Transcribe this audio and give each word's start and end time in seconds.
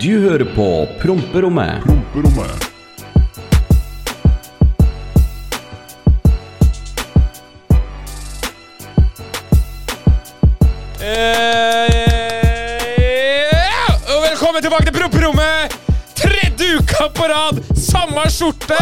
Du 0.00 0.10
hører 0.24 0.44
på 0.56 0.66
Promperommet. 1.02 1.82
Promperommet. 1.84 2.68
Eh, 12.20 14.14
og 14.14 14.20
velkommen 14.24 14.62
tilbake 14.64 14.84
til 14.90 14.94
Promperommet! 14.96 15.74
Tredje 16.18 16.66
uka 16.80 17.06
på 17.16 17.28
rad! 17.30 17.60
Samme 17.78 18.26
skjorte! 18.32 18.78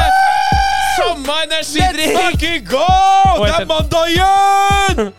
Samme 0.98 1.37
energidrikk! 1.46 2.75
Og 2.75 3.45
Det 3.45 3.53
er 3.53 3.55
etter- 3.55 3.70
mandag 3.70 4.12
igjen! 4.14 5.12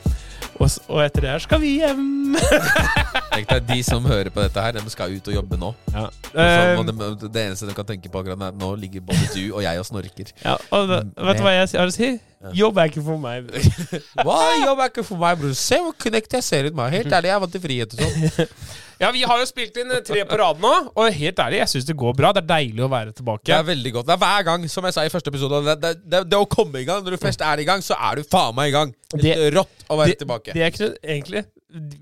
Og, 0.59 0.67
s- 0.67 0.81
og 0.89 1.03
etter 1.05 1.23
det 1.23 1.31
her 1.35 1.39
skal 1.45 1.61
vi 1.63 1.77
hjem. 1.79 2.35
Tenk 3.39 3.51
deg, 3.53 3.67
De 3.69 3.83
som 3.87 4.05
hører 4.05 4.31
på 4.33 4.43
dette 4.43 4.63
her, 4.63 4.75
de 4.75 4.91
skal 4.91 5.13
ut 5.15 5.29
og 5.31 5.37
jobbe 5.39 5.59
nå. 5.59 5.73
Ja. 5.93 6.07
Så 6.29 6.47
og 6.79 6.89
de, 6.89 7.29
det 7.29 7.45
eneste 7.45 7.69
de 7.69 7.75
kan 7.77 7.87
tenke 7.87 8.11
på 8.11 8.21
akkurat 8.21 8.39
nå, 8.39 8.51
nå 8.59 8.73
ligger 8.79 9.05
både 9.07 9.29
du 9.31 9.43
og 9.53 9.63
jeg 9.63 9.79
og 9.79 9.87
snorker. 9.87 10.33
ja, 10.43 10.57
og 10.75 10.91
da, 10.91 11.03
vet 11.29 11.39
du 11.39 11.45
hva 11.47 11.55
jeg 11.55 11.71
har 11.73 11.87
å 11.87 11.95
si? 11.95 12.17
Jobb 12.55 12.77
er 12.79 12.87
ikke 12.87 13.01
for 13.03 13.19
meg. 13.19 13.49
Hva 14.23 14.37
jobb 14.61 14.79
er 14.79 14.91
ikke 14.93 15.03
for 15.03 15.19
meg, 15.19 15.41
bror? 15.41 15.51
Se 15.59 15.75
hvor 15.83 15.91
connect 15.99 16.37
jeg 16.37 16.45
ser 16.47 16.69
ut, 16.69 16.75
meg. 16.77 16.93
Helt 16.95 17.11
ærlig, 17.11 17.27
jeg 17.27 17.35
er 17.35 17.41
vant 17.43 17.51
til 17.51 17.63
frihet 17.65 17.95
og 17.97 18.05
sånn. 18.05 18.53
Ja, 18.99 19.13
Vi 19.15 19.21
har 19.23 19.39
jo 19.39 19.45
spilt 19.47 19.77
inn 19.79 19.91
eh, 19.95 20.01
tre 20.03 20.25
på 20.27 20.35
rad 20.39 20.57
nå, 20.59 20.71
og 20.91 21.05
helt 21.15 21.37
ærlig, 21.39 21.61
jeg 21.61 21.71
syns 21.71 21.85
det 21.87 21.93
går 21.99 22.15
bra. 22.15 22.33
Det 22.35 22.41
er 22.41 22.49
deilig 22.49 22.83
å 22.83 22.89
være 22.91 23.13
tilbake. 23.15 23.47
Det 23.47 23.55
er 23.55 23.67
veldig 23.67 23.93
godt. 23.95 24.09
Det 24.09 24.15
er 24.15 24.21
hver 24.23 24.47
gang, 24.49 24.65
som 24.71 24.87
jeg 24.87 24.95
sa 24.95 25.05
i 25.07 25.11
første 25.13 25.31
episode. 25.31 25.61
Det, 25.67 25.75
det, 25.83 25.93
det, 26.03 26.21
det 26.31 26.39
å 26.39 26.47
komme 26.51 26.81
i 26.81 26.87
gang 26.87 27.05
Når 27.05 27.15
du 27.15 27.21
først 27.21 27.43
er 27.47 27.63
i 27.63 27.67
gang, 27.67 27.83
så 27.83 27.95
er 27.95 28.19
du 28.19 28.27
faen 28.27 28.57
meg 28.59 28.73
i 28.73 28.75
gang. 28.75 28.91
Det 29.15 29.31
er 29.37 29.55
rått 29.55 29.87
å 29.87 29.99
være 30.01 30.19
tilbake. 30.19 30.55
det 30.55 30.65
er 30.65 30.75
ikke 30.75 30.91
egentlig 30.99 31.45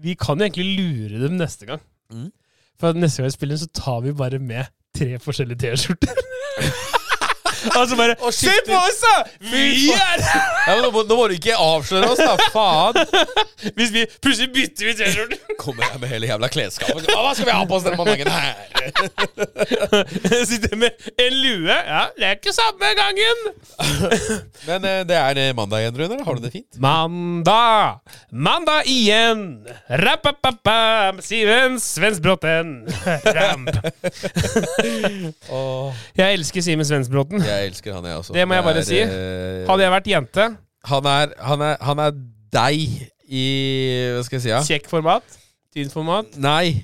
Vi 0.01 0.15
kan 0.19 0.39
jo 0.39 0.47
egentlig 0.47 0.77
lure 0.77 1.23
dem 1.23 1.37
neste 1.39 1.65
gang. 1.65 1.81
Mm. 2.11 2.31
For 2.79 2.93
neste 2.93 3.21
gang 3.21 3.31
vi 3.31 3.35
spiller 3.35 3.59
så 3.59 3.67
tar 3.73 3.99
vi 4.05 4.13
bare 4.13 4.39
med 4.39 4.69
tre 4.95 5.19
forskjellige 5.19 5.59
T-skjorter. 5.65 6.23
altså 7.73 7.97
bare 7.99 8.15
Og 8.21 8.33
Se 8.33 8.53
på 8.67 8.75
oss, 8.77 9.01
da! 9.03 9.15
Vi 9.51 9.91
er 9.93 10.23
ja, 10.23 10.77
nå, 10.81 10.91
må, 10.93 11.03
nå 11.07 11.17
må 11.19 11.27
du 11.31 11.35
ikke 11.37 11.55
avsløre 11.57 12.11
oss, 12.11 12.21
da. 12.21 12.35
Faen. 12.53 12.97
Hvis 13.77 13.93
vi 13.93 14.05
plutselig 14.23 14.49
bytter 14.53 14.91
ut 14.91 14.99
T-skjorten 15.01 15.55
Kommer 15.61 15.87
jeg 15.87 16.01
med 16.01 16.11
hele 16.11 16.29
jævla 16.29 16.49
klesskapet. 16.53 17.07
Hva 17.09 17.31
skal 17.35 17.47
vi 17.49 17.55
ha 17.55 17.63
på 17.67 17.77
oss 17.77 17.85
denne 17.87 17.97
mandagen 17.99 18.29
her? 18.31 18.53
Sitter 20.49 20.75
med 20.79 21.07
en 21.19 21.37
lue. 21.41 21.73
Ja, 21.73 22.03
det 22.17 22.27
er 22.27 22.37
ikke 22.37 22.53
samme 22.55 22.91
gangen. 22.97 23.41
Men 24.67 24.85
eh, 24.87 25.01
det 25.09 25.17
er 25.17 25.41
eh, 25.41 25.53
mandag 25.57 25.83
igjen, 25.83 25.97
Runar. 26.01 26.23
Har 26.27 26.37
du 26.37 26.45
det 26.45 26.53
fint? 26.53 26.79
Mandag! 26.83 27.99
Mandag 28.31 28.87
igjen! 28.91 29.43
Rappapapam, 30.03 31.21
Siven 31.25 31.79
Svensbråten. 31.81 32.75
Ramp. 33.37 33.71
Jeg 36.17 36.37
elsker 36.37 36.65
Simen 36.65 36.87
Svensbråten. 36.87 37.43
Jeg 37.47 37.71
elsker 37.71 37.93
han, 37.97 38.05
jeg 38.11 38.19
også. 38.21 38.35
Det 38.35 38.45
må 38.47 38.57
jeg 38.57 38.65
bare 38.67 38.83
er, 38.83 38.87
si. 38.87 38.99
eh, 39.03 39.63
Hadde 39.69 39.83
jeg 39.87 39.93
vært 39.95 40.11
jente, 40.11 40.47
han, 40.91 41.09
er, 41.13 41.33
han, 41.49 41.63
er, 41.71 41.79
han 41.89 41.99
er 42.05 42.11
deg 42.57 42.83
i 43.27 43.47
Hva 44.15 44.21
skal 44.27 44.37
jeg 44.39 44.45
si? 44.45 44.51
Ja? 44.53 44.61
kjekk 44.63 44.85
format, 44.91 45.39
tynn 45.75 45.89
format 45.91 46.37
Nei. 46.39 46.77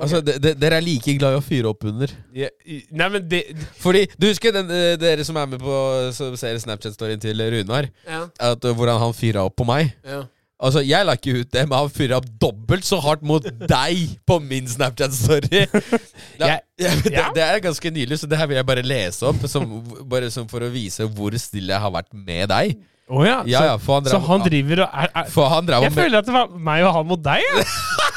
Altså, 0.00 0.22
de, 0.24 0.38
de, 0.40 0.54
Dere 0.56 0.78
er 0.78 0.84
like 0.86 1.12
glad 1.20 1.34
i 1.34 1.38
å 1.40 1.42
fyre 1.44 1.68
opp 1.74 1.84
under. 1.84 2.12
Nei, 2.32 3.08
men 3.12 3.26
det 3.28 3.42
Fordi, 3.82 4.06
Du 4.16 4.30
husker 4.30 4.54
den, 4.56 4.70
eh, 4.72 4.94
dere 4.96 5.26
som 5.28 5.36
er 5.36 5.50
med 5.50 5.60
på 5.60 5.74
Som 6.16 6.32
ser 6.40 6.56
Snapchat-storyen 6.62 7.20
til 7.20 7.42
Runar? 7.52 7.90
Ja. 8.08 8.22
At, 8.40 8.64
eh, 8.64 8.72
hvordan 8.78 8.96
han 9.02 9.12
fyra 9.18 9.44
opp 9.44 9.58
på 9.60 9.66
meg? 9.68 9.92
ja. 10.08 10.22
Altså, 10.60 10.82
Jeg 10.84 11.06
la 11.08 11.16
ikke 11.16 11.38
ut 11.40 11.48
det, 11.54 11.62
men 11.68 11.76
han 11.78 11.92
fyrer 11.92 12.18
opp 12.18 12.28
dobbelt 12.42 12.84
så 12.84 12.98
hardt 13.00 13.24
mot 13.24 13.44
deg 13.44 14.16
på 14.28 14.36
min 14.44 14.68
Snapchat-story. 14.68 15.64
Det, 16.40 16.54
det, 16.80 17.12
ja. 17.12 17.26
det 17.36 17.42
er 17.44 17.58
ganske 17.60 17.90
nydelig, 17.92 18.20
så 18.22 18.28
det 18.30 18.38
her 18.40 18.48
vil 18.48 18.56
jeg 18.56 18.66
bare 18.68 18.84
lese 18.84 19.26
opp. 19.28 19.42
Som, 19.50 19.80
bare 20.08 20.30
som 20.32 20.46
for 20.48 20.64
å 20.64 20.70
vise 20.72 21.04
hvor 21.04 21.34
stille 21.40 21.74
jeg 21.74 21.82
har 21.82 21.92
vært 21.92 22.08
med 22.16 22.48
deg. 22.52 22.78
Oh, 23.10 23.24
ja. 23.26 23.40
Ja, 23.44 23.64
ja, 23.66 23.74
han 23.74 24.06
Så, 24.06 24.14
så 24.14 24.20
han 24.22 24.44
driver 24.44 24.84
og 24.84 25.00
er, 25.02 25.10
er 25.18 25.48
han 25.50 25.66
drev 25.66 25.84
Jeg 25.88 25.94
føler 25.96 26.20
at 26.20 26.28
det 26.28 26.34
var 26.36 26.52
meg 26.70 26.84
og 26.86 26.94
han 26.94 27.08
mot 27.10 27.24
deg. 27.24 27.42
Ja. 27.42 27.64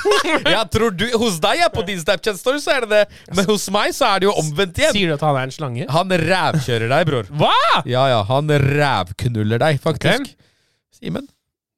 Jeg 0.53 0.67
tror 0.75 0.93
du, 0.93 1.05
Hos 1.17 1.39
deg, 1.41 1.61
ja, 1.63 1.69
på 1.73 1.81
din 1.87 1.99
Snapchat-story, 2.01 2.59
så 2.61 2.75
er 2.75 2.85
det 2.85 2.89
det. 2.91 3.21
Men 3.33 3.47
hos 3.49 3.65
meg 3.73 3.93
så 3.95 4.11
er 4.11 4.21
det 4.21 4.27
jo 4.27 4.33
omvendt 4.41 4.81
igjen. 4.81 4.93
Sier 4.95 5.13
du 5.13 5.15
at 5.15 5.23
han 5.25 5.39
er 5.39 5.47
en 5.47 5.55
slange? 5.55 5.87
Han 5.95 6.11
rævkjører 6.23 6.91
deg, 6.91 7.05
bror. 7.09 7.29
Hva?! 7.39 7.55
Ja, 7.89 8.03
ja, 8.11 8.19
han 8.27 8.51
rævknuller 8.51 9.63
deg, 9.63 9.79
faktisk. 9.83 10.27
Ok. 10.27 10.99
Simen. 10.99 11.25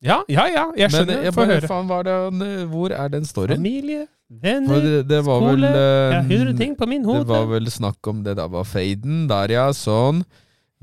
Ja, 0.06 0.20
ja, 0.30 0.46
ja. 0.54 0.66
Jeg 0.78 0.92
Men 0.92 0.96
skjønner. 1.00 1.24
jeg 1.26 1.34
Få 1.34 1.42
bare, 1.42 1.56
høre. 1.58 1.68
faen, 1.72 1.88
var 1.90 2.04
det, 2.06 2.14
han, 2.26 2.42
eh, 2.46 2.66
hvor 2.70 2.94
er 2.94 3.08
den 3.10 3.26
storyen? 3.26 3.58
Familie, 3.58 4.04
For 4.30 4.40
venner, 4.46 4.82
det, 4.86 5.08
det 5.10 5.20
var 5.26 5.40
vel 5.42 5.60
skole 5.66 5.70
eh, 5.76 6.14
Ja, 6.14 6.22
hundre 6.30 6.54
ting 6.62 6.76
på 6.78 6.86
min 6.90 7.02
Det 7.02 7.10
hode. 7.12 7.28
var 7.30 7.46
vel 7.50 7.66
snakk 7.74 8.08
om 8.14 8.24
det 8.26 8.36
da 8.38 8.46
var 8.48 8.64
faden. 8.70 9.26
Der, 9.30 9.48
ja. 9.58 9.68
Sånn. 9.74 10.24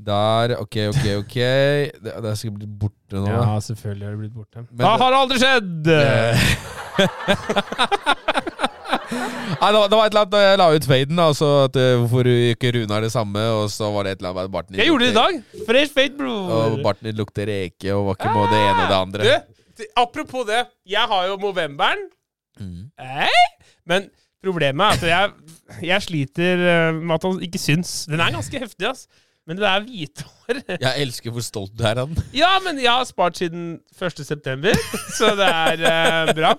Der. 0.03 0.57
Ok, 0.59 0.75
ok, 0.91 1.05
ok. 1.23 1.35
Det, 1.37 1.93
det 2.03 2.25
er 2.27 2.35
sikkert 2.35 2.59
blitt 2.59 2.75
borte 2.81 3.15
nå. 3.23 3.27
Ja, 3.31 3.59
selvfølgelig 3.63 4.05
har 4.09 4.11
det 4.11 4.19
blitt 4.25 4.35
borte. 4.35 4.65
Men 4.67 4.83
det- 4.83 4.99
har 4.99 5.13
aldri 5.21 5.37
skjedd! 5.39 5.87
Nei, 9.13 9.69
det, 9.71 9.79
var, 9.79 9.89
det 9.91 9.97
var 9.97 10.07
et 10.07 10.13
eller 10.13 10.23
annet 10.23 10.43
jeg 10.43 10.59
la 10.61 10.67
ut 10.73 10.87
faden. 10.89 11.21
Altså 11.23 11.49
at 11.67 11.77
eh, 11.79 11.93
Hvorfor 12.01 12.29
ikke 12.31 12.73
Runar 12.77 13.05
det 13.05 13.11
samme? 13.13 13.43
Og 13.59 13.69
så 13.73 13.89
var 13.93 14.07
det 14.07 14.15
et 14.15 14.23
eller 14.23 14.33
annet 14.33 14.49
med 14.49 14.55
barten 14.55 14.79
Jeg 14.79 14.89
gjorde 14.89 15.05
det 15.05 15.13
i 15.13 15.17
dag! 15.17 15.39
Fresh 15.67 15.95
fade, 15.95 16.17
bro. 16.19 16.33
Og 16.57 16.79
barten 16.85 17.09
din 17.09 17.19
lukter 17.19 17.49
reke 17.49 17.93
og 17.95 18.09
var 18.09 18.19
ikke 18.19 18.33
med 18.37 18.53
det 18.53 18.61
ene 18.63 18.79
og 18.79 18.91
det 18.93 18.99
andre. 18.99 19.37
Du, 19.73 19.85
apropos 20.03 20.47
det. 20.49 20.65
Jeg 20.89 21.09
har 21.13 21.29
jo 21.29 21.39
Movemberen. 21.41 22.07
Mm. 22.61 22.89
Eh? 23.01 23.69
Men 23.89 24.09
problemet 24.43 24.85
er 24.85 24.97
at 24.97 25.09
jeg, 25.09 25.31
jeg 25.89 26.07
sliter 26.07 26.65
eh, 26.69 27.01
med 27.01 27.15
at 27.17 27.27
han 27.29 27.41
ikke 27.45 27.61
syns. 27.61 28.03
Den 28.11 28.21
er 28.21 28.33
ganske 28.35 28.59
heftig, 28.65 28.89
ass. 28.89 29.07
Men 29.43 29.59
det 29.59 29.65
er 29.67 29.83
hvithår. 29.83 30.59
Jeg 30.85 31.03
elsker 31.03 31.33
hvor 31.35 31.43
stolt 31.43 31.73
du 31.75 31.83
er 31.87 31.99
av 31.99 32.11
den. 32.11 32.23
Ja, 32.35 32.51
men 32.63 32.77
jeg 32.79 32.91
har 32.91 33.03
spart 33.07 33.39
siden 33.39 33.77
1. 33.95 34.21
september, 34.27 34.75
så 35.17 35.33
det 35.39 35.47
er 35.47 35.83
eh, 35.89 36.33
bra. 36.35 36.53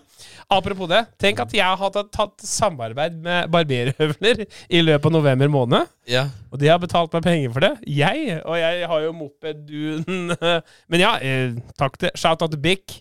Apropos 0.53 0.89
det, 0.91 1.00
tenk 1.21 1.41
at 1.41 1.53
jeg 1.56 1.78
har 1.81 1.93
tatt, 1.93 2.11
tatt 2.12 2.45
samarbeid 2.45 3.17
med 3.25 3.49
barberhøvler 3.53 4.43
i 4.45 4.83
løpet 4.84 5.09
av 5.09 5.15
november 5.15 5.53
måned. 5.53 5.89
Ja. 6.11 6.27
Og 6.53 6.61
de 6.61 6.69
har 6.69 6.81
betalt 6.83 7.15
meg 7.17 7.25
penger 7.25 7.55
for 7.55 7.65
det. 7.65 7.72
Jeg, 7.89 8.41
og 8.43 8.59
jeg 8.61 8.89
har 8.91 9.06
jo 9.06 9.15
moped, 9.16 9.65
du 9.69 10.34
Men 10.93 11.01
ja, 11.05 11.15
eh, 11.25 11.56
takk 11.81 11.97
til 12.01 12.12
Shout 12.21 12.45
out 12.45 12.53
til 12.53 12.61
Bic. 12.65 13.01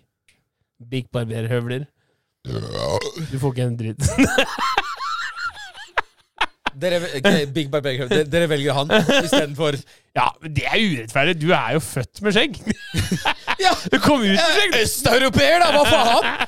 Bic 0.80 1.12
barberhøvler. 1.12 1.88
Du 2.44 3.36
får 3.40 3.52
ikke 3.54 3.68
en 3.68 3.80
dritt. 3.80 4.08
Dere, 6.80 7.00
Big 7.54 7.72
Barbecue, 7.72 8.08
dere, 8.10 8.28
dere 8.30 8.50
velger 8.52 8.78
han 8.78 8.92
istedenfor 9.24 9.78
Ja, 10.16 10.28
men 10.42 10.56
det 10.56 10.66
er 10.70 10.78
urettferdig. 10.82 11.36
Du 11.42 11.52
er 11.54 11.76
jo 11.78 11.82
født 11.84 12.22
med 12.26 12.38
skjegg. 12.38 12.62
Ja! 13.64 13.72
Du 13.92 14.00
kom 14.02 14.24
ut 14.24 14.34
med 14.34 14.56
skjegg. 14.58 14.80
Østeuropeer, 14.82 15.62
da! 15.64 15.70
Hva 15.76 15.84
faen? 15.90 16.32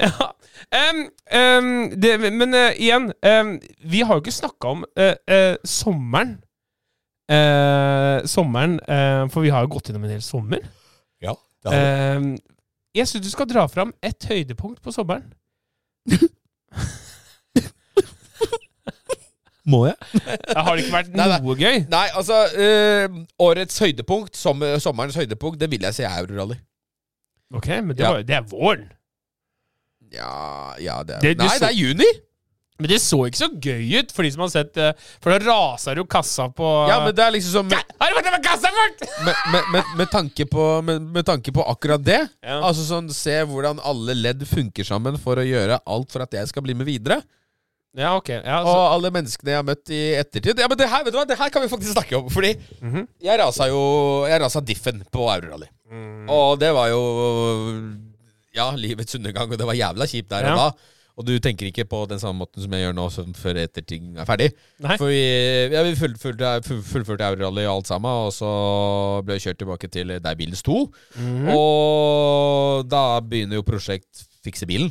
Ja. 0.00 0.30
Um, 0.70 1.00
um, 1.34 1.72
det, 2.00 2.14
men 2.20 2.54
uh, 2.54 2.70
igjen, 2.76 3.10
um, 3.26 3.50
vi 3.90 4.00
har 4.06 4.16
jo 4.16 4.22
ikke 4.22 4.32
snakka 4.32 4.70
om 4.76 4.84
uh, 4.96 5.12
uh, 5.28 5.56
sommeren. 5.66 6.38
Eh, 7.30 8.24
sommeren, 8.26 8.80
eh, 8.88 9.28
for 9.30 9.44
vi 9.44 9.52
har 9.54 9.62
jo 9.62 9.70
gått 9.76 9.90
gjennom 9.90 10.04
en 10.08 10.16
hel 10.16 10.22
sommer. 10.24 10.64
Ja, 11.22 11.36
Em, 11.70 12.38
jeg 12.96 13.06
syns 13.06 13.22
du 13.22 13.30
skal 13.30 13.46
dra 13.46 13.66
fram 13.68 13.92
et 14.02 14.24
høydepunkt 14.24 14.80
på 14.82 14.92
sommeren. 14.94 15.28
Må 19.70 19.82
jeg? 19.86 19.96
det 20.12 20.56
har 20.66 20.76
det 20.76 20.84
ikke 20.84 20.96
vært 20.96 21.12
Nei, 21.14 21.26
nei. 21.32 21.40
noe 21.46 21.56
gøy? 21.60 21.82
Nei, 21.92 22.06
altså 22.18 22.40
øh, 22.66 23.20
Årets 23.46 23.78
høydepunkt, 23.84 24.36
som, 24.38 24.64
sommerens 24.82 25.18
høydepunkt, 25.20 25.60
det 25.62 25.70
vil 25.72 25.86
jeg 25.88 25.94
si 26.00 26.06
er 26.08 26.16
Eurorally. 26.24 26.58
Ok, 27.54 27.68
men 27.82 27.94
det, 27.96 28.04
Ja. 28.04 28.10
var, 28.14 28.26
det 28.26 28.36
er 28.40 28.48
våren. 28.50 28.88
Ja, 30.10 30.74
ja 30.82 31.02
det 31.06 31.16
er 31.16 31.20
Det- 31.20 31.38
Nei, 31.38 31.48
så- 31.48 31.60
det 31.66 31.70
er 31.70 31.78
juni! 31.78 32.10
Men 32.80 32.88
det 32.88 32.96
så 33.04 33.18
ikke 33.28 33.36
så 33.36 33.48
gøy 33.60 33.98
ut 34.00 34.10
for 34.16 34.22
de 34.24 34.30
som 34.32 34.40
har 34.40 34.48
sett. 34.48 34.78
For 35.20 35.28
da 35.36 35.38
raser 35.44 35.96
jo 36.00 36.04
kassa 36.08 36.46
på 36.48 36.64
Ja, 36.88 37.04
men 37.04 37.14
det 37.14 37.20
er 37.26 37.30
liksom 37.34 37.52
som 37.52 37.66
Med, 37.68 37.82
Har 38.00 38.08
du 38.08 38.16
vært 38.16 38.30
med 38.32 38.42
kassa 38.46 38.70
fort?! 38.72 39.02
med, 39.26 39.34
med, 39.52 39.64
med, 39.74 39.84
med, 39.98 40.08
tanke, 40.10 40.46
på, 40.48 40.64
med, 40.82 41.02
med 41.02 41.26
tanke 41.26 41.52
på 41.52 41.60
akkurat 41.68 42.02
det 42.02 42.22
Ja. 42.42 42.62
Altså 42.62 42.86
sånn, 42.88 43.10
Se 43.12 43.36
hvordan 43.44 43.82
alle 43.84 44.14
ledd 44.16 44.46
funker 44.48 44.82
sammen 44.88 45.18
for 45.20 45.36
å 45.36 45.44
gjøre 45.44 45.78
alt 45.86 46.10
for 46.10 46.22
at 46.24 46.32
jeg 46.32 46.48
skal 46.48 46.62
bli 46.62 46.72
med 46.72 46.86
videre. 46.88 47.20
Ja, 47.98 48.12
ok. 48.16 48.28
Ja, 48.44 48.60
Og 48.62 48.92
alle 48.94 49.10
menneskene 49.10 49.50
jeg 49.50 49.58
har 49.58 49.64
møtt 49.66 49.90
i 49.90 50.00
ettertid. 50.14 50.58
Ja, 50.62 50.68
men 50.70 50.78
det 50.78 50.86
her, 50.88 51.02
vet 51.02 51.12
du 51.12 51.18
hva, 51.18 51.26
det 51.26 51.38
her 51.40 51.50
kan 51.50 51.62
vi 51.64 51.68
faktisk 51.72 51.92
snakke 51.96 52.16
om. 52.20 52.28
Fordi 52.30 52.52
Mhm. 52.82 53.08
jeg 53.20 53.38
rasa 53.40 53.66
jo 53.68 54.26
Jeg 54.28 54.40
rasa 54.40 54.60
diffen 54.60 55.02
på 55.10 55.26
Eurorally. 55.26 55.66
Mm. 55.90 56.28
Og 56.30 56.58
det 56.60 56.72
var 56.72 56.88
jo 56.88 57.00
Ja, 58.54 58.70
livets 58.74 59.14
undergang, 59.14 59.50
og 59.50 59.58
det 59.58 59.66
var 59.66 59.74
jævla 59.74 60.06
kjipt 60.06 60.28
der 60.30 60.42
Ja. 60.46 60.52
og 60.52 60.56
da. 60.56 60.70
Og 61.18 61.24
du 61.26 61.38
tenker 61.38 61.66
ikke 61.66 61.84
på 61.84 62.06
den 62.08 62.18
samme 62.18 62.38
måten 62.46 62.62
som 62.62 62.70
jeg 62.72 62.80
gjør 62.86 62.94
nå, 62.94 63.10
sånn 63.10 63.34
før 63.36 63.54
etter 63.58 63.82
ting 63.84 64.16
er 64.16 64.24
ferdig. 64.24 64.52
Nei. 64.80 64.96
For 64.96 65.06
vi, 65.06 65.68
ja, 65.70 65.82
vi 65.82 65.94
fullførte, 65.94 66.62
full- 66.64 66.82
fullførte 66.82 67.26
Eurorally 67.26 67.66
og 67.66 67.76
alt 67.82 67.86
sammen, 67.88 68.08
og 68.08 68.32
så 68.32 69.22
ble 69.24 69.34
jeg 69.36 69.42
kjørt 69.54 69.58
tilbake 69.58 69.90
til 69.90 70.06
der 70.18 70.34
bilen 70.34 70.54
sto. 70.56 70.90
Mhm. 71.18 71.48
Og 71.54 72.88
da 72.88 73.20
begynner 73.20 73.54
jo 73.58 73.62
prosjekt 73.62 74.24
Fikse 74.42 74.64
bilen. 74.66 74.90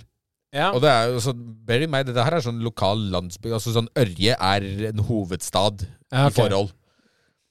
Ja. 0.55 0.71
Og 0.73 0.81
det 0.81 0.89
er 0.89 1.11
jo 1.13 1.21
sånn, 1.21 1.41
bear 1.67 1.83
in 1.85 1.91
mind, 1.93 2.09
dette 2.09 2.23
her 2.25 2.37
er 2.39 2.43
sånn 2.45 2.63
lokal 2.65 3.01
landsby. 3.13 3.51
Altså 3.53 3.73
sånn 3.75 3.89
Ørje 3.99 4.33
er 4.33 4.65
en 4.89 5.03
hovedstad 5.09 5.85
Ja, 5.85 6.25
okay. 6.25 6.31
i 6.31 6.37
forhold. 6.39 6.71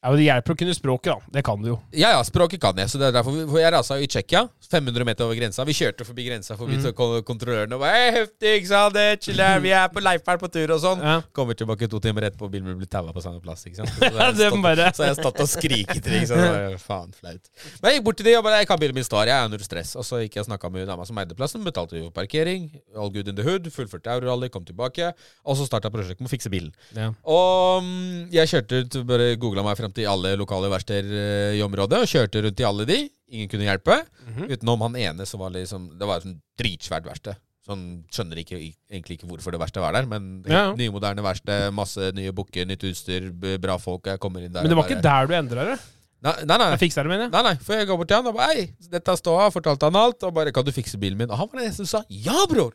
Ja, 0.09 0.15
men 0.15 0.19
Det 0.23 0.25
hjelper 0.25 0.55
å 0.55 0.59
kunne 0.63 0.73
språket, 0.75 1.11
da. 1.13 1.33
Det 1.37 1.43
kan 1.45 1.61
du 1.61 1.69
jo. 1.69 1.77
Ja, 1.93 2.15
ja, 2.17 2.23
språket 2.25 2.61
kan 2.63 2.77
jeg. 2.81 2.89
Så 2.89 2.97
det 2.97 3.11
er 3.11 3.13
derfor 3.19 3.35
vi, 3.37 3.43
for 3.51 3.61
Jeg 3.61 3.73
rasa 3.75 3.99
i 4.01 4.07
Tsjekkia, 4.09 4.47
500 4.73 5.05
meter 5.05 5.25
over 5.27 5.37
grensa. 5.37 5.65
Vi 5.69 5.75
kjørte 5.77 6.07
forbi 6.09 6.25
grensa 6.29 6.57
forbi 6.57 6.79
Mm. 6.79 6.83
så 6.87 6.93
kon- 6.97 7.23
kontrollørene 7.29 7.75
og 7.77 7.81
bare 7.83 7.93
«Hei, 7.93 8.11
heftig, 8.17 8.55
ikke 8.63 8.69
sant? 8.71 8.95
Det 8.95 9.03
er 9.05 9.17
chiller, 9.21 9.61
vi 9.61 9.71
er 9.77 9.89
på 9.93 10.01
Leifberg 10.01 10.41
på 10.41 10.49
tur 10.53 10.73
og 10.73 10.81
sånn. 10.81 11.03
Ja. 11.05 11.21
Kommer 11.37 11.53
tilbake 11.59 11.89
to 11.91 12.01
timer 12.01 12.23
etterpå, 12.31 12.49
bilen 12.51 12.65
min 12.73 12.79
blir 12.79 12.89
taua 12.89 13.13
på 13.13 13.21
samme 13.21 13.43
plass. 13.45 13.65
ikke 13.69 13.77
sant? 13.77 13.91
Så, 13.99 14.09
har 14.17 14.33
jeg 14.33 14.53
stått- 14.53 14.63
bare- 14.63 14.93
så 14.97 15.03
har 15.05 15.13
jeg 15.13 15.19
stått 15.21 15.41
og 15.45 15.49
skriket 15.53 16.03
til 16.03 16.13
dem. 16.13 16.27
Så 16.31 16.79
faen, 16.87 17.13
flaut. 17.13 17.49
Men 17.83 17.91
jeg 17.93 18.01
gikk 18.01 18.05
bort 18.09 18.17
til 18.17 18.25
de 18.31 18.37
og 18.39 18.45
bare 18.45 18.59
Jeg 18.63 18.69
kan 18.69 18.79
bilen 18.81 18.95
min 18.95 19.05
står, 19.05 19.27
jeg 19.29 19.37
er 19.37 19.45
under 19.45 19.59
stress. 19.59 19.95
Og 19.97 20.05
så 20.09 20.23
gikk 20.25 20.35
jeg 20.39 20.47
og 20.47 20.49
snakka 20.49 20.71
med 20.73 20.87
dama 20.89 21.05
som 21.05 21.19
eide 21.19 21.35
plassen, 21.37 21.65
betalte 21.65 21.99
jo 22.01 22.11
parkering, 22.11 22.71
all 22.97 23.11
good 23.11 23.29
in 23.29 23.35
the 23.37 23.43
hood, 23.43 23.69
fullførte 23.75 24.09
eurorally, 24.15 24.49
kom 24.49 24.65
tilbake. 24.65 25.13
Og 25.45 25.57
så 25.59 25.67
starta 25.69 25.91
prosjektet 25.91 26.21
med 26.25 26.31
å 26.31 26.35
fikse 26.37 26.49
bilen. 26.53 26.73
Ja. 26.97 27.11
Og 27.27 27.83
mm, 27.83 28.31
jeg 28.33 28.49
kjørte 28.55 28.85
ut, 28.85 28.99
bare 29.09 29.37
googla 29.37 29.65
meg 29.67 29.77
til 29.99 30.07
alle 30.11 30.33
lokale 30.41 30.71
verksteder 30.73 31.19
eh, 31.19 31.59
i 31.59 31.63
området, 31.67 31.99
og 32.05 32.09
kjørte 32.11 32.45
rundt 32.47 32.63
i 32.63 32.67
alle 32.69 32.87
de. 32.89 33.01
Ingen 33.35 33.51
kunne 33.53 33.67
hjelpe. 33.69 33.99
Mhm. 34.29 34.47
Utenom 34.55 34.87
han 34.87 34.97
ene 34.97 35.27
som 35.29 35.43
var 35.43 35.51
liksom 35.53 35.91
Det 35.99 36.07
var 36.09 36.17
et 36.23 36.25
sånn 36.29 36.39
dritsvært 36.59 37.05
verksted. 37.11 37.37
Sånn 37.69 37.83
skjønner 38.09 38.39
ikke, 38.41 38.57
egentlig 38.89 39.19
ikke 39.19 39.29
hvorfor 39.29 39.53
det 39.53 39.61
verste 39.61 39.83
var 39.83 39.93
der, 39.93 40.07
men 40.09 40.43
Ja. 40.49 40.71
nye 40.73 40.89
moderne 40.95 41.21
verksted, 41.21 41.69
masse 41.77 42.13
nye 42.17 42.33
bukker, 42.33 42.65
nytt 42.65 42.81
utstyr, 42.89 43.29
bra 43.61 43.77
folk. 43.77 44.07
Jeg 44.09 44.19
kommer 44.23 44.41
inn 44.41 44.53
der 44.55 44.63
Men 44.65 44.71
det 44.73 44.79
var 44.79 44.89
ikke 44.89 45.03
der 45.05 45.27
du 45.29 45.35
endra 45.37 45.65
det? 45.75 45.79
Nei, 46.25 46.33
nei, 46.49 46.57
nei. 46.59 46.71
Jeg 46.73 46.81
fikser 46.89 47.05
det, 47.05 47.11
mener 47.13 47.25
jeg. 47.29 47.31
Nei, 47.37 47.43
nei, 47.43 47.55
for 47.63 47.77
jeg 47.77 47.87
går 47.87 47.97
bort 48.01 48.09
til 48.09 48.17
han 48.17 48.27
og 48.27 48.35
bare 48.35 48.55
Hei, 48.57 48.65
dette 48.91 49.13
står 49.21 49.37
her, 49.43 49.51
fortalte 49.55 49.87
han 49.87 49.95
alt. 50.01 50.25
Og 50.25 50.33
bare 50.35 50.51
Kan 50.57 50.65
du 50.65 50.73
fikse 50.73 50.97
bilen 50.99 51.19
min? 51.21 51.31
Og 51.31 51.37
han 51.39 51.47
var 51.53 51.61
den 51.61 51.69
eneste 51.69 51.85
som 51.87 52.01
sa 52.01 52.05
ja, 52.09 52.47
bror. 52.49 52.73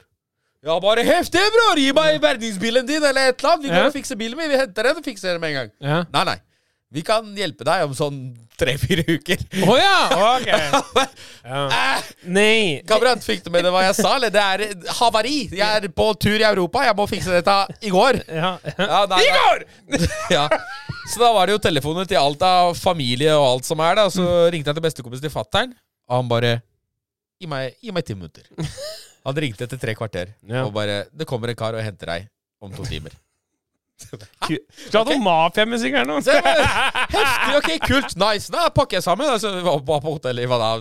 Ja, 0.63 0.77
bare 0.79 1.03
heftig, 1.03 1.41
bror! 1.51 1.75
Gi 1.75 1.89
meg 1.91 2.21
bergingsbilen 2.23 2.85
din, 2.87 3.03
eller 3.03 3.33
et 3.33 3.41
eller 3.41 3.51
annet. 3.57 3.63
Vi 3.65 3.69
går 3.73 3.81
Ja. 3.81 3.87
og 3.89 3.93
fikser 3.97 4.15
bilen 4.15 4.37
min. 4.37 4.47
Vi 4.53 4.55
henter 4.61 4.83
den 4.87 4.95
og 4.95 5.03
fikser 5.03 5.33
den 5.33 5.41
med 5.41 5.49
en 5.49 5.57
gang. 5.59 5.71
Ja. 5.81 5.97
Nei, 6.13 6.23
nei. 6.23 6.37
Vi 6.93 7.01
kan 7.05 7.25
hjelpe 7.37 7.65
deg 7.65 7.83
om 7.87 7.93
sånn 7.97 8.17
tre-fire 8.59 9.01
uker. 9.09 9.39
Å 9.65 9.77
ja! 9.79 9.95
Ok. 10.37 10.49
Ja. 11.43 11.63
Eh, 11.67 12.03
Nei. 12.31 12.81
Kamerat, 12.87 13.19
fikk 13.25 13.41
du 13.43 13.49
med 13.51 13.65
deg 13.65 13.73
hva 13.75 13.81
jeg 13.83 13.97
sa? 13.97 14.13
Eller 14.15 14.31
det 14.31 14.39
er 14.39 14.61
havari. 15.01 15.49
Jeg 15.51 15.59
er 15.81 15.87
på 15.91 16.05
tur 16.15 16.37
i 16.39 16.45
Europa. 16.47 16.85
Jeg 16.87 16.95
må 16.95 17.03
fikse 17.11 17.33
dette 17.33 17.55
i 17.83 17.91
går. 17.91 18.21
Ja. 18.31 18.53
Ja, 18.77 19.01
nei, 19.11 19.19
I 19.25 19.33
går! 19.35 19.65
ja. 20.37 20.45
Så 21.11 21.19
da 21.19 21.33
var 21.35 21.49
det 21.51 21.57
jo 21.57 21.61
telefoner 21.65 22.07
til 22.07 22.21
alt 22.21 22.45
av 22.47 22.77
familie 22.79 23.33
og 23.35 23.43
alt 23.49 23.67
som 23.67 23.81
er 23.83 23.99
da. 23.99 24.05
Så 24.13 24.23
ringte 24.55 24.71
jeg 24.71 24.77
til 24.79 24.85
bestekompisen 24.87 25.25
til 25.27 25.33
fattern, 25.33 25.73
og 26.07 26.15
han 26.21 26.31
bare 26.31 26.53
Gi 27.43 27.49
meg, 27.51 27.73
gi 27.83 27.91
meg 27.91 28.05
ti 28.07 28.15
minutter. 28.15 28.47
Han 29.27 29.35
ringte 29.39 29.63
etter 29.67 29.79
tre 29.79 29.93
kvarter 29.95 30.29
Ja. 30.47 30.61
og 30.65 30.73
bare 30.75 31.05
Det 31.15 31.27
kommer 31.27 31.51
en 31.51 31.55
kar 31.59 31.75
og 31.75 31.83
henter 31.83 32.09
deg 32.13 32.25
om 32.63 32.71
to 32.75 32.83
timer. 32.87 33.11
Ku- 34.43 34.59
Skal 34.87 34.99
ha 34.99 35.03
noe 35.07 35.21
mafiamusikk 35.23 35.95
her 35.99 36.07
nå. 36.09 36.19
Så 36.25 36.35
Heftig, 37.13 37.57
ok, 37.59 37.69
kult, 37.87 38.15
nice. 38.19 38.51
Da 38.53 38.67
pakker 38.75 38.99
jeg 38.99 39.05
sammen. 39.05 39.29
Altså, 39.31 39.53
vi 39.55 39.63
var 39.65 39.81
på 39.85 40.01
hotellet 40.17 40.43
i 40.45 40.49
hva 40.51 40.59
da, 40.61 40.71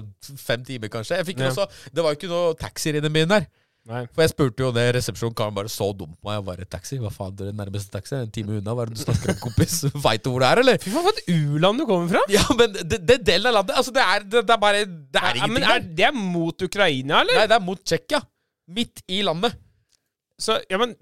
fem 0.43 0.64
timer, 0.67 0.91
kanskje. 0.93 1.20
Også, 1.49 1.69
Det 1.93 2.03
var 2.05 2.14
jo 2.14 2.19
ikke 2.20 2.31
noe 2.32 2.55
taxier 2.61 2.99
i 2.99 3.05
den 3.05 3.12
byen 3.14 3.31
der. 3.37 3.47
Nei. 3.91 4.05
For 4.14 4.23
jeg 4.23 4.31
spurte 4.31 4.62
jo 4.62 4.69
det 4.70 4.82
resepsjonen, 4.94 5.35
karen 5.35 5.55
bare 5.56 5.70
så 5.73 5.88
dum 5.99 6.12
på 6.14 6.29
meg. 6.29 6.37
Jeg 6.38 6.44
bare, 6.47 6.67
taxi, 6.70 6.99
hva 7.03 7.11
faen, 7.11 7.32
det 7.38 7.49
er 7.50 7.56
nærmeste 7.59 7.91
taxi? 7.91 8.14
En 8.14 8.31
time 8.31 8.61
unna, 8.61 8.76
hva 8.79 8.85
er 8.85 8.93
det 8.93 8.99
du 9.00 9.03
snakker 9.03 9.32
om, 9.32 9.41
kompis? 9.43 9.81
Veit 10.05 10.23
du 10.23 10.29
hvor 10.31 10.44
det 10.44 10.50
er, 10.53 10.61
eller? 10.62 10.79
Fy 10.85 10.93
faen, 10.94 11.06
for 11.09 11.19
et 11.19 11.32
u-land 11.35 11.82
du 11.82 11.87
kommer 11.88 12.12
fra. 12.12 12.23
Ja, 12.31 12.44
men 12.59 12.76
det, 12.79 13.00
det 13.09 13.17
delen 13.26 13.50
av 13.50 13.56
landet 13.59 13.81
Altså, 13.81 13.94
det 13.97 14.05
er, 14.06 14.23
det, 14.23 14.44
det 14.47 14.55
er 14.55 14.62
bare 14.62 14.85
Det 14.87 15.19
er 15.25 15.41
Ja, 15.41 15.49
men 15.50 15.59
ingenting 15.59 15.67
er 15.75 15.82
der. 15.82 15.91
det 15.99 16.12
mot 16.37 16.67
Ukraina, 16.69 17.25
eller? 17.25 17.41
Nei, 17.41 17.49
det 17.50 17.59
er 17.59 17.64
mot 17.67 17.82
Tsjekkia. 17.82 18.23
Midt 18.79 19.03
i 19.11 19.19
landet. 19.26 19.59
Så, 20.43 20.61
ja, 20.70 20.79
men 20.79 20.94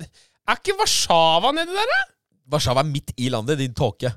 Er 0.50 0.58
ikke 0.58 0.74
Warszawa 0.80 1.52
nedi 1.54 1.76
der, 1.76 1.94
da? 1.94 2.00
Warszawa 2.50 2.82
er 2.82 2.90
midt 2.90 3.14
i 3.16 3.30
landet, 3.30 3.60
din 3.60 3.74
tåke. 3.76 4.10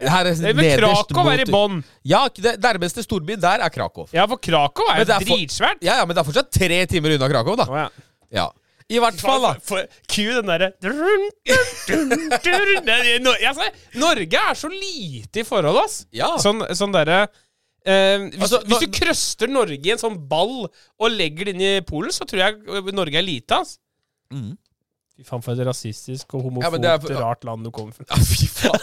Her 0.00 0.30
er 0.30 0.36
Det 0.36 0.76
Krakow 0.80 1.28
er 1.28 1.42
i 1.42 1.48
bånn. 1.48 1.82
Ja, 2.08 2.22
det 2.32 2.54
nærmeste 2.62 3.04
storbyen 3.04 3.40
der 3.40 3.64
er 3.64 3.72
Krakow. 3.72 4.08
Ja, 4.16 4.24
for 4.28 4.40
Krakow 4.40 4.88
er 4.92 5.02
jo 5.02 5.10
dritsvært. 5.10 5.82
Ja, 5.84 5.98
ja, 6.00 6.06
men 6.08 6.16
det 6.16 6.22
er 6.22 6.28
fortsatt 6.28 6.50
tre 6.56 6.80
timer 6.88 7.16
unna 7.16 7.28
Krakow, 7.28 7.58
da. 7.60 7.68
Oh, 7.68 7.76
ja. 7.76 7.88
Ja. 8.32 8.48
I 8.90 8.98
hvert 8.98 9.20
fall, 9.22 9.44
da. 9.44 9.52
For, 9.62 9.84
for, 9.84 10.06
Cue 10.10 10.40
den 10.40 10.48
derre 10.50 10.72
Norge 14.00 14.40
er 14.40 14.56
så 14.58 14.70
lite 14.72 15.44
i 15.44 15.46
forhold, 15.46 15.78
ass. 15.84 16.00
Ja. 16.16 16.32
Sånn, 16.42 16.64
sånn 16.74 16.96
derre 16.96 17.20
eh, 17.22 18.24
hvis, 18.24 18.40
Altså, 18.40 18.62
hvis 18.66 18.82
du 18.82 18.88
krøster 18.96 19.52
Norge 19.52 19.78
i 19.78 19.94
en 19.94 20.00
sånn 20.00 20.18
ball 20.30 20.64
og 20.66 21.14
legger 21.14 21.50
det 21.50 21.54
inn 21.54 21.66
i 21.68 21.86
Polen, 21.86 22.10
så 22.14 22.26
tror 22.26 22.42
jeg 22.48 22.90
Norge 22.96 23.20
er 23.20 23.26
lite, 23.26 23.60
ass. 23.62 23.78
Mhm. 24.34 24.56
Fy 25.20 25.26
faen, 25.28 25.42
for 25.44 25.52
et 25.52 25.66
rasistisk 25.68 26.32
og 26.32 26.40
Ja, 26.40 26.46
homofobt 26.48 26.80
det 26.80 26.88
er 26.90 27.00
for- 27.04 27.20
rart 27.20 27.42
land 27.44 27.66
du 27.66 27.70
kommer 27.76 27.92
fra. 27.92 28.06
Ja, 28.08 28.16
fy 28.24 28.46
faen. 28.48 28.80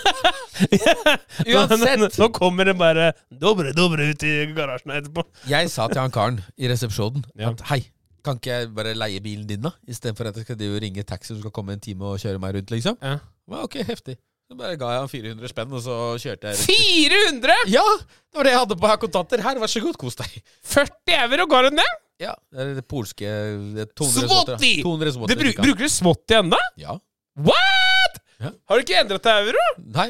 Uansett. 1.58 2.18
Nå 2.22 2.28
kommer 2.36 2.68
det 2.70 2.76
bare 2.78 3.08
dobre, 3.32 3.72
dobre 3.78 4.12
ut 4.12 4.24
i 4.28 4.34
garasjen 4.58 4.94
etterpå. 5.00 5.24
Jeg 5.50 5.72
sa 5.74 5.88
til 5.90 6.02
han 6.04 6.14
karen 6.14 6.38
i 6.58 6.70
resepsjonen 6.70 7.26
Ja. 7.42 7.50
at 7.56 7.64
hei, 7.72 7.80
kan 8.26 8.38
ikke 8.38 8.54
jeg 8.60 8.70
bare 8.78 8.94
leie 8.98 9.22
bilen 9.24 9.48
din, 9.50 9.66
da? 9.66 9.74
Istedenfor 9.90 10.30
at 10.30 10.38
jeg 10.38 10.46
skal 10.48 10.80
ringe 10.84 11.04
taxi 11.08 11.34
som 11.34 11.42
skal 11.42 11.54
komme 11.56 11.74
en 11.78 11.82
time 11.84 12.06
og 12.14 12.22
kjøre 12.22 12.42
meg 12.44 12.58
rundt, 12.60 12.74
liksom. 12.76 12.98
Ja. 13.02 13.18
Men, 13.48 13.64
ok, 13.66 13.80
heftig. 13.88 14.18
Så 14.48 14.56
bare 14.56 14.78
ga 14.80 14.94
jeg 14.94 15.02
han 15.04 15.10
400 15.12 15.50
spenn, 15.52 15.74
og 15.76 15.82
så 15.84 15.96
kjørte 16.24 16.52
jeg 16.54 16.60
rundt. 16.62 16.68
400! 16.72 17.56
Ja! 17.74 17.84
Det 18.32 18.40
var 18.40 18.48
det 18.48 18.54
jeg 18.54 18.62
hadde 18.62 18.78
på 18.80 18.88
her 18.92 19.00
kontanter. 19.02 19.42
Her, 19.44 19.58
vær 19.60 19.72
så 19.72 19.82
god, 19.84 19.98
kos 20.00 20.16
deg. 20.22 20.38
40 20.76 21.18
euro 21.26 21.48
går 21.52 21.68
det? 21.74 21.88
Ja, 22.20 22.34
det 22.52 22.60
er 22.64 22.76
det 22.80 22.88
polske 22.90 23.26
det 23.76 23.84
er 23.84 23.90
200 23.94 24.28
zloty. 24.28 24.54
Swatty! 24.58 24.72
200 24.84 25.12
zloty, 25.14 25.28
Det 25.34 25.38
bru 25.38 25.52
bruker 25.64 25.84
du 25.86 25.90
Swatty 25.94 26.34
ennå? 26.40 26.58
Ja. 26.82 26.96
What?! 27.38 28.18
Ja. 28.42 28.52
Har 28.70 28.78
du 28.80 28.84
ikke 28.86 28.98
endret 29.04 29.22
til 29.26 29.52
euro? 29.52 29.66
Nei. 29.98 30.08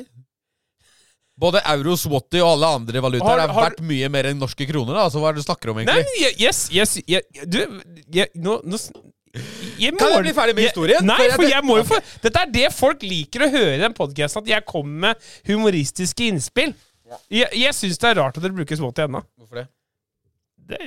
Både 1.38 1.62
euro, 1.70 1.94
swatty 2.00 2.40
og 2.42 2.50
alle 2.56 2.70
andre 2.80 3.02
valutaer 3.04 3.28
Har- 3.30 3.44
er 3.44 3.54
har- 3.54 3.70
verdt 3.70 3.84
mye 3.86 4.08
mer 4.10 4.24
enn 4.32 4.40
norske 4.42 4.66
kroner. 4.68 4.94
da 4.96 5.10
Så 5.10 5.20
hva 5.22 5.30
er 5.30 5.34
det 5.38 5.44
du 5.46 5.52
snakker 5.52 5.70
om, 5.70 5.78
Nei, 5.78 5.84
egentlig? 5.86 6.06
men 6.06 6.24
jeg- 6.24 6.40
yes, 6.42 6.70
yes 6.72 6.96
jeg, 7.08 7.22
Du, 7.46 7.60
jeg, 8.12 8.30
nå, 8.36 8.62
nå 8.66 8.74
s- 8.74 8.92
jeg 9.78 9.94
Kan 10.00 10.10
jeg 10.14 10.24
bli 10.24 10.34
ferdig 10.34 10.56
med 10.56 10.64
jeg- 10.64 10.72
historien? 10.74 11.06
Nei, 11.06 11.30
For 11.30 11.44
jeg- 11.44 11.52
jeg 11.52 11.64
må 11.64 11.78
jo 11.78 11.84
få 11.84 12.02
Dette 12.24 12.40
er 12.42 12.46
det 12.52 12.74
folk 12.74 13.00
liker 13.04 13.40
å 13.46 13.52
høre 13.52 13.76
i 13.76 13.78
den 13.78 13.94
podkasten, 13.94 14.42
at 14.42 14.48
jeg 14.48 14.66
kommer 14.66 15.00
med 15.00 15.16
humoristiske 15.46 16.26
innspill. 16.32 16.74
Jeg, 17.30 17.50
jeg 17.54 17.74
syns 17.74 17.98
det 18.00 18.18
er 18.18 18.22
rart 18.22 18.36
at 18.38 18.44
dere 18.44 18.52
bruker 18.54 18.76
Swatty 18.76 19.04
ennå. 19.06 19.24
Hvorfor 19.40 19.56
det? 19.62 19.68
Det, 20.68 20.78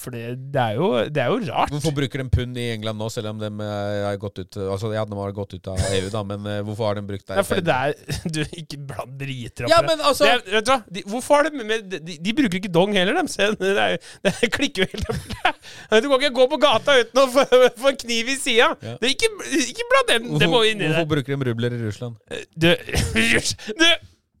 for 0.00 0.14
det, 0.14 0.22
det, 0.54 0.62
er 0.62 0.78
jo, 0.78 0.86
det 1.12 1.20
er 1.20 1.32
jo 1.32 1.38
rart. 1.50 1.72
Hvorfor 1.74 1.92
bruker 1.96 2.22
de 2.22 2.26
pund 2.32 2.56
i 2.60 2.68
England 2.72 2.96
nå, 3.00 3.08
selv 3.12 3.34
om 3.34 3.42
de 3.42 3.50
eh, 3.50 4.04
har 4.06 4.16
gått 4.20 4.40
ut 4.40 4.58
Altså, 4.62 4.88
ja, 4.94 5.04
de 5.04 5.18
har 5.18 5.34
gått 5.36 5.52
ut 5.58 5.68
av 5.68 5.82
EU, 5.98 6.08
da, 6.14 6.22
men 6.30 6.48
eh, 6.48 6.60
hvorfor 6.64 6.88
har 6.88 6.98
de 6.98 7.04
brukt 7.10 7.26
det? 7.26 7.36
Ja 7.36 7.44
for 7.44 7.58
fordi 7.58 7.66
det 7.68 7.76
er 7.76 7.92
Du, 8.38 8.40
ikke 8.62 8.80
bland 8.88 9.18
driter 9.20 9.68
opp 9.68 9.74
Ja, 9.74 9.82
men 9.84 10.00
altså 10.00 10.24
det 10.24 10.32
er, 10.32 10.42
vet 10.56 10.68
du 10.68 10.72
hva? 10.72 10.78
De, 10.96 11.04
hvorfor 11.12 11.38
har 11.38 11.48
de 11.48 11.68
med 11.68 11.92
de, 11.92 12.16
de 12.24 12.36
bruker 12.40 12.60
ikke 12.62 12.72
dong 12.72 12.96
heller, 12.96 13.18
dem. 13.20 13.28
Se, 13.30 13.50
det, 13.60 13.74
er, 13.76 14.10
det 14.24 14.52
klikker 14.56 14.86
jo 14.86 14.90
helt 14.94 16.02
Du 16.04 16.08
kan 16.08 16.18
ikke 16.22 16.34
gå 16.40 16.48
på 16.54 16.60
gata 16.62 16.96
uten 17.02 17.22
å 17.22 17.28
få, 17.32 17.44
få 17.78 17.92
en 17.92 17.98
kniv 18.00 18.32
i 18.32 18.36
sida. 18.40 18.72
Ja. 18.84 18.96
Ikke, 19.08 19.28
ikke 19.60 19.88
bland 19.92 20.12
den. 20.14 20.28
Det 20.40 20.48
må 20.50 20.62
inn 20.68 20.80
i 20.80 20.88
hvorfor 20.88 21.12
bruker 21.12 21.36
de 21.36 21.50
rubler 21.50 21.76
i 21.76 21.80
Russland? 21.82 22.16
Du, 22.56 22.70
du 22.72 23.86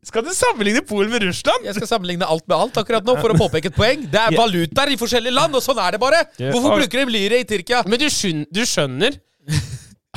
Skal 0.08 0.24
du 0.24 0.30
sammenligne 0.32 0.80
Polen 0.88 1.10
med 1.12 1.26
Russland? 1.26 1.66
Jeg 1.68 1.76
skal 1.76 1.90
sammenligne 1.90 2.24
alt 2.24 2.46
med 2.48 2.56
alt 2.56 2.78
akkurat 2.80 3.04
nå 3.04 3.16
for 3.20 3.34
å 3.34 3.36
påpeke 3.36 3.68
et 3.68 3.76
poeng. 3.76 4.06
Det 4.08 4.20
er 4.22 4.36
valutaer 4.38 4.94
i 4.94 4.96
forskjellige 5.00 5.36
land, 5.36 5.56
og 5.58 5.64
sånn 5.64 5.80
er 5.84 5.96
det 5.96 6.00
bare! 6.00 6.22
Hvorfor 6.38 6.78
bruker 6.80 7.02
de 7.02 7.12
lyre 7.12 7.42
i 7.42 7.44
Tyrkia? 7.48 7.82
Men 7.84 8.00
du, 8.00 8.06
skjønner, 8.12 8.48
du 8.48 8.62
skjønner 8.64 9.18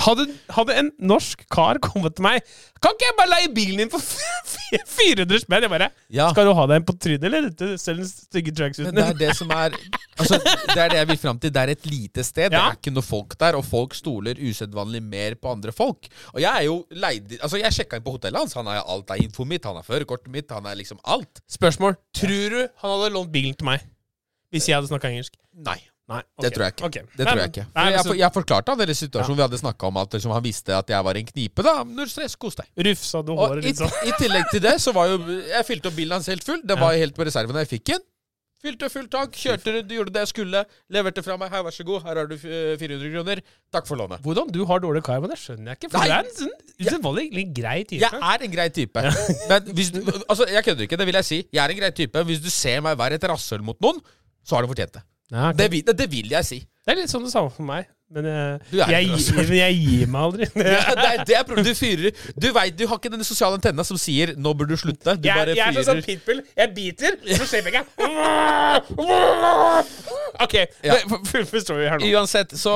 hadde, 0.06 0.26
hadde 0.56 0.76
en 0.82 0.92
norsk 1.12 1.44
kar 1.54 1.80
kommet 1.84 2.16
til 2.18 2.26
meg 2.26 2.46
Kan 2.82 2.96
ikke 2.96 3.08
jeg 3.10 3.18
bare 3.20 3.32
leie 3.36 3.52
bilen 3.56 3.82
din 3.84 3.92
for 3.94 4.02
400 4.02 5.42
spenn? 5.44 5.66
Jeg 5.66 5.72
bare 5.72 5.90
Ja. 6.10 6.30
Skal 6.34 6.48
du 6.50 6.54
ha 6.58 6.66
deg 6.70 6.82
en 6.82 6.88
på 6.88 6.96
trynet, 6.98 7.26
eller? 7.28 7.50
Selv 7.82 8.02
den 8.04 8.10
stygge 8.10 8.54
tracksuiten 8.58 8.96
det 8.98 9.06
er 9.06 9.20
det 9.20 9.36
som 9.38 9.52
er 9.56 9.76
Altså, 10.22 10.38
det 10.44 10.78
er 10.78 10.92
det 10.92 10.98
jeg 11.00 11.08
vil 11.10 11.18
fram 11.18 11.38
til. 11.42 11.50
Det 11.54 11.62
er 11.62 11.72
et 11.74 11.86
lite 11.90 12.24
sted. 12.28 12.52
Det 12.54 12.60
er 12.60 12.76
ikke 12.76 12.92
noe 12.94 13.06
folk 13.06 13.34
der, 13.42 13.56
og 13.58 13.64
folk 13.66 13.96
stoler 13.98 14.38
usedvanlig 14.38 15.02
mer 15.02 15.34
på 15.40 15.50
andre 15.56 15.74
folk. 15.74 16.10
Og 16.36 16.42
jeg 16.44 16.52
er 16.52 16.68
jo 16.68 16.76
leid 16.94 17.38
Altså, 17.40 17.58
jeg 17.62 17.74
sjekka 17.74 17.98
inn 17.98 18.06
på 18.06 18.14
hotellet 18.18 18.44
hans. 18.44 18.54
Han 18.60 18.70
har 18.70 18.84
alt 18.84 19.10
av 19.16 19.24
infoen 19.24 19.50
mitt, 19.50 19.66
han 19.66 19.80
har 19.80 19.88
førerkortet 19.88 20.30
mitt, 20.34 20.52
han 20.54 20.68
er 20.70 20.78
liksom 20.78 21.02
alt. 21.10 21.42
Spørsmål. 21.50 21.98
Tror 22.18 22.54
du 22.54 22.60
han 22.62 22.94
hadde 22.94 23.14
lånt 23.16 23.34
bilen 23.34 23.58
til 23.58 23.72
meg? 23.72 23.88
Hvis 24.54 24.68
jeg 24.70 24.78
hadde 24.78 24.92
snakka 24.92 25.10
engelsk? 25.10 25.40
Nei. 25.66 25.80
Nei. 26.12 26.22
Det 26.44 26.52
tror 26.54 26.66
jeg 26.66 26.76
ikke. 26.76 26.90
Okay. 26.90 27.08
Det 27.16 27.28
tror 27.28 27.42
jeg 27.42 27.52
ikke. 27.54 27.66
Nei, 27.72 27.86
men 27.86 27.96
jeg, 27.96 28.06
for, 28.08 28.20
jeg 28.22 28.36
forklarte 28.38 28.74
han 28.74 28.82
denne 28.84 28.98
situasjonen 29.02 29.40
vi 29.40 29.46
hadde 29.48 29.62
snakka 29.62 29.90
om, 29.90 30.00
at 30.04 30.18
liksom, 30.18 30.36
han 30.36 30.46
visste 30.46 30.78
at 30.78 30.94
jeg 30.96 31.08
var 31.08 31.22
en 31.22 31.32
knipe. 31.32 31.66
da 31.68 31.76
Når 31.88 32.14
stress, 32.14 32.38
kos 32.42 32.60
deg. 32.60 32.72
Rufsa 32.90 33.24
du 33.26 33.34
håret 33.40 33.66
litt 33.66 33.82
sånn? 33.82 33.98
I 34.08 34.16
tillegg 34.20 34.52
til 34.54 34.64
det 34.64 34.78
så 34.84 34.94
var 34.96 35.12
jo 35.12 35.20
Jeg 35.40 35.68
fylte 35.68 35.92
opp 35.92 36.00
bilen 36.00 36.18
hans 36.20 36.32
helt 36.32 36.46
full. 36.48 36.64
Det 36.64 36.80
var 36.80 36.98
helt 36.98 37.18
på 37.18 37.28
reserven 37.28 37.56
da 37.58 37.66
jeg 37.66 37.76
fikk 37.78 37.94
den. 37.96 38.08
Fylte 38.62 38.92
full 38.94 39.08
tank, 39.10 39.34
kjørte 39.42 39.74
rundt, 39.74 39.94
gjorde 39.96 40.12
det 40.14 40.22
jeg 40.22 40.30
skulle. 40.30 40.60
Leverte 40.94 41.24
fra 41.26 41.34
meg. 41.42 41.50
Her, 41.50 41.64
vær 41.66 41.74
så 41.74 41.86
god, 41.88 42.04
her 42.06 42.20
har 42.22 42.28
du 42.30 42.36
eh, 42.38 42.76
400 42.78 43.10
kroner. 43.16 43.42
Takk 43.74 43.88
for 43.90 43.98
lånet. 43.98 44.22
Hvordan 44.22 44.52
du 44.54 44.60
har 44.70 44.84
dårlig 44.84 45.02
karma, 45.06 45.30
det 45.32 45.40
skjønner 45.42 45.72
jeg 45.72 45.80
ikke. 45.80 45.90
For 45.96 46.04
Nei. 46.04 46.10
du 46.12 46.14
er 46.14 46.94
en 46.94 47.08
sånn 47.08 47.18
litt 47.40 47.56
grei 47.58 47.80
type. 47.82 48.04
Jeg 48.04 48.22
er 48.22 48.46
en 48.46 48.54
grei 48.54 48.68
type. 48.76 49.06
Men 49.50 49.72
hvis 49.74 49.90
du, 49.96 50.04
altså, 50.28 50.46
jeg 50.46 50.68
kødder 50.68 50.86
ikke, 50.86 51.00
det 51.02 51.10
vil 51.10 51.18
jeg 51.24 51.30
si. 51.32 51.40
Jeg 51.50 51.64
er 51.64 51.74
en 51.74 51.82
grei 51.82 51.90
type. 52.04 52.26
Hvis 52.30 52.44
du 52.44 52.52
ser 52.54 52.86
meg 52.86 53.00
være 53.02 53.18
et 53.18 53.26
rasshøl 53.34 53.66
mot 53.66 53.82
noen, 53.82 54.04
så 54.46 54.58
har 54.60 54.66
du 54.66 54.70
fortjent 54.70 54.94
det. 55.00 55.04
Ja, 55.32 55.50
okay. 55.50 55.58
Det 55.64 55.72
vil, 55.72 55.84
det 56.04 56.12
vil 56.12 56.30
jeg 56.36 56.46
si. 56.46 56.60
Det 56.86 56.92
er 56.96 56.98
litt 57.04 57.12
sånn 57.14 57.24
det 57.24 57.32
samme 57.32 57.52
for 57.54 57.64
meg. 57.64 57.86
Men 58.12 58.26
jeg, 58.28 58.82
er 58.84 58.90
jeg, 58.92 59.06
gir- 59.08 59.36
men 59.38 59.52
jeg 59.56 59.76
gir 59.80 60.08
meg 60.12 60.22
aldri. 60.26 60.48
Ja, 60.60 60.96
det 61.00 61.06
er, 61.08 61.22
det 61.30 61.36
er 61.38 61.46
problemet. 61.48 61.70
Du 61.70 61.78
fyrer 61.80 62.12
Du 62.36 62.48
vet, 62.58 62.74
du 62.76 62.84
har 62.90 62.98
ikke 63.00 63.12
den 63.14 63.24
sosiale 63.24 63.56
antenna 63.56 63.86
som 63.88 63.96
sier 64.02 64.34
'nå 64.36 64.52
burde 64.60 64.76
du 64.76 64.82
slutte'. 64.82 65.14
Du 65.16 65.30
bare 65.30 65.54
Jeg, 65.54 65.56
jeg 65.56 65.68
er 65.70 65.72
fyrer 65.78 65.88
sånn 65.88 66.02
pitbull. 66.04 66.42
Jeg 66.58 66.74
biter, 66.76 67.16
så 67.38 67.48
slipper 67.54 67.78
jeg. 67.78 67.86
OK, 70.42 70.56
Ja. 70.84 70.98
vi 71.08 71.20
fullfør 71.30 71.64
story 71.64 71.88
her 71.88 72.02
nå. 72.02 72.10
Uansett 72.18 72.52
så 72.60 72.76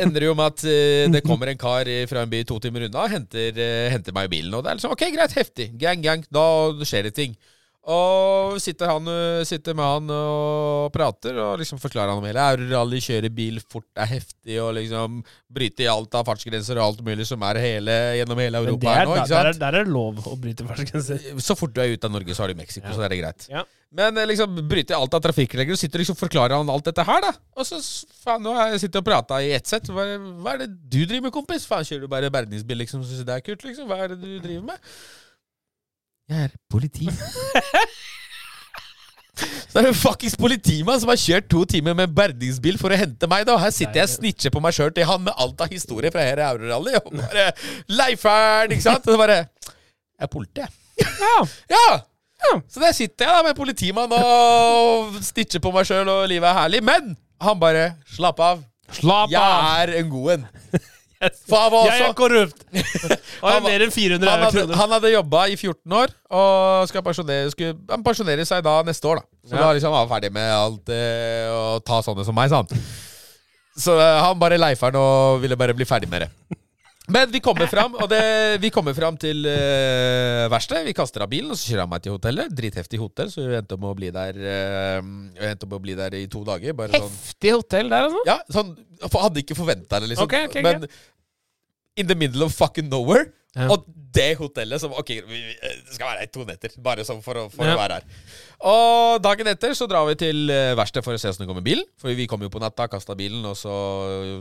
ender 0.00 0.24
det 0.24 0.30
jo 0.30 0.34
med 0.38 0.46
at 0.54 0.64
uh, 0.64 1.12
det 1.12 1.22
kommer 1.26 1.50
en 1.52 1.58
kar 1.60 1.90
fra 2.10 2.24
en 2.24 2.30
by 2.32 2.40
to 2.48 2.56
timer 2.64 2.86
unna 2.88 3.04
og 3.04 3.12
henter, 3.12 3.52
uh, 3.60 3.88
henter 3.92 4.16
meg 4.16 4.30
i 4.30 4.34
bilen. 4.38 4.54
Og 4.56 4.64
det 4.64 4.72
er 4.72 4.78
liksom 4.80 4.94
OK, 4.96 5.04
greit, 5.16 5.36
heftig. 5.36 5.68
Gang, 5.80 6.00
gang. 6.04 6.24
Da 6.32 6.46
skjer 6.86 7.10
det 7.10 7.14
ting. 7.20 7.36
Og 7.84 8.54
sitter, 8.64 8.88
han, 8.88 9.08
eh, 9.12 9.42
sitter 9.44 9.74
med 9.76 9.84
han 9.84 10.12
og 10.14 10.92
prater 10.94 11.36
og 11.36 11.58
liksom 11.60 11.76
forklarer 11.82 12.14
han 12.14 12.22
om 12.22 12.24
hele 12.24 12.40
Eurorally, 12.54 13.00
kjører 13.04 13.32
bil 13.34 13.58
fort, 13.60 13.90
er 14.00 14.08
heftig 14.08 14.56
og 14.62 14.70
liksom 14.78 15.18
bryter 15.52 15.84
i 15.84 15.90
alt 15.92 16.16
av 16.16 16.24
fartsgrenser 16.24 16.80
og 16.80 16.86
alt 16.86 17.04
mulig 17.04 17.26
som 17.28 17.42
er 17.44 17.60
hele, 17.60 17.96
gjennom 18.20 18.40
hele 18.40 18.62
Europa 18.62 18.88
er, 18.88 18.94
her 18.96 19.04
er, 19.04 19.10
nå. 19.10 19.14
der, 19.14 19.24
er, 19.24 19.52
sant? 19.52 19.60
der 19.60 19.78
er 19.80 19.84
det 19.84 19.92
lov 19.92 20.22
å 20.30 20.36
bryte 20.40 20.64
fartsgrenser. 20.68 21.26
Så 21.44 21.56
fort 21.60 21.74
du 21.76 21.82
er 21.84 21.92
ute 21.92 22.08
av 22.08 22.14
Norge, 22.16 22.36
så 22.36 22.46
har 22.46 22.54
du 22.54 22.62
Mexico, 22.62 22.88
Ja. 22.88 22.94
så 22.96 23.04
er 23.04 23.12
det 23.12 23.20
greit. 23.20 23.48
Ja. 23.52 23.64
Men 23.94 24.16
eh, 24.18 24.26
liksom 24.26 24.56
bryter 24.66 24.96
alt 24.96 25.12
av 25.14 25.20
trafikkregler 25.22 25.76
og 25.76 25.78
sitter 25.78 26.00
liksom 26.02 26.16
forklarer 26.18 26.56
han 26.56 26.72
alt 26.72 26.88
dette 26.88 27.04
her, 27.04 27.20
da. 27.20 27.34
Og 27.60 27.68
så 27.68 27.82
faen, 28.24 28.42
nå 28.42 28.54
har 28.56 28.72
jeg 28.72 28.86
sittet 28.86 29.02
og 29.02 29.06
prata 29.06 29.42
i 29.44 29.52
ett 29.54 29.68
sett. 29.70 29.92
Hva, 29.92 30.08
hva 30.40 30.56
er 30.56 30.64
det 30.64 30.70
du 30.72 31.02
driver 31.04 31.28
med, 31.28 31.34
kompis? 31.36 31.68
Faen, 31.68 31.84
kjører 31.84 32.08
du 32.08 32.10
bare 32.16 32.32
berdingsbil, 32.32 32.80
liksom? 32.80 33.04
Syns 33.04 33.20
du 33.22 33.28
det 33.28 33.36
er 33.36 33.44
kult, 33.44 33.62
liksom? 33.68 33.86
Hva 33.92 34.00
er 34.02 34.16
det 34.16 34.18
du 34.24 34.32
driver 34.40 34.72
med? 34.72 34.90
Jeg 36.30 36.46
er 36.46 36.52
politi. 36.72 37.08
Så 39.34 39.80
er 39.80 39.88
det 39.88 39.96
fuckings 39.98 40.36
politimann 40.38 41.00
som 41.02 41.10
har 41.10 41.18
kjørt 41.18 41.48
to 41.50 41.64
timer 41.68 41.96
med 41.98 42.12
berdingsbil 42.14 42.76
for 42.78 42.94
å 42.94 42.98
hente 42.98 43.26
meg, 43.28 43.42
da. 43.48 43.56
Her 43.58 43.72
sitter 43.74 43.98
jeg 44.00 44.08
og 44.08 44.12
snitcher 44.12 44.54
på 44.54 44.62
meg 44.62 44.76
sjøl 44.76 44.92
til 44.94 45.08
han 45.08 45.24
med 45.26 45.34
alt 45.42 45.64
av 45.64 45.72
historie 45.74 46.12
fra 46.14 46.22
her 46.22 46.40
Eurorally, 46.46 46.94
og 47.00 47.10
bare 47.18 47.48
Leifern, 47.90 48.72
ikke 48.76 48.86
sant? 48.86 49.08
Og 49.08 49.16
så 49.16 49.20
bare 49.20 49.40
Jeg 49.42 50.28
er 50.28 50.30
politi, 50.30 50.62
jeg. 50.62 50.70
Ja. 51.18 51.36
Ja! 51.74 52.60
Så 52.70 52.78
der 52.80 52.94
sitter 52.94 53.26
jeg 53.26 53.34
da 53.34 53.42
med 53.48 53.58
politimann 53.58 54.14
og 54.14 55.18
snitcher 55.24 55.62
på 55.64 55.74
meg 55.74 55.88
sjøl, 55.88 56.06
og 56.12 56.28
livet 56.30 56.48
er 56.48 56.58
herlig. 56.62 56.84
Men 56.86 57.16
han 57.42 57.60
bare 57.60 57.94
Slapp 58.14 58.40
av. 58.44 58.62
Slapp 58.94 59.32
Jeg 59.32 59.82
er 59.82 59.96
en 59.98 60.10
god 60.12 60.36
en. 60.38 60.50
Var 61.50 61.76
Jeg 61.90 62.04
er 62.08 62.16
korrupt! 62.18 62.64
Han 63.44 63.58
er 63.58 63.64
mer 63.66 63.84
enn 63.86 63.92
400 63.92 64.30
han 64.30 64.44
hadde, 64.46 64.60
kroner. 64.62 64.78
han 64.80 64.92
hadde 64.96 65.10
jobba 65.12 65.40
i 65.52 65.56
14 65.56 65.96
år, 66.00 66.12
og 66.40 66.88
skal 66.88 67.04
pensjonere, 67.04 67.50
skulle, 67.52 67.74
han 67.90 68.04
pensjonerer 68.06 68.48
seg 68.48 68.62
da 68.64 68.78
neste 68.86 69.10
år. 69.10 69.20
da 69.20 69.48
Så 69.50 69.56
Ja. 69.58 69.64
da 69.66 69.72
liksom 69.76 69.92
var 69.92 70.06
han 70.06 70.12
ferdig 70.14 70.32
med 70.32 70.52
alt 70.54 70.84
det 70.88 71.02
å 71.52 71.80
ta 71.84 72.00
sånne 72.06 72.24
som 72.24 72.36
meg, 72.36 72.48
sa 72.52 72.62
han. 72.62 72.84
Så 73.76 73.98
eh, 73.98 74.20
han 74.22 74.38
bare 74.38 74.60
Leiferen 74.60 74.96
og 74.96 75.42
ville 75.42 75.58
bare 75.58 75.74
bli 75.76 75.84
ferdig 75.88 76.08
med 76.08 76.24
det. 76.24 76.30
Men 77.04 77.28
vi 77.28 77.40
kommer 77.44 77.68
fram, 77.68 77.92
og 78.00 78.08
det, 78.08 78.20
vi 78.62 78.70
kommer 78.72 78.94
fram 78.96 79.16
til 79.20 79.44
uh, 79.44 80.46
verkstedet. 80.48 80.86
Vi 80.86 80.94
kaster 80.96 81.20
av 81.20 81.28
bilen, 81.28 81.50
og 81.52 81.58
så 81.60 81.68
kjører 81.68 81.84
han 81.84 81.90
meg 81.92 82.04
til 82.06 82.14
hotellet. 82.14 82.54
Dritheftig 82.56 83.00
hotell, 83.02 83.28
så 83.28 83.44
vi 83.44 83.58
endte 83.58 83.76
om 83.76 83.84
å 83.90 83.92
bli 83.98 84.08
der 84.14 84.38
uh, 84.40 85.10
endte 85.50 85.68
om 85.68 85.74
å 85.76 85.82
bli 85.84 85.98
der 85.98 86.16
i 86.16 86.24
to 86.32 86.40
dager. 86.48 86.72
Sånn 86.72 87.04
Heftig 87.04 87.52
hotell 87.58 87.92
der, 87.92 88.08
altså. 88.08 88.24
Ja, 88.30 88.38
sånn 88.48 88.72
Hadde 89.04 89.42
ikke 89.42 89.56
forventa 89.58 89.98
det, 90.00 90.14
liksom. 90.14 90.24
Ok, 90.24 90.38
ok, 90.46 90.54
ok. 90.54 90.62
Men 90.64 90.86
in 91.96 92.06
the 92.10 92.16
middle 92.18 92.44
of 92.46 92.54
fucking 92.56 92.88
nowhere. 92.90 93.30
Ja. 93.54 93.68
Og 93.70 93.84
det 94.14 94.32
hotellet 94.40 94.80
som 94.82 94.90
Ok, 94.98 95.10
vi, 95.28 95.40
det 95.62 95.94
skal 95.94 96.08
være 96.08 96.24
her 96.24 96.30
to 96.34 96.42
netter, 96.46 96.72
bare 96.82 97.04
sånn 97.06 97.20
for, 97.22 97.38
å, 97.38 97.44
for 97.52 97.66
Ja. 97.66 97.76
å 97.76 97.78
være 97.78 98.00
her. 98.00 98.04
Og 98.66 99.22
dagen 99.22 99.46
etter 99.50 99.74
så 99.78 99.86
drar 99.90 100.06
vi 100.08 100.16
til 100.18 100.50
uh, 100.50 100.74
verkstedet 100.78 101.06
for 101.06 101.14
å 101.14 101.20
se 101.22 101.30
åssen 101.30 101.44
det 101.44 101.50
går 101.52 101.60
med 101.60 101.66
bilen. 101.68 101.86
For 102.02 102.10
vi 102.18 102.26
kom 102.30 102.42
jo 102.42 102.50
på 102.50 102.62
natta, 102.62 102.88
kasta 102.90 103.14
bilen, 103.18 103.44
og 103.46 103.54
så 103.58 103.74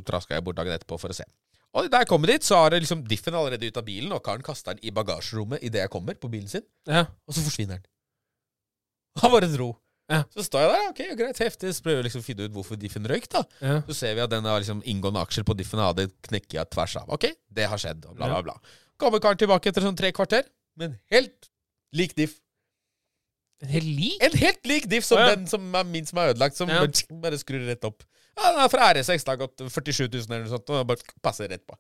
traska 0.07 0.33
jeg 0.38 0.45
bort 0.45 0.57
dagen 0.57 0.74
etterpå 0.74 0.98
for 1.01 1.13
å 1.13 1.17
se. 1.17 1.25
Og 1.74 1.88
da 1.89 2.03
jeg 2.03 2.10
kommer 2.10 2.29
dit, 2.29 2.45
så 2.45 2.57
har 2.62 2.74
det 2.74 2.83
liksom 2.83 3.01
diffen 3.10 3.33
allerede 3.38 3.65
ut 3.69 3.77
av 3.81 3.86
bilen, 3.86 4.12
og 4.13 4.22
karen 4.25 4.43
kaster 4.45 4.74
den 4.75 4.86
i 4.86 4.93
bagasjerommet 4.93 5.62
idet 5.65 5.81
jeg 5.86 5.93
kommer, 5.93 6.13
på 6.22 6.29
bilen 6.29 6.50
sin. 6.50 6.65
Ja. 6.89 7.05
Og 7.29 7.33
så 7.38 7.41
forsvinner 7.45 7.79
den. 7.81 7.88
Han 9.22 9.33
bare 9.33 9.50
dro. 9.53 9.72
Ja. 10.13 10.22
Så 10.36 10.46
står 10.48 10.63
jeg 10.63 10.72
der, 10.74 10.86
ok, 10.91 11.01
greit, 11.20 11.41
heftig. 11.43 11.74
Så 11.75 11.86
prøver 11.86 12.01
jeg 12.01 12.08
liksom 12.10 12.24
å 12.24 12.27
finne 12.27 12.48
ut 12.48 12.55
hvorfor 12.55 12.79
diffen 12.79 13.10
røyk, 13.10 13.27
da. 13.34 13.43
Ja. 13.63 13.79
Så 13.89 13.98
ser 13.98 14.15
vi 14.17 14.24
at 14.25 14.32
den 14.34 14.48
har 14.50 14.62
liksom 14.63 14.84
inngående 14.89 15.24
aksjer 15.25 15.48
på 15.48 15.55
diffen 15.58 15.82
hadde 15.82 16.08
knekket 16.27 16.72
tvers 16.75 16.96
av. 17.01 17.10
Ok, 17.17 17.27
det 17.53 17.67
har 17.72 17.82
skjedd, 17.82 18.05
og 18.10 18.17
bla, 18.20 18.29
bla, 18.32 18.41
bla. 18.51 18.77
Kommer 19.01 19.24
karen 19.24 19.41
tilbake 19.41 19.72
etter 19.72 19.86
sånn 19.86 19.98
tre 20.00 20.13
kvarter, 20.15 20.46
men 20.79 20.98
helt 21.13 21.50
lik 21.98 22.15
diff. 22.17 22.38
En 23.63 23.72
helt 23.72 23.88
lik? 23.88 24.17
En 24.25 24.38
helt 24.41 24.67
lik 24.67 24.89
diff 24.91 25.05
som 25.08 25.22
ja. 25.22 25.32
den 25.34 25.48
som 25.50 25.65
er 25.79 25.88
min 25.88 26.08
som 26.08 26.20
er 26.20 26.34
ødelagt, 26.34 26.60
som 26.60 26.72
Ja. 26.72 26.84
bare 27.24 27.39
skrur 27.39 27.63
rett 27.67 27.86
opp. 27.88 28.03
Ja, 28.34 28.51
den 28.51 28.63
er 28.63 28.72
fra 28.72 28.93
RS6, 28.93 29.24
det 29.24 29.29
har 29.29 29.41
gått 29.43 29.62
47 29.62 30.08
000 30.08 30.24
eller 30.25 30.46
noe 30.48 30.53
sånt, 30.55 30.72
og 30.74 30.88
bare 30.89 31.13
passer 31.24 31.51
rett 31.51 31.65
på. 31.67 31.77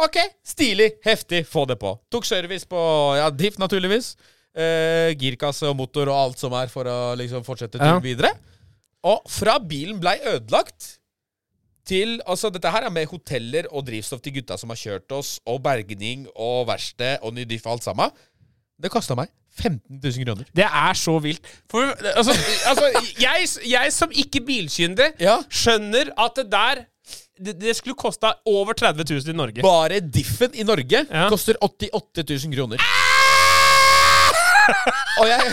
Ok, 0.00 0.16
stilig, 0.46 0.94
heftig, 1.04 1.42
få 1.48 1.66
det 1.68 1.76
på. 1.80 1.92
Tok 2.10 2.24
service 2.24 2.64
på 2.68 2.80
ja, 3.18 3.28
diff, 3.28 3.58
naturligvis. 3.60 4.14
Eh, 4.54 5.14
girkasse 5.16 5.64
og 5.70 5.76
motor 5.78 6.10
og 6.12 6.18
alt 6.26 6.38
som 6.42 6.52
er, 6.58 6.68
for 6.68 6.84
å 6.84 6.96
liksom 7.16 7.44
fortsette 7.46 7.78
turen 7.78 7.94
Ja. 7.96 8.00
videre. 8.04 8.32
Og 9.04 9.22
fra 9.32 9.58
bilen 9.58 9.98
blei 9.98 10.18
ødelagt 10.20 10.98
til 11.88 12.20
Altså, 12.28 12.50
dette 12.52 12.70
her 12.70 12.84
er 12.86 12.90
med 12.94 13.08
hoteller 13.10 13.66
og 13.72 13.86
drivstoff 13.86 14.20
til 14.22 14.32
gutta 14.36 14.56
som 14.60 14.68
har 14.70 14.76
kjørt 14.76 15.10
oss, 15.16 15.40
og 15.46 15.62
bergning 15.64 16.28
og 16.36 16.66
verksted 16.68 17.18
og 17.22 17.34
ny 17.34 17.44
diff 17.44 17.66
og 17.66 17.72
alt 17.78 17.82
sammen. 17.88 18.10
Det 18.80 18.90
kosta 18.90 19.16
meg 19.18 19.28
15 19.58 19.98
000 20.00 20.24
kroner. 20.24 20.44
Det 20.54 20.64
er 20.64 20.94
så 20.94 21.16
vilt. 21.20 21.42
For 21.68 21.82
altså, 22.14 22.32
altså 22.70 22.86
jeg, 23.18 23.48
jeg 23.68 23.92
som 23.92 24.10
ikke 24.14 24.40
bilkyndig 24.46 25.10
Ja. 25.20 25.40
skjønner 25.50 26.12
at 26.16 26.34
det 26.36 26.50
der 26.52 26.84
det, 27.42 27.58
det 27.58 27.74
skulle 27.76 27.96
kosta 27.98 28.34
over 28.46 28.72
30 28.78 29.02
000 29.08 29.28
i 29.32 29.36
Norge. 29.36 29.62
Bare 29.62 29.98
diffen 30.00 30.54
i 30.54 30.62
Norge 30.62 31.06
Ja. 31.10 31.28
koster 31.28 31.54
88 31.60 32.22
000 32.46 32.54
kroner. 32.54 32.78
Og 35.20 35.28
jeg, 35.28 35.52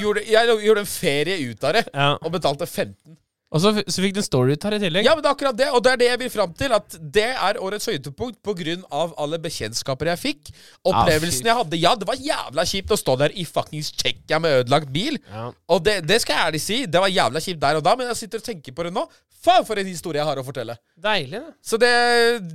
gjorde, 0.00 0.22
jeg 0.28 0.60
gjorde 0.66 0.84
en 0.84 0.90
ferie 0.92 1.40
ut 1.50 1.64
av 1.66 1.76
det, 1.78 1.84
Ja. 1.94 2.12
og 2.20 2.32
betalte 2.34 2.66
15 2.66 3.16
Og 3.50 3.58
så, 3.62 3.72
så 3.90 4.02
fikk 4.04 4.14
du 4.14 4.20
en 4.20 4.26
story 4.26 4.54
ut 4.54 4.62
her 4.62 4.76
i 4.76 4.78
tillegg. 4.78 5.06
Ja, 5.08 5.16
men 5.16 5.24
det 5.24 5.30
er 5.30 5.34
akkurat 5.34 5.56
det, 5.58 5.66
og 5.74 5.82
det 5.82 5.90
er 5.90 5.98
det 5.98 6.06
jeg 6.06 6.18
vil 6.20 6.28
fram 6.30 6.52
til. 6.54 6.70
At 6.76 6.94
det 7.16 7.24
er 7.32 7.58
årets 7.58 7.88
høydepunkt 7.90 8.38
av 8.94 9.14
alle 9.18 9.40
bekjentskaper 9.42 10.06
jeg 10.12 10.20
fikk. 10.22 10.52
Opplevelsen 10.86 11.48
jeg 11.50 11.56
hadde. 11.58 11.80
Ja, 11.82 11.96
det 11.98 12.06
var 12.06 12.14
jævla 12.14 12.62
kjipt 12.70 12.94
å 12.94 12.98
stå 13.00 13.16
der 13.24 13.34
i 13.34 13.42
fuckings 13.48 13.90
Tsjekkia 13.90 14.38
med 14.38 14.60
ødelagt 14.60 14.92
bil. 14.94 15.18
Ja. 15.32 15.48
Og 15.66 15.82
det, 15.82 15.96
det 16.06 16.20
skal 16.22 16.36
jeg 16.36 16.46
ærlig 16.52 16.62
si, 16.62 16.78
det 16.86 17.02
var 17.02 17.10
jævla 17.10 17.42
kjipt 17.42 17.60
der 17.64 17.80
og 17.80 17.82
da, 17.88 17.96
men 17.98 18.12
jeg 18.12 18.20
sitter 18.22 18.38
og 18.38 18.46
tenker 18.52 18.76
på 18.76 18.86
det 18.86 18.94
nå. 18.94 19.02
Faen, 19.40 19.64
for 19.66 19.80
en 19.80 19.88
historie 19.88 20.20
jeg 20.20 20.28
har 20.28 20.38
å 20.38 20.44
fortelle. 20.46 20.76
Deilig, 21.00 21.40
da. 21.40 21.50
Så 21.64 21.80
det, 21.80 21.90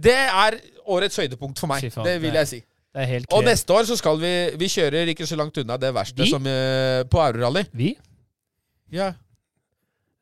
det 0.05 0.15
er 0.29 0.59
årets 0.95 1.17
høydepunkt 1.19 1.59
for 1.59 1.71
meg. 1.71 1.89
Faen, 1.91 2.05
Det 2.07 2.15
vil 2.23 2.39
jeg 2.39 2.51
si. 2.53 2.61
Det 2.95 3.03
er 3.03 3.09
helt 3.11 3.33
Og 3.35 3.43
neste 3.43 3.75
år 3.75 3.83
så 3.89 3.97
skal 3.99 4.17
vi 4.21 4.31
Vi 4.61 4.69
kjører 4.71 5.09
ikke 5.11 5.27
så 5.27 5.35
langt 5.35 5.57
unna 5.59 5.75
det 5.81 5.91
verste 5.95 6.25
som 6.31 6.45
eh, 6.47 7.03
på 7.11 7.19
Aurorally. 7.19 7.65
Vi? 7.75 7.91
Ja. 8.95 9.11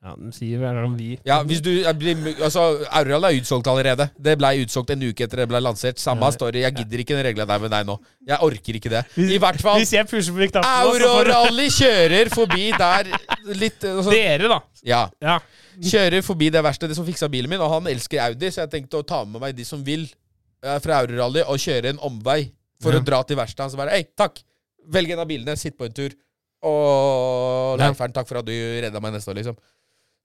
Ja, 0.04 0.18
de 0.20 0.34
sier 0.36 0.60
vel 0.60 0.78
om 0.84 0.98
vi. 1.00 1.14
ja, 1.24 1.38
hvis 1.48 1.62
du 1.64 1.70
jeg 1.72 1.96
blir, 1.96 2.18
Altså, 2.44 2.64
Aurorally 2.92 3.30
er 3.30 3.38
utsolgt 3.40 3.70
allerede. 3.72 4.10
Det 4.20 4.34
ble 4.42 4.50
utsolgt 4.66 4.90
en 4.92 5.06
uke 5.06 5.24
etter 5.24 5.40
det 5.44 5.46
ble 5.48 5.62
lansert. 5.64 6.02
Samme 6.02 6.26
Ja. 6.28 6.32
story. 6.36 6.60
Jeg 6.66 6.76
gidder 6.76 7.00
ikke 7.06 7.16
den 7.16 7.24
regla 7.30 7.46
der 7.48 7.60
med 7.64 7.72
deg 7.72 7.86
nå. 7.88 7.96
Jeg 8.28 8.38
orker 8.42 8.80
ikke 8.82 8.90
det. 8.92 9.04
I 9.16 9.38
hvert 9.40 9.62
fall 9.62 9.80
Hvis 9.80 9.94
jeg 9.96 10.10
pusher 10.10 10.34
på 10.36 10.50
knappen 10.52 10.60
nå, 10.90 10.98
så 10.98 11.00
får 11.00 11.30
Eurorally 11.30 11.70
kjører 11.78 12.34
forbi 12.34 12.66
der 12.76 13.14
litt 13.54 13.84
altså, 13.88 14.10
dere, 14.12 14.50
da. 14.52 14.60
Ja. 14.84 15.06
Ja. 15.22 15.38
Kjører 15.80 16.22
forbi 16.22 16.50
det 16.52 16.64
verste, 16.64 16.88
det 16.90 16.98
som 16.98 17.06
fiksa 17.08 17.30
bilen 17.32 17.50
min, 17.50 17.62
og 17.64 17.72
han 17.72 17.88
elsker 17.88 18.26
Audi, 18.28 18.52
så 18.52 18.66
jeg 18.66 18.74
tenkte 18.76 19.00
å 19.00 19.06
ta 19.08 19.24
med 19.24 19.40
meg 19.42 19.56
de 19.56 19.64
som 19.64 19.80
vil 19.88 20.04
eh, 20.66 20.80
fra 20.84 21.00
Aurorally, 21.00 21.46
og 21.48 21.56
kjøre 21.64 21.94
en 21.96 22.00
omvei 22.04 22.52
for 22.84 22.94
Ja. 22.96 23.00
å 23.02 23.06
dra 23.08 23.22
til 23.28 23.40
verkstedet. 23.40 23.72
Så 23.74 23.80
bare 23.80 23.96
Hei, 23.96 24.04
takk! 24.20 24.44
Velg 24.94 25.14
en 25.16 25.24
av 25.24 25.30
bilene, 25.30 25.56
sitt 25.60 25.78
på 25.80 25.88
en 25.88 25.96
tur. 25.96 26.12
Og. 26.64 27.80
Leifern, 27.82 28.14
takk 28.16 28.28
for 28.30 28.40
at 28.42 28.48
du 28.48 28.54
redda 28.84 29.02
meg 29.04 29.16
neste 29.16 29.32
år, 29.34 29.40
liksom. 29.42 29.58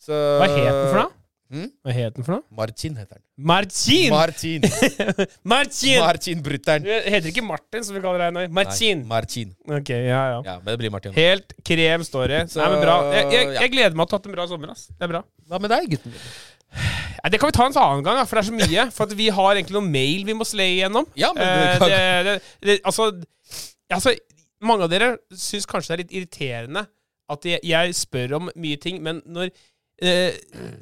Så 0.03 0.15
Hva 0.39 0.47
het 0.51 0.67
den 0.67 0.85
for 0.93 1.01
noe? 1.01 1.15
Mm? 1.49 1.69
Hva 1.87 1.93
het 1.97 2.17
den 2.19 2.27
for 2.27 2.35
noe? 2.37 2.45
Martin 2.59 2.99
heter 3.01 3.17
den. 3.17 3.23
Martin! 3.51 4.11
Martin. 4.13 4.67
Martin! 5.55 5.99
Martin 6.05 6.43
Brutter'n. 6.45 6.85
Heter 7.09 7.31
ikke 7.33 7.45
Martin, 7.47 7.87
som 7.87 7.97
vi 7.97 8.03
kaller 8.05 8.27
deg 8.27 8.35
nå. 8.37 8.43
Martin. 8.59 9.01
Nei, 9.01 9.09
Martin. 9.15 9.55
Ok, 9.79 9.89
ja, 9.95 10.21
ja. 10.35 10.43
Ja, 10.45 10.57
men 10.61 10.69
det 10.75 10.77
blir 10.83 10.93
Martin. 10.93 11.15
Helt 11.17 11.55
krem 11.67 12.05
story. 12.07 12.43
Så, 12.53 12.61
Nei, 12.61 12.69
men 12.75 12.85
bra. 12.85 12.99
Jeg, 13.17 13.33
jeg, 13.33 13.51
jeg 13.63 13.73
gleder 13.75 13.97
meg 13.99 14.11
til 14.11 14.15
å 14.15 14.19
ha 14.19 14.21
hatt 14.21 14.29
en 14.31 14.37
bra 14.37 14.47
sommer. 14.53 14.75
ass. 14.77 14.87
Det 14.93 15.09
er 15.09 15.15
bra. 15.17 15.25
Hva 15.49 15.63
med 15.65 15.73
deg, 15.75 15.89
gutten 15.97 16.15
min? 16.15 16.29
Nei, 16.75 17.31
det 17.33 17.41
kan 17.41 17.49
vi 17.51 17.57
ta 17.57 17.67
en 17.67 17.77
annen 17.83 18.05
gang, 18.07 18.21
for 18.29 18.39
det 18.39 18.45
er 18.45 18.49
så 18.51 18.59
mye. 18.59 18.85
For 18.95 19.09
at 19.09 19.17
vi 19.19 19.29
har 19.35 19.55
egentlig 19.57 19.75
noen 19.79 19.91
mail 19.93 20.25
vi 20.29 20.37
må 20.39 20.47
sleie 20.47 20.77
igjennom. 20.79 21.07
Ja, 21.19 21.33
men 21.35 21.43
Eh, 21.49 21.73
du 21.73 21.79
kan- 21.79 21.89
det, 21.91 22.25
det, 22.25 22.37
det, 22.67 22.81
altså, 22.85 23.09
altså 23.91 24.15
Mange 24.61 24.83
av 24.83 24.91
dere 24.91 25.13
syns 25.39 25.67
kanskje 25.71 25.93
det 25.93 25.95
er 25.95 26.01
litt 26.03 26.15
irriterende 26.19 26.81
at 27.31 27.45
jeg, 27.47 27.61
jeg 27.63 27.95
spør 27.95 28.33
om 28.41 28.49
mye 28.57 28.77
ting, 28.77 29.03
men 29.03 29.23
når 29.27 29.51
Uh, 29.99 30.31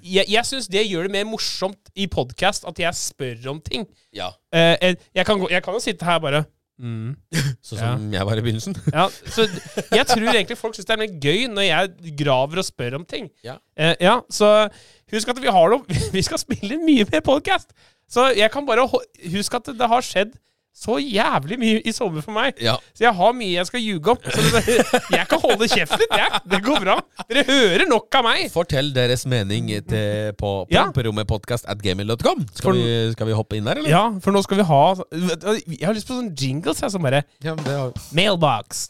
Jeg, 0.05 0.27
jeg 0.29 0.45
syns 0.45 0.67
det 0.69 0.83
gjør 0.91 1.07
det 1.07 1.11
mer 1.15 1.25
morsomt 1.25 1.89
i 1.97 2.05
podkast 2.07 2.67
at 2.69 2.77
jeg 2.83 2.93
spør 2.95 3.47
om 3.49 3.63
ting. 3.65 3.87
Ja. 4.13 4.27
Uh, 4.53 4.77
jeg, 5.17 5.25
kan, 5.25 5.39
gå- 5.41 5.49
jeg 5.49 5.63
kan 5.65 5.73
jo 5.73 5.81
sitte 5.81 6.05
her 6.05 6.19
bare 6.21 6.43
Mm. 6.77 7.17
Sånn 7.67 7.81
som 7.81 8.07
jeg 8.13 8.29
var 8.29 8.39
i 8.39 8.45
begynnelsen. 8.45 8.77
Ja, 8.97 9.07
så 9.09 9.47
jeg 9.47 10.07
tror 10.11 10.29
egentlig 10.29 10.59
folk 10.61 10.77
syns 10.77 10.89
det 10.89 10.97
er 10.97 11.03
mer 11.03 11.19
gøy 11.23 11.47
når 11.53 11.67
jeg 11.69 12.17
graver 12.21 12.63
og 12.63 12.69
spør 12.69 12.99
om 13.01 13.07
ting. 13.09 13.31
Ja. 13.47 13.57
Eh, 13.79 13.95
ja, 14.03 14.19
så 14.33 14.69
husk 15.13 15.33
at 15.33 15.41
vi 15.43 15.53
har 15.53 15.73
noe 15.73 16.01
Vi 16.17 16.25
skal 16.27 16.41
spille 16.43 16.81
mye 16.83 17.07
mer 17.11 17.25
podkast. 17.27 17.73
Så 18.07 18.29
jeg 18.39 18.53
kan 18.55 18.67
bare 18.69 18.85
Husk 18.87 19.57
at 19.59 19.73
det 19.75 19.89
har 19.91 20.05
skjedd 20.05 20.37
så 20.77 20.99
jævlig 21.01 21.57
mye 21.57 21.79
i 21.89 21.93
sommer 21.97 22.21
for 22.21 22.37
meg. 22.37 22.59
Ja. 22.61 22.75
Så 22.93 23.07
jeg 23.07 23.15
har 23.17 23.33
mye 23.33 23.55
jeg 23.55 23.69
skal 23.71 23.81
ljuge 23.81 24.13
om. 24.13 24.19
Så 24.29 24.43
det, 24.53 24.75
jeg 25.17 25.25
kan 25.31 25.41
holde 25.41 25.69
kjeft 25.73 25.95
litt, 25.97 26.13
jeg. 26.21 26.41
Det 26.53 26.61
går 26.67 26.83
bra. 26.85 26.97
Dere 27.31 27.45
hører 27.49 27.87
nok 27.89 28.19
av 28.21 28.27
meg. 28.27 28.43
Fortell 28.53 28.91
deres 28.97 29.25
mening 29.31 29.71
til, 29.89 30.35
på 30.37 30.51
promperommetpodkast 30.69 31.65
at 31.73 31.81
gmail.com. 31.81 32.45
Skal, 32.61 32.77
vi- 32.77 33.13
skal 33.17 33.31
vi 33.31 33.39
hoppe 33.39 33.57
inn 33.57 33.65
der, 33.71 33.81
eller? 33.81 33.89
Ja, 33.95 34.05
for 34.21 34.37
nå 34.37 34.43
skal 34.45 34.61
vi 34.61 34.67
ha 34.69 34.83
Jeg 35.17 35.87
har 35.89 35.97
lyst 35.97 36.11
på 36.11 36.19
sånne 36.19 36.37
jingles, 36.37 36.85
jeg, 36.85 36.93
som 36.93 37.05
bare 37.09 37.23
Ja, 37.45 37.57
har... 37.57 37.97
Mailbox. 38.17 38.85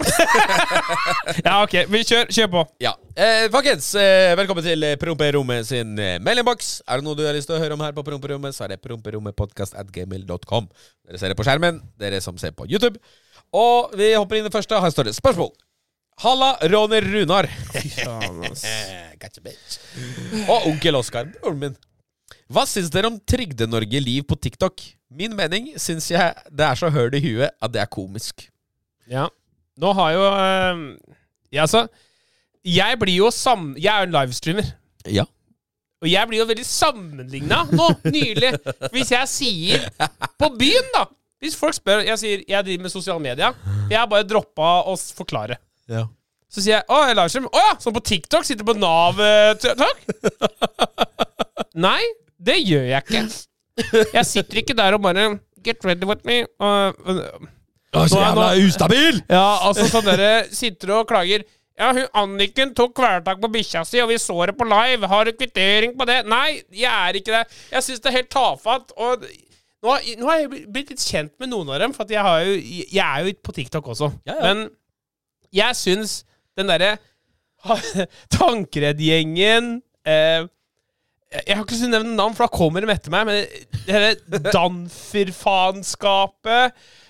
ja, 1.46 1.60
ok. 1.62 1.74
Vi 1.92 2.02
kjør, 2.06 2.26
kjør 2.32 2.50
på. 2.58 2.64
ja. 2.82 2.96
Eh, 3.16 3.46
folkens, 3.48 3.86
eh, 3.96 4.34
velkommen 4.36 4.60
til 4.66 4.82
Promperommet 5.00 5.64
sin 5.64 5.94
eh, 6.02 6.18
mailingboks. 6.20 6.82
Er 6.84 7.00
det 7.00 7.06
noe 7.06 7.16
du 7.16 7.22
har 7.24 7.32
lyst 7.32 7.48
til 7.48 7.56
å 7.56 7.60
høre 7.62 7.72
om 7.72 7.80
her 7.80 7.94
på 7.96 8.02
Promperommet, 8.04 8.52
så 8.52 8.66
er 8.66 8.74
det 8.74 8.82
promperommetpodkast 8.84 9.72
at 9.80 9.88
gmail.com. 9.94 10.66
Dere 11.06 11.20
ser 11.22 11.32
det 11.32 11.38
på 11.38 11.46
skjermen, 11.46 11.75
dere 12.00 12.20
som 12.24 12.38
ser 12.40 12.54
på 12.56 12.66
YouTube. 12.70 13.00
Og 13.56 13.94
vi 13.96 14.12
hopper 14.14 14.38
inn 14.38 14.46
i 14.46 14.50
det 14.50 14.56
første. 14.56 14.78
Her 14.82 14.92
står 14.92 15.10
det 15.10 15.16
spørsmål. 15.16 15.52
Halla, 16.24 16.54
Ronny 16.72 17.00
Runar. 17.04 17.48
Gotcha, 19.20 19.42
bitch. 19.44 19.78
Og 20.48 20.70
onkel 20.70 20.96
Oskar, 20.96 21.28
broren 21.36 21.60
min. 21.60 21.76
Hva 22.50 22.62
syns 22.68 22.90
dere 22.94 23.10
om 23.10 23.18
Trygde-Norge 23.18 24.00
Liv 24.02 24.24
på 24.28 24.38
TikTok? 24.38 24.82
Min 25.16 25.34
mening 25.38 25.72
syns 25.80 26.08
jeg 26.10 26.34
det 26.50 26.66
er 26.66 26.78
så 26.78 26.90
høl 26.90 27.14
i 27.14 27.22
huet 27.22 27.50
at 27.50 27.72
det 27.74 27.82
er 27.82 27.90
komisk. 27.90 28.48
Ja. 29.10 29.28
Nå 29.78 29.92
har 29.94 30.12
jo 30.16 30.22
øh, 30.24 30.78
Ja, 31.52 31.62
altså 31.62 31.86
Jeg 32.64 32.96
blir 32.98 33.14
jo 33.14 33.30
sam... 33.30 33.74
Jeg 33.78 33.92
er 33.92 34.00
jo 34.00 34.08
en 34.08 34.14
livestreamer. 34.16 34.70
Ja. 35.06 35.26
Og 36.02 36.08
jeg 36.10 36.28
blir 36.28 36.40
jo 36.40 36.46
veldig 36.48 36.66
sammenligna 36.66 37.62
nå, 37.70 37.90
nylig. 38.08 38.54
Hvis 38.94 39.12
jeg 39.14 39.30
sier 39.30 39.86
På 40.40 40.50
byen, 40.58 40.90
da! 40.96 41.04
Hvis 41.46 41.56
folk 41.58 41.76
spør 41.78 42.02
Jeg 42.06 42.18
sier 42.20 42.42
jeg 42.50 42.66
driver 42.66 42.86
med 42.88 42.92
sosiale 42.92 43.22
medier. 43.22 43.56
Jeg 43.90 43.98
har 44.02 44.10
bare 44.10 44.26
droppa 44.26 44.74
å 44.90 44.98
forklare. 44.98 45.60
ja. 45.88 46.04
Så 46.56 46.62
sier 46.62 46.76
jeg 46.76 46.84
å, 46.88 47.00
jeg 47.08 47.16
livestream. 47.18 47.46
Å 47.50 47.60
ja! 47.60 47.72
Sånn 47.82 47.92
på 47.96 48.00
TikTok? 48.06 48.44
Sitter 48.46 48.64
på 48.64 48.72
Nav-tak? 48.78 49.98
Nei, 51.86 52.00
det 52.38 52.54
gjør 52.62 52.86
jeg 52.86 53.02
ikke. 53.02 53.22
Jeg 54.14 54.24
sitter 54.28 54.60
ikke 54.62 54.76
der 54.78 54.96
og 54.96 55.02
bare 55.04 55.26
Get 55.66 55.82
ready 55.84 56.06
with 56.08 56.22
me. 56.28 56.44
Og, 56.62 57.02
Å, 57.96 58.04
så 58.08 58.20
jævla 58.22 58.46
ustabil! 58.62 59.18
ja, 59.26 59.44
altså 59.66 59.88
sånn 59.90 60.06
dere 60.06 60.30
sitter 60.54 60.94
og 61.00 61.08
klager. 61.10 61.42
Ja, 61.76 61.90
hun 61.92 62.06
Anniken 62.16 62.70
tok 62.78 62.94
kvelertak 62.96 63.42
på 63.42 63.50
bikkja 63.52 63.82
si, 63.84 63.98
og 64.00 64.08
vi 64.08 64.16
så 64.22 64.36
det 64.48 64.54
på 64.56 64.64
live. 64.70 65.10
Har 65.10 65.26
du 65.28 65.34
kvittering 65.36 65.92
på 65.98 66.06
det? 66.08 66.22
Nei, 66.30 66.62
jeg 66.72 66.88
er 66.88 67.18
ikke 67.18 67.34
det. 67.34 67.42
Jeg 67.74 67.84
syns 67.84 68.00
det 68.04 68.12
er 68.12 68.16
helt 68.20 68.30
tafatt. 68.32 68.94
Og 68.96 69.26
nå, 69.84 69.90
nå 70.18 70.24
har 70.30 70.36
jeg 70.40 70.48
blitt 70.72 70.90
litt 70.94 71.04
kjent 71.04 71.34
med 71.42 71.48
noen 71.52 71.68
av 71.74 71.78
dem, 71.82 71.92
for 71.96 72.02
at 72.06 72.12
jeg, 72.14 72.22
har 72.24 72.38
jo, 72.46 72.52
jeg 72.56 73.04
er 73.04 73.18
jo 73.26 73.30
på 73.44 73.54
TikTok 73.56 73.84
også. 73.92 74.08
Ja, 74.28 74.34
ja. 74.34 74.42
Men 74.48 74.58
jeg 75.54 75.72
syns 75.78 76.12
den 76.56 76.70
derre 76.70 76.92
Tankered-gjengen 78.36 79.64
eh, 80.06 80.42
Jeg 81.32 81.54
har 81.56 81.62
ikke 81.64 81.74
lyst 81.74 81.84
til 81.84 81.90
å 81.90 81.96
nevne 81.96 82.18
navn, 82.18 82.34
for 82.36 82.42
da 82.46 82.50
kommer 82.52 82.80
de 82.84 82.92
etter 82.92 83.10
meg, 83.14 83.22
men 83.28 83.36
det 83.88 84.52
Danfer-faenskapet 84.56 86.64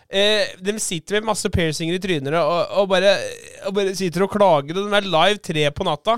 eh, 0.09 0.45
De 0.63 0.73
sitter 0.83 1.13
med 1.19 1.29
masse 1.33 1.49
piercinger 1.53 1.95
i 1.99 2.03
trynet 2.03 2.35
og, 2.41 2.61
og, 2.83 2.87
bare, 2.93 3.13
og 3.69 3.73
bare 3.79 3.99
sitter 3.99 4.21
og 4.27 4.33
klager, 4.35 4.75
og 4.77 4.83
de 4.87 4.91
er 5.01 5.15
live 5.17 5.41
tre 5.45 5.65
på 5.75 5.83
natta. 5.87 6.15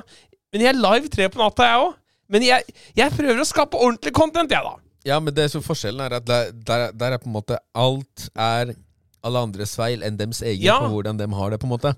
Men 0.52 0.58
jeg 0.64 0.70
er 0.72 0.84
live 0.84 1.06
tre 1.12 1.24
på 1.32 1.42
natta, 1.42 1.62
jeg 1.68 1.78
òg. 1.86 1.92
Men 2.28 2.40
jeg, 2.44 2.60
jeg 2.96 3.14
prøver 3.16 3.40
å 3.40 3.48
skape 3.48 3.80
ordentlig 3.80 4.12
content, 4.16 4.52
jeg, 4.52 4.62
da. 4.64 4.74
Ja, 5.06 5.20
men 5.22 5.34
det 5.34 5.50
som 5.52 5.62
forskjellen 5.62 6.00
er 6.04 6.18
at 6.18 6.26
der, 6.26 6.50
der, 6.52 6.90
der 6.92 7.14
er 7.14 7.22
på 7.22 7.28
en 7.30 7.36
måte 7.38 7.58
alt 7.78 8.28
er 8.34 8.74
alle 9.26 9.40
andres 9.42 9.72
feil 9.74 10.04
enn 10.06 10.14
dems 10.16 10.38
egen 10.46 10.62
Ja. 10.62 10.76
på 10.78 10.88
hvordan 10.92 11.18
de 11.18 11.26
har 11.34 11.50
det. 11.50 11.58
på 11.58 11.66
en 11.66 11.72
måte 11.72 11.90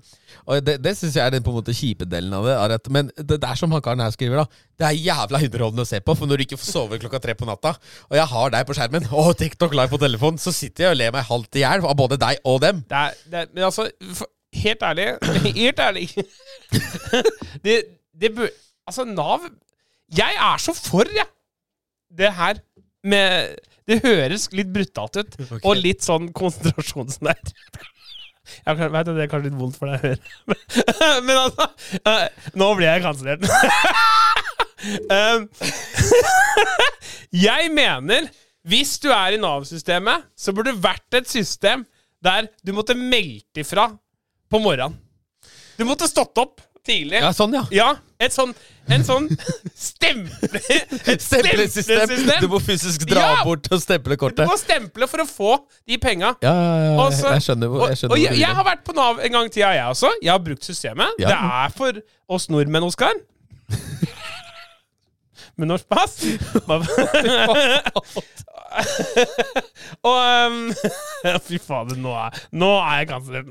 Og 0.47 0.63
Det, 0.65 0.81
det 0.81 0.95
syns 0.97 1.15
jeg 1.15 1.21
er 1.25 1.29
den 1.35 1.43
på 1.45 1.51
en 1.51 1.59
måte 1.59 1.73
kjipe 1.77 2.05
delen 2.09 2.33
av 2.33 2.45
det. 2.45 2.55
At, 2.75 2.89
men 2.89 3.11
det, 3.17 3.37
det 3.37 3.43
er 3.45 3.55
som 3.59 3.71
han 3.71 3.81
karen 3.81 4.01
her 4.01 4.09
skriver, 4.11 4.41
da. 4.41 4.45
Det 4.79 4.87
er 4.87 4.97
jævla 4.97 5.37
underholdende 5.45 5.85
å 5.85 5.89
se 5.89 5.99
på. 6.01 6.15
For 6.17 6.25
når 6.25 6.37
du 6.41 6.43
ikke 6.47 6.57
får 6.57 6.71
sove 6.71 6.99
klokka 6.99 7.19
tre 7.21 7.35
på 7.37 7.45
natta, 7.45 7.75
og 8.09 8.17
jeg 8.17 8.25
har 8.33 8.49
deg 8.55 8.65
på 8.67 8.73
skjermen, 8.77 9.05
og 9.13 9.37
TikTok 9.37 9.73
live 9.77 9.93
på 9.93 10.01
telefon, 10.01 10.37
så 10.41 10.51
sitter 10.51 10.87
jeg 10.87 10.95
og 10.95 10.97
ler 10.97 11.13
meg 11.13 11.27
halvt 11.29 11.59
i 11.61 11.63
hjel 11.63 11.85
av 11.85 11.95
både 12.01 12.17
deg 12.21 12.41
og 12.49 12.57
dem. 12.65 12.81
Det 12.89 13.03
er, 13.05 13.19
det 13.29 13.43
er, 13.43 13.51
men 13.53 13.67
altså, 13.69 13.85
for, 14.17 14.31
helt 14.65 14.81
ærlig 14.83 15.07
Helt 15.61 15.79
ærlig 15.79 16.07
Det, 17.65 17.77
det 18.21 18.33
bør 18.35 18.49
Altså, 18.87 19.05
Nav 19.05 19.45
Jeg 20.17 20.35
er 20.41 20.57
så 20.59 20.73
for, 20.75 21.05
jeg, 21.15 21.29
det 22.17 22.33
her 22.35 22.57
med 23.03 23.57
Det 23.89 23.97
høres 24.03 24.45
litt 24.55 24.69
brutalt 24.71 25.17
ut, 25.17 25.39
okay. 25.39 25.61
og 25.63 25.79
litt 25.79 26.05
sånn 26.05 26.29
konsentrasjonsnær. 26.37 27.39
Jeg 28.65 28.77
vet 28.77 28.95
at 28.97 29.09
det 29.09 29.23
er 29.25 29.31
kanskje 29.31 29.49
litt 29.49 29.57
vondt 29.57 29.77
for 29.79 29.89
deg 29.89 29.97
å 29.97 30.11
høre, 30.11 31.21
men 31.25 31.35
altså 31.37 31.67
eh, 32.01 32.45
Nå 32.57 32.71
blir 32.77 32.87
jeg 32.89 33.03
kansellert. 33.05 33.45
um, 35.11 35.45
jeg 37.47 37.71
mener 37.73 38.29
hvis 38.67 38.97
du 39.01 39.09
er 39.09 39.33
i 39.33 39.41
Nav-systemet, 39.41 40.27
så 40.37 40.53
burde 40.53 40.73
det 40.73 40.83
vært 40.83 41.17
et 41.17 41.29
system 41.29 41.85
der 42.21 42.45
du 42.61 42.73
måtte 42.77 42.93
meldt 42.97 43.57
ifra 43.57 43.87
på 44.51 44.59
morgenen. 44.61 44.99
Du 45.79 45.87
måtte 45.89 46.09
stått 46.09 46.37
opp 46.37 46.61
tidlig. 46.87 47.19
Ja, 47.21 47.31
sånn, 47.35 47.53
ja. 47.55 47.63
Ja, 47.75 47.89
et 48.21 48.33
sånn 48.35 48.53
En 48.91 49.03
sånn 49.05 49.27
stemple... 49.77 50.59
Et 51.07 51.21
Stemplesystem. 51.21 52.09
Du 52.41 52.47
må 52.51 52.59
fysisk 52.63 53.05
dra 53.07 53.21
Ja. 53.21 53.43
bort 53.45 53.69
og 53.71 53.79
stemple 53.83 54.17
kortet. 54.19 54.41
Du 54.43 54.49
må 54.51 54.57
stemple 54.59 55.07
for 55.07 55.21
å 55.23 55.27
få 55.29 55.51
de 55.87 55.97
penga. 56.01 56.33
Ja, 56.43 56.51
ja, 56.51 56.73
ja. 56.89 57.09
Jeg 57.37 57.45
skjønner 57.45 57.67
jeg, 57.87 57.99
skjønner 58.01 58.15
og 58.15 58.19
jeg, 58.19 58.39
jeg 58.41 58.57
har 58.57 58.65
vært 58.67 58.83
på 58.87 58.95
Nav 58.97 59.21
en 59.21 59.31
gang 59.37 59.45
i 59.47 59.53
tida, 59.53 59.69
jeg 59.77 59.85
også. 59.93 60.09
Jeg 60.25 60.31
har 60.33 60.41
brukt 60.43 60.65
systemet. 60.65 61.07
Ja. 61.21 61.27
Det 61.29 61.37
er 61.61 61.69
for 61.77 62.01
oss 62.35 62.49
nordmenn, 62.51 62.83
Oskar. 62.89 63.13
Med 65.61 65.67
norsk 65.69 65.85
pass. 65.91 66.17
og 70.07 70.17
um, 70.47 70.73
Fy 71.47 71.59
fader, 71.61 71.97
nå 72.01 72.13
er, 72.17 72.37
nå 72.55 72.69
er 72.81 73.01
jeg 73.01 73.09
kansellert. 73.11 73.47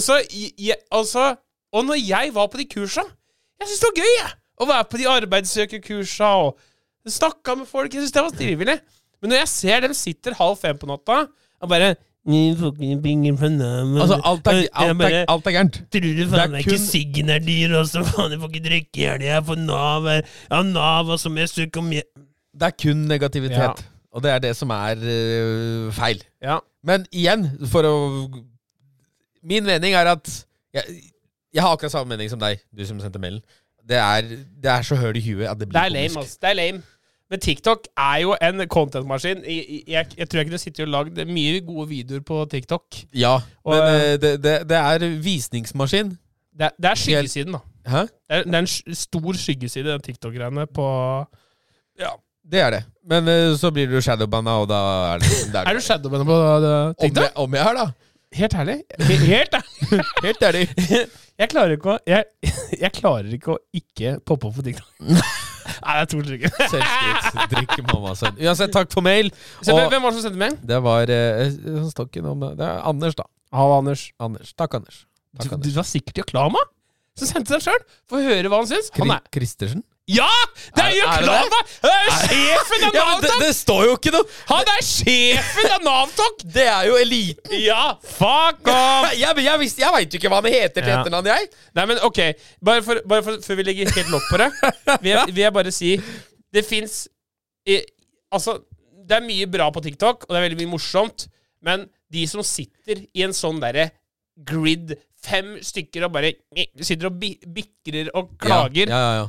Så, 0.00 0.20
jeg, 0.32 0.78
altså, 0.94 1.34
og 1.72 1.84
når 1.88 1.98
jeg 2.02 2.30
var 2.34 2.46
på 2.52 2.58
de 2.60 2.66
kursa 2.68 3.02
Jeg 3.60 3.68
syntes 3.68 3.80
det 3.82 3.88
var 3.90 3.98
gøy 4.02 4.12
jeg, 4.18 4.30
å 4.62 4.66
være 4.68 4.86
på 4.90 4.98
de 5.00 5.08
arbeidssøkerkursa 5.08 6.30
og 6.44 6.58
snakka 7.08 7.54
med 7.60 7.66
folk. 7.70 7.92
Jeg 7.94 8.02
synes 8.02 8.12
det 8.16 8.22
var 8.26 8.34
trivelig. 8.38 8.78
Men 9.22 9.30
når 9.32 9.36
jeg 9.42 9.48
ser 9.52 9.84
dem 9.86 9.94
sitter 9.94 10.34
halv 10.38 10.56
fem 10.58 10.78
på 10.78 10.88
natta 10.90 11.20
og 11.62 11.70
bare 11.70 11.92
«Ni 12.26 12.52
får 12.58 12.74
ikke 12.78 12.96
penger 13.02 13.36
fra 13.38 13.48
Nav». 13.50 13.94
Altså, 14.02 14.16
alt 14.30 14.46
er, 14.50 14.58
alt 14.78 15.00
er, 15.02 15.14
alt 15.30 15.46
er 15.50 15.54
gærent. 15.56 15.78
Tror 15.90 16.04
du 16.18 16.20
faen 16.30 16.52
det 16.52 16.58
er 16.60 16.62
ikke 16.62 16.74
kun- 16.76 16.84
siggen 16.86 17.30
er 17.34 17.40
dyr 17.42 17.72
også? 17.80 18.02
Faen, 18.06 18.34
jeg 18.34 18.38
får 18.42 18.52
ikke 18.52 18.64
drikke 18.68 19.00
i 19.00 19.06
helga. 19.08 19.26
Jeg 19.26 19.44
får 19.48 19.58
Nav. 19.62 20.06
Ja, 20.12 20.60
Nav 20.68 21.10
og 21.10 21.18
som 21.22 21.38
jeg 21.40 21.50
søker 21.50 21.82
om. 21.82 21.88
Det 21.90 22.68
er 22.68 22.76
kun 22.84 23.02
negativitet. 23.10 23.58
Ja. 23.58 23.72
Og 24.14 24.22
det 24.22 24.30
er 24.30 24.38
det 24.44 24.52
som 24.58 24.70
er 24.70 25.02
øh, 25.02 25.88
feil. 25.96 26.22
Ja. 26.42 26.58
Men 26.86 27.06
igjen, 27.10 27.46
for 27.72 27.86
å 27.90 27.94
Min 29.42 29.66
mening 29.66 29.94
er 29.98 30.12
at 30.12 30.28
jeg, 30.74 31.00
jeg 31.54 31.62
har 31.62 31.74
akkurat 31.74 31.92
samme 31.92 32.08
mening 32.14 32.30
som 32.30 32.40
deg, 32.40 32.62
du 32.78 32.86
som 32.86 33.00
sendte 33.00 33.20
mailen. 33.22 33.42
Det 33.88 33.96
er, 33.98 34.20
det 34.62 34.70
er 34.70 34.82
så 34.86 34.96
høl 34.96 35.16
i 35.18 35.22
huet 35.26 35.48
at 35.50 35.58
det 35.60 35.68
blir 35.68 35.78
Det 35.80 35.84
er 35.86 35.94
lame, 35.94 36.18
altså. 36.22 36.38
Det 36.42 36.50
er 36.50 36.58
lame. 36.58 36.82
Men 37.32 37.40
TikTok 37.40 37.86
er 37.96 38.16
jo 38.20 38.34
en 38.42 38.68
content-maskin. 38.68 39.38
Jeg, 39.48 39.82
jeg, 39.88 40.06
jeg 40.18 40.28
tror 40.28 40.38
jeg 40.38 40.46
kunne 40.46 40.58
sittet 40.60 40.84
og 40.84 40.90
lagd 40.92 41.20
mye 41.32 41.60
gode 41.64 41.88
videoer 41.88 42.20
på 42.28 42.44
TikTok. 42.50 42.84
Ja, 43.16 43.38
Og, 43.64 43.76
men 43.76 43.82
øh, 43.82 44.00
øh, 44.00 44.20
det, 44.20 44.32
det, 44.44 44.52
det 44.68 44.76
er 44.76 45.06
visningsmaskin. 45.22 46.10
Det 46.58 46.66
er, 46.68 46.74
det 46.76 46.90
er 46.90 46.94
skyggesiden, 46.94 47.56
da. 47.56 47.58
Hæ? 47.88 48.02
Det 48.02 48.10
er, 48.28 48.42
er 48.52 48.58
en 48.58 48.94
stor 48.94 49.32
skyggeside, 49.32 49.88
den 49.88 50.04
TikTok-greiene, 50.04 50.66
på 50.74 50.86
Ja. 52.00 52.12
Det 52.52 52.60
er 52.60 52.70
det. 52.70 52.84
Men 53.08 53.28
øh, 53.28 53.56
så 53.56 53.70
blir 53.70 53.86
du 53.86 54.00
shadowbanna, 54.00 54.50
og 54.50 54.68
da 54.68 54.78
er 55.14 55.18
det, 55.18 55.28
det 55.52 55.60
Er 55.62 55.72
du 55.78 55.80
shadowbanner 55.80 56.24
på 56.24 56.38
TikTok? 57.00 57.22
om, 57.22 57.22
jeg, 57.22 57.30
om 57.36 57.54
jeg 57.54 57.70
er, 57.70 57.74
da. 57.84 57.90
Helt 58.32 58.54
ærlig? 58.56 58.78
Helt? 59.32 59.56
Helt 60.22 60.42
ærlig. 60.48 60.66
Jeg 61.38 61.50
klarer 61.52 61.76
ikke 61.76 61.94
å 61.94 61.96
Jeg, 62.08 62.50
jeg 62.80 62.92
klarer 62.96 63.32
ikke 63.36 63.54
å 63.54 63.58
ikke 63.76 64.16
poppe 64.28 64.48
opp 64.48 64.58
på 64.58 64.64
TikTok. 64.66 64.90
Nei, 65.82 65.94
det 65.94 66.00
er 66.00 66.08
to 66.10 66.20
ikke. 66.36 66.50
Selvskryt. 66.72 67.38
Drikk 67.52 67.76
mamma 67.86 68.14
sønn. 68.18 68.38
Uansett, 68.42 68.72
takk 68.74 68.90
for 68.94 69.04
mail. 69.04 69.30
Og 69.62 69.78
hvem 69.78 70.02
var 70.02 70.10
det 70.10 70.18
som 70.18 70.26
sendte 70.26 70.40
mail? 70.40 70.56
det 70.68 70.78
var 70.84 71.12
uh, 71.12 71.86
Stokken 71.90 72.28
om 72.32 72.42
det. 72.44 72.52
Er 72.66 72.82
Anders, 72.88 73.16
da. 73.18 73.26
Halla, 73.54 73.80
Anders. 73.82 74.08
Anders. 74.22 74.54
Takk, 74.58 74.78
Anders. 74.80 75.04
Du, 75.32 75.42
Takk, 75.44 75.52
du 75.52 75.56
Anders. 75.60 75.76
var 75.80 75.88
sikkert 75.88 76.18
i 76.18 76.24
Aklama 76.24 76.62
som 77.18 77.28
sendte 77.28 77.54
seg 77.56 77.66
sjøl. 77.66 77.82
Få 78.10 78.22
høre 78.24 78.50
hva 78.50 78.62
han 78.62 78.70
syns. 78.70 78.90
Han 78.98 79.12
er 79.14 79.24
Christersen? 79.34 79.84
Ja! 80.12 80.28
Det 80.76 80.82
er 80.84 80.94
jo 80.96 81.04
Er- 81.06 81.12
er 81.12 81.20
det 81.20 81.26
Klava! 81.26 81.60
jo 81.82 81.90
er 81.92 82.10
sjefen 82.22 82.84
av 82.88 82.96
Ja, 82.96 83.04
men 83.22 83.40
det, 83.42 83.50
står 83.56 83.82
jo 83.88 83.94
ikke 83.96 84.12
noe 84.14 84.26
Han 84.50 84.70
er 84.74 84.82
sjefen 84.86 85.70
av 85.76 85.84
Navtok! 85.86 86.42
Det 86.56 86.66
er 86.68 86.88
jo 86.90 86.96
eliten! 87.00 87.54
Ja, 87.62 87.84
fuck 88.02 88.68
off! 88.72 89.08
Jeg, 89.22 89.36
jeg, 89.46 89.58
visste- 89.62 89.84
jeg 89.84 89.94
veit 89.96 90.12
jo 90.14 90.20
ikke 90.20 90.32
hva 90.32 90.40
han 90.42 90.50
heter 90.52 90.80
til 90.82 90.90
Ja. 90.92 90.98
etternavn, 91.00 91.30
jeg. 91.32 91.48
Nei, 91.78 91.86
men 91.92 92.02
ok, 92.06 92.20
bare, 92.64 92.82
for, 92.86 93.00
bare 93.08 93.24
for, 93.26 93.40
før 93.46 93.58
vi 93.60 93.66
legger 93.70 93.92
helt 93.96 94.12
lokk 94.14 94.28
på 94.30 94.40
det, 94.42 94.50
vil 95.04 95.10
jeg, 95.14 95.26
vil 95.32 95.42
jeg 95.46 95.56
bare 95.60 95.72
si 95.74 95.94
Det 96.52 96.64
fins 96.68 97.02
Altså, 98.32 98.58
det 99.08 99.16
er 99.18 99.24
mye 99.26 99.46
bra 99.50 99.66
på 99.74 99.82
TikTok, 99.84 100.24
og 100.26 100.32
det 100.32 100.38
er 100.40 100.44
veldig 100.48 100.60
mye 100.62 100.72
morsomt, 100.72 101.26
men 101.64 101.84
de 102.12 102.22
som 102.30 102.42
sitter 102.46 103.02
i 103.16 103.24
en 103.26 103.34
sånn 103.36 103.60
derre 103.62 103.90
grid, 104.48 104.94
fem 105.22 105.54
stykker, 105.62 106.06
og 106.08 106.14
bare 106.16 106.32
sitter 106.82 107.10
og 107.10 107.18
bi 107.20 107.34
bikrer 107.44 108.08
og 108.18 108.32
klager 108.42 108.88
Ja, 108.90 108.98
ja, 109.04 109.12
ja. 109.20 109.26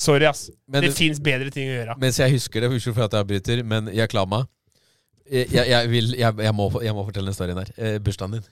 Sorry, 0.00 0.24
ass. 0.24 0.48
Men 0.70 0.86
det 0.86 0.94
fins 0.96 1.20
bedre 1.20 1.52
ting 1.52 1.68
å 1.68 1.74
gjøre. 1.74 1.98
Mens 2.00 2.18
jeg 2.22 2.32
husker 2.38 2.64
det, 2.64 2.70
unnskyld 2.72 2.96
for 2.96 3.04
at 3.04 3.16
jeg 3.16 3.26
avbryter, 3.26 3.62
men 3.68 3.90
jeg 3.92 4.08
Klama 4.12 4.46
jeg, 5.30 5.46
jeg, 5.52 5.66
jeg, 5.70 5.90
vil, 5.90 6.14
jeg, 6.18 6.54
må, 6.56 6.66
jeg 6.82 6.94
må 6.96 7.04
fortelle 7.06 7.30
den 7.30 7.36
storyen 7.36 7.60
her. 7.60 7.72
Eh, 7.78 7.98
bursdagen 8.02 8.38
din. 8.38 8.46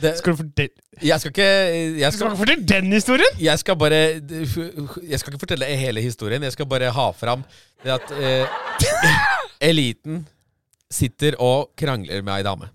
Det, 0.00 0.10
Skal 0.18 0.34
du 0.34 0.40
fortelle, 0.40 0.84
jeg 1.06 1.22
skal 1.22 1.30
ikke 1.30 1.48
jeg 2.00 2.12
skal 2.12 2.18
skal, 2.18 2.32
du 2.32 2.40
fortelle 2.40 2.66
den 2.66 2.92
historien? 2.92 3.36
jeg 3.38 3.58
skal 3.62 3.76
bare 3.78 3.98
Jeg 4.18 5.20
skal 5.20 5.32
ikke 5.32 5.42
fortelle 5.44 5.68
hele 5.78 6.02
historien. 6.02 6.42
Jeg 6.42 6.54
skal 6.56 6.66
bare 6.70 6.90
ha 6.90 7.08
fram 7.14 7.44
det 7.84 7.92
at 7.94 8.14
eh, 8.16 8.56
eliten 9.70 10.24
sitter 10.90 11.36
og 11.42 11.74
krangler 11.78 12.24
med 12.24 12.38
ei 12.38 12.46
dame. 12.46 12.70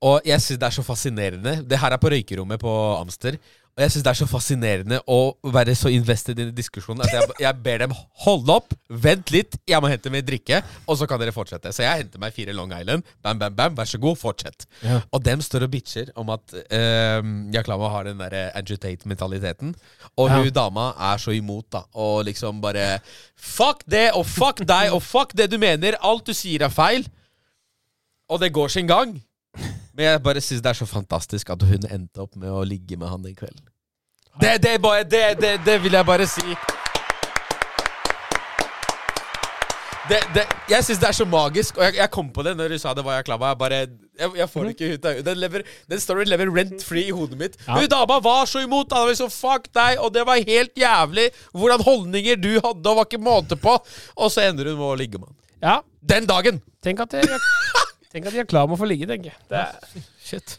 Og 0.00 0.24
jeg 0.24 0.40
syns 0.40 0.60
det 0.60 0.68
er 0.68 0.76
så 0.78 0.84
fascinerende. 0.84 1.54
Det 1.68 1.78
her 1.80 1.92
er 1.92 2.00
på 2.00 2.08
røykerommet 2.12 2.60
på 2.60 2.72
Amster. 2.96 3.36
Og 3.80 3.86
jeg 3.86 3.94
syns 3.94 4.04
det 4.04 4.10
er 4.12 4.18
så 4.18 4.26
fascinerende 4.28 4.96
å 5.08 5.18
være 5.56 5.72
så 5.78 5.88
invested 5.88 6.36
i 6.42 6.44
diskusjonen 6.52 7.00
at 7.00 7.14
jeg, 7.14 7.28
jeg 7.40 7.56
ber 7.64 7.80
dem 7.80 7.94
holde 8.26 8.52
opp, 8.52 8.74
vent 8.92 9.30
litt, 9.32 9.56
jeg 9.64 9.80
må 9.80 9.88
hente 9.88 10.12
meg 10.12 10.26
drikke, 10.28 10.58
og 10.84 10.98
så 11.00 11.08
kan 11.08 11.16
dere 11.22 11.32
fortsette. 11.32 11.72
Så 11.72 11.86
jeg 11.86 12.02
henter 12.02 12.20
meg 12.20 12.34
fire 12.36 12.52
Long 12.52 12.74
Island. 12.76 13.08
Bam, 13.24 13.40
bam, 13.40 13.56
bam, 13.56 13.78
vær 13.78 13.88
så 13.88 13.96
god, 14.02 14.18
fortsett. 14.20 14.66
Ja. 14.84 14.98
Og 15.16 15.24
dem 15.24 15.40
står 15.40 15.64
og 15.64 15.72
bitcher 15.72 16.12
om 16.20 16.28
at 16.34 16.52
uh, 16.60 17.24
Yaklama 17.56 17.88
har 17.94 18.10
den 18.10 18.20
derre 18.20 18.50
agitate-mentaliteten. 18.60 19.72
Og 20.20 20.28
Ja. 20.28 20.42
hun 20.42 20.52
dama 20.60 20.90
er 21.08 21.24
så 21.24 21.32
imot, 21.32 21.70
da. 21.72 21.86
Og 21.96 22.26
liksom 22.28 22.60
bare 22.60 23.00
Fuck 23.40 23.86
det, 23.88 24.10
og 24.12 24.26
fuck 24.28 24.60
deg, 24.68 24.92
og 24.92 25.00
fuck 25.00 25.32
det 25.32 25.48
du 25.48 25.56
mener. 25.56 25.96
Alt 26.04 26.28
du 26.28 26.36
sier, 26.36 26.68
er 26.68 26.68
feil. 26.68 27.08
Og 28.28 28.44
det 28.44 28.52
går 28.52 28.68
sin 28.76 28.92
gang. 28.92 29.16
Men 29.96 30.04
jeg 30.04 30.22
bare 30.22 30.44
syns 30.44 30.60
det 30.60 30.70
er 30.74 30.78
så 30.84 30.86
fantastisk 30.86 31.48
at 31.56 31.64
hun 31.64 31.88
endte 31.88 32.20
opp 32.20 32.36
med 32.36 32.52
å 32.52 32.60
ligge 32.68 33.00
med 33.00 33.08
han 33.08 33.24
den 33.24 33.34
kvelden. 33.40 33.69
Det, 34.38 34.58
det, 34.62 34.76
bare, 34.82 35.02
det, 35.04 35.24
det, 35.40 35.56
det 35.66 35.78
vil 35.82 35.92
jeg 35.98 36.06
bare 36.06 36.26
si. 36.30 36.54
Det, 40.10 40.18
det, 40.34 40.42
jeg 40.72 40.82
syns 40.82 40.98
det 40.98 41.06
er 41.06 41.14
så 41.14 41.24
magisk, 41.28 41.76
og 41.78 41.84
jeg, 41.86 41.94
jeg 42.00 42.10
kom 42.10 42.30
på 42.34 42.42
det 42.42 42.56
når 42.58 42.72
du 42.72 42.78
sa 42.82 42.90
det 42.98 43.04
var 43.06 43.20
jeg 43.20 43.26
klar. 43.28 43.42
Jeg 43.46 43.58
bare 43.60 43.76
Jeg, 44.20 44.30
jeg 44.40 44.48
får 44.50 44.64
det 44.66 44.72
ikke 44.74 44.88
ut 44.96 45.04
av. 45.06 45.20
Den, 45.28 45.38
lever- 45.38 45.66
den 45.92 46.00
storyen 46.02 46.28
lever 46.32 46.50
rent 46.56 46.82
free 46.82 47.06
i 47.08 47.14
hodet 47.14 47.38
mitt. 47.38 47.54
Ja. 47.68 47.76
Hun 47.78 47.86
dama 47.92 48.16
var 48.24 48.48
så 48.50 48.62
imot. 48.64 48.90
Han 48.92 49.04
var 49.06 49.12
liksom 49.12 49.30
fuck 49.30 49.68
deg, 49.76 50.00
og 50.02 50.10
det 50.16 50.24
var 50.26 50.40
helt 50.42 50.74
jævlig 50.78 51.28
hvordan 51.54 51.84
holdninger 51.86 52.40
du 52.42 52.50
hadde, 52.58 52.82
og 52.90 52.98
var 52.98 53.06
ikke 53.06 53.22
måte 53.22 53.56
på. 53.60 53.76
Og 54.16 54.32
så 54.34 54.48
ender 54.48 54.72
hun 54.72 54.80
med 54.80 54.88
å 54.90 54.98
ligge 54.98 55.20
med 55.22 55.30
han. 55.30 55.38
Ja. 55.62 55.76
Den 56.14 56.26
dagen! 56.26 56.58
Tenk 56.82 57.00
at 57.06 57.12
jeg, 57.20 57.28
tenk 58.10 58.26
at 58.26 58.34
jeg 58.34 58.46
er 58.46 58.50
klar 58.50 58.66
med 58.66 58.78
å 58.78 58.82
få 58.82 58.88
ligge, 58.90 59.06
tenker 59.10 59.30
jeg. 59.30 59.40
Det 59.52 59.62
er 59.62 60.08
Shit. 60.26 60.58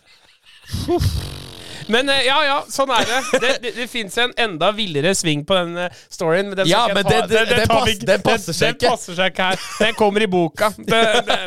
Men 1.87 2.09
eh, 2.09 2.21
ja, 2.27 2.37
ja, 2.45 2.57
sånn 2.69 2.91
er 2.93 3.05
det. 3.09 3.19
Det, 3.41 3.51
det, 3.63 3.71
det 3.77 3.87
fins 3.91 4.17
en 4.21 4.33
enda 4.37 4.71
villere 4.75 5.13
sving 5.17 5.41
på 5.47 5.55
den 5.57 5.77
eh, 5.85 6.01
storyen. 6.11 6.49
Men 6.51 6.59
den, 6.61 6.67
Ja, 6.71 6.83
men 6.93 7.03
ta- 7.03 7.21
det- 7.25 7.27
det- 7.31 7.57
den 7.57 7.67
tar 7.67 7.85
pass- 7.85 8.01
vi 8.05 8.17
passer 8.25 8.53
seg 8.57 8.75
ikke. 8.75 8.79
Det 8.85 8.89
passer 8.91 9.17
seg 9.19 9.31
ikke 9.33 9.49
her. 9.51 9.65
Den 9.79 9.93
kommer 9.99 10.21
i 10.25 10.29
boka. 10.31 10.71
Det, 10.91 11.01
det. 11.27 11.39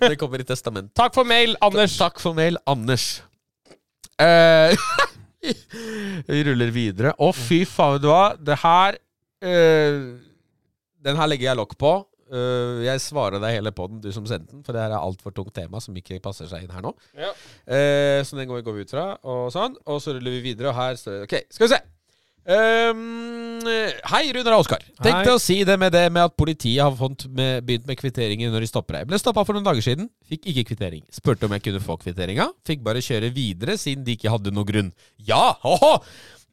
Det 0.00 0.16
kommer 0.18 0.40
i 0.42 0.44
testament. 0.48 0.90
Takk 0.98 1.14
for 1.14 1.24
mail, 1.28 1.56
Anders. 1.62 1.96
Takk 2.00 2.18
for 2.20 2.34
mail, 2.36 2.56
Anders. 2.66 3.06
Uh, 4.20 4.72
vi 6.30 6.42
ruller 6.48 6.70
videre. 6.74 7.12
Å, 7.20 7.30
fy 7.36 7.62
faen, 7.68 7.96
vet 7.98 8.04
du 8.06 8.08
hva? 8.10 8.24
Det 8.40 8.56
her 8.62 8.96
uh, 9.44 9.98
Den 11.06 11.20
her 11.20 11.28
legger 11.30 11.50
jeg 11.52 11.60
lokk 11.60 11.76
på. 11.78 11.92
Eh, 12.26 12.84
jeg 12.86 13.02
svarer 13.04 13.38
deg 13.42 13.58
hele 13.58 13.72
poden, 13.74 14.00
du 14.02 14.08
som 14.14 14.26
sendte 14.26 14.54
den, 14.54 14.64
for 14.66 14.74
det 14.74 14.82
her 14.82 14.94
er 14.96 15.02
altfor 15.02 15.34
tungt 15.34 15.54
tema 15.54 15.82
som 15.82 15.96
ikke 15.96 16.18
passer 16.24 16.48
seg 16.50 16.64
inn 16.64 16.72
her 16.74 16.82
nå. 16.82 16.94
Ja. 17.14 17.32
Uh, 17.66 18.22
så 18.26 18.38
den 18.38 18.48
går 18.50 18.60
vi, 18.60 18.66
går 18.66 18.78
vi 18.78 18.86
ut 18.86 18.94
fra, 18.96 19.10
og 19.22 19.52
sånn. 19.54 19.76
Og 19.86 20.00
så 20.02 20.16
ruller 20.16 20.38
vi 20.38 20.48
videre, 20.50 20.72
og 20.72 20.78
her 20.78 20.98
står 20.98 21.20
det 21.20 21.28
Ok, 21.28 21.36
skal 21.54 21.68
vi 21.68 21.74
se. 21.76 21.84
Um, 22.46 23.58
hei, 24.06 24.28
Runar 24.34 24.54
og 24.54 24.62
Oskar. 24.62 24.84
Tenkte 25.00 25.32
Hei. 25.32 25.34
å 25.34 25.42
si 25.42 25.56
det 25.66 25.74
med 25.82 25.90
det 25.94 26.04
med 26.14 26.28
at 26.28 26.36
politiet 26.38 26.78
har 26.78 26.94
med, 27.26 27.64
begynt 27.66 27.88
med 27.88 27.98
kvitteringer 27.98 28.52
når 28.54 28.62
de 28.62 28.70
stopper 28.70 29.00
deg. 29.00 29.08
Ble 29.10 29.18
stoppa 29.18 29.42
for 29.46 29.58
noen 29.58 29.66
dager 29.66 29.82
siden. 29.82 30.06
Fikk 30.30 30.46
ikke 30.52 30.68
kvittering. 30.70 31.02
Spurte 31.10 31.48
om 31.48 31.56
jeg 31.56 31.64
kunne 31.66 31.82
få 31.82 31.98
kvitteringa. 31.98 32.46
Fikk 32.66 32.86
bare 32.86 33.02
kjøre 33.02 33.32
videre 33.34 33.74
siden 33.82 34.06
de 34.06 34.14
ikke 34.14 34.30
hadde 34.30 34.54
noe 34.54 34.68
grunn. 34.68 34.92
Ja! 35.26 35.56
Ho-ho! 35.66 35.96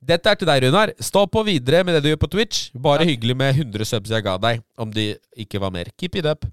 Dette 0.03 0.31
er 0.33 0.35
til 0.39 0.49
deg, 0.49 0.65
Runar. 0.65 0.91
Stå 0.99 1.23
på 1.31 1.43
videre 1.47 1.83
med 1.87 1.95
det 1.97 2.03
du 2.03 2.09
gjør 2.11 2.19
på 2.25 2.29
Twitch. 2.33 2.65
Bare 2.75 3.05
hyggelig 3.07 3.35
med 3.39 3.55
100 3.55 3.87
subs 3.87 4.11
jeg 4.11 4.25
ga 4.25 4.35
deg, 4.41 4.61
om 4.81 4.91
de 4.91 5.13
ikke 5.39 5.61
var 5.63 5.71
mer. 5.75 5.91
Keep 5.99 6.17
it 6.19 6.27
up. 6.29 6.45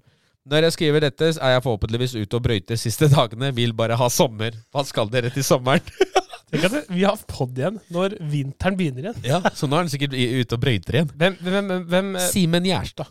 Når 0.49 0.65
jeg 0.65 0.73
skriver 0.77 1.03
dette, 1.03 1.27
er 1.37 1.51
jeg 1.57 1.63
forhåpentligvis 1.67 2.15
ute 2.17 2.37
og 2.39 2.45
brøyter 2.47 2.79
siste 2.79 3.09
dagene. 3.11 3.51
Vil 3.53 3.73
bare 3.77 3.97
ha 3.99 4.07
sommer. 4.09 4.55
Hva 4.73 4.85
skal 4.87 5.11
dere 5.13 5.29
til 5.35 5.43
sommeren? 5.45 5.83
Det- 6.51 6.67
vi 6.91 7.05
har 7.07 7.15
pod 7.31 7.55
igjen 7.55 7.77
når 7.95 8.17
vinteren 8.27 8.75
begynner 8.75 9.05
igjen. 9.05 9.19
ja, 9.23 9.37
Så 9.55 9.69
nå 9.71 9.77
er 9.77 9.85
han 9.85 9.91
sikkert 9.93 10.11
ute 10.17 10.57
og 10.57 10.59
brøyter 10.59 10.97
igjen. 10.97 11.11
Hvem, 11.15 11.37
hvem, 11.45 11.69
hvem, 11.69 11.85
hvem 11.93 12.09
eh, 12.19 12.25
Simen 12.27 12.65
Gjerstad. 12.67 13.07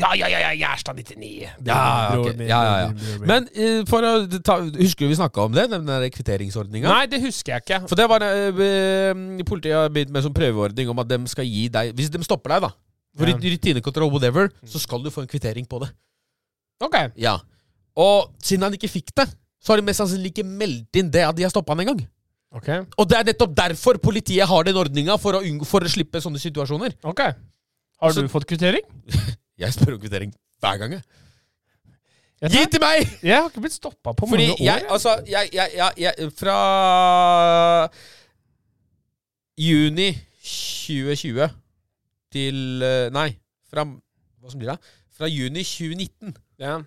Ja, 0.00 0.14
ja, 0.16 0.28
ja, 0.32 0.38
ja 0.40 0.52
Gjerstad 0.56 0.96
99. 0.96 1.48
Ja, 1.66 1.80
okay. 2.16 2.46
ja, 2.48 2.60
ja, 2.64 2.76
ja. 2.86 3.16
Men 3.28 3.44
uh, 3.52 3.82
for 3.88 4.06
å 4.08 4.12
ta, 4.40 4.54
Husker 4.78 5.04
du 5.04 5.10
vi 5.12 5.18
snakka 5.18 5.44
om 5.44 5.52
det? 5.52 5.66
Den 5.68 5.84
der 5.88 6.06
kvitteringsordninga? 6.14 6.88
Nei, 6.88 7.02
det 7.12 7.20
husker 7.20 7.52
jeg 7.58 7.64
ikke. 7.66 7.80
For 7.90 8.00
det 8.00 8.06
var 8.08 8.24
eh, 8.24 9.12
Politiet 9.48 9.76
har 9.76 9.92
begynt 9.92 10.14
med 10.14 10.24
som 10.24 10.30
sånn 10.30 10.38
prøveordning 10.38 10.88
om 10.88 11.02
at 11.04 11.10
de 11.12 11.18
skal 11.28 11.44
gi 11.48 11.66
deg 11.72 11.92
Hvis 11.98 12.08
de 12.14 12.22
stopper 12.24 12.54
deg, 12.56 12.64
da, 12.70 12.72
for 13.20 13.28
Ja. 13.28 13.36
Rutinekontroll, 13.36 14.08
whatever, 14.14 14.48
så 14.64 14.80
skal 14.80 15.04
du 15.04 15.12
få 15.12 15.26
en 15.26 15.28
kvittering 15.28 15.68
på 15.68 15.82
det. 15.84 15.90
Ok. 16.82 16.96
Ja. 17.20 17.36
Og 18.00 18.32
siden 18.40 18.64
han 18.64 18.78
ikke 18.78 18.88
fikk 18.88 19.12
det, 19.20 19.28
så 19.60 19.74
har 19.74 19.82
de 19.82 19.86
mest 19.90 20.00
sannsynlig 20.00 20.32
ikke 20.32 20.48
meldt 20.48 20.96
inn 20.98 21.12
det 21.12 21.26
at 21.28 21.36
de 21.36 21.44
har 21.44 21.52
stoppa 21.52 21.76
han 21.76 21.84
engang. 21.84 22.00
Ok. 22.56 22.68
Og 22.96 23.04
det 23.08 23.18
er 23.20 23.28
nettopp 23.28 23.52
derfor 23.60 24.00
politiet 24.00 24.48
har 24.48 24.64
den 24.64 24.80
ordninga, 24.80 25.18
for, 25.20 25.36
for 25.68 25.84
å 25.84 25.92
slippe 25.92 26.20
sånne 26.24 26.40
situasjoner. 26.40 26.96
ok. 27.04 27.22
Har 28.02 28.16
Så- 28.16 28.24
du 28.24 28.32
fått 28.32 28.48
kvittering? 28.48 28.82
Jeg 29.62 29.74
spør 29.76 29.96
om 29.96 30.02
kvittering 30.02 30.32
hver 30.62 30.80
gang, 30.82 30.96
jeg. 30.98 31.04
Gi 32.42 32.62
til 32.72 32.80
meg! 32.82 33.06
jeg 33.22 33.36
har 33.38 33.46
ikke 33.46 33.62
blitt 33.62 33.76
stoppa 33.76 34.12
på 34.18 34.26
Fordi 34.26 34.48
mange 34.48 34.56
år. 34.58 34.64
jeg, 34.66 34.86
altså, 34.90 35.12
jeg, 35.30 35.50
jeg, 35.54 35.70
jeg, 35.78 35.92
jeg 36.02 36.32
Fra 36.34 36.56
juni 39.62 40.08
2020 40.42 41.46
til 42.34 42.82
eh, 42.82 43.10
Nei, 43.14 43.28
fra 43.70 43.84
Hva 43.86 44.50
som 44.50 44.58
blir 44.58 44.72
det? 44.72 44.78
Fra 45.12 45.28
juni 45.30 45.62
2019. 45.62 46.34
Ja. 46.58 46.80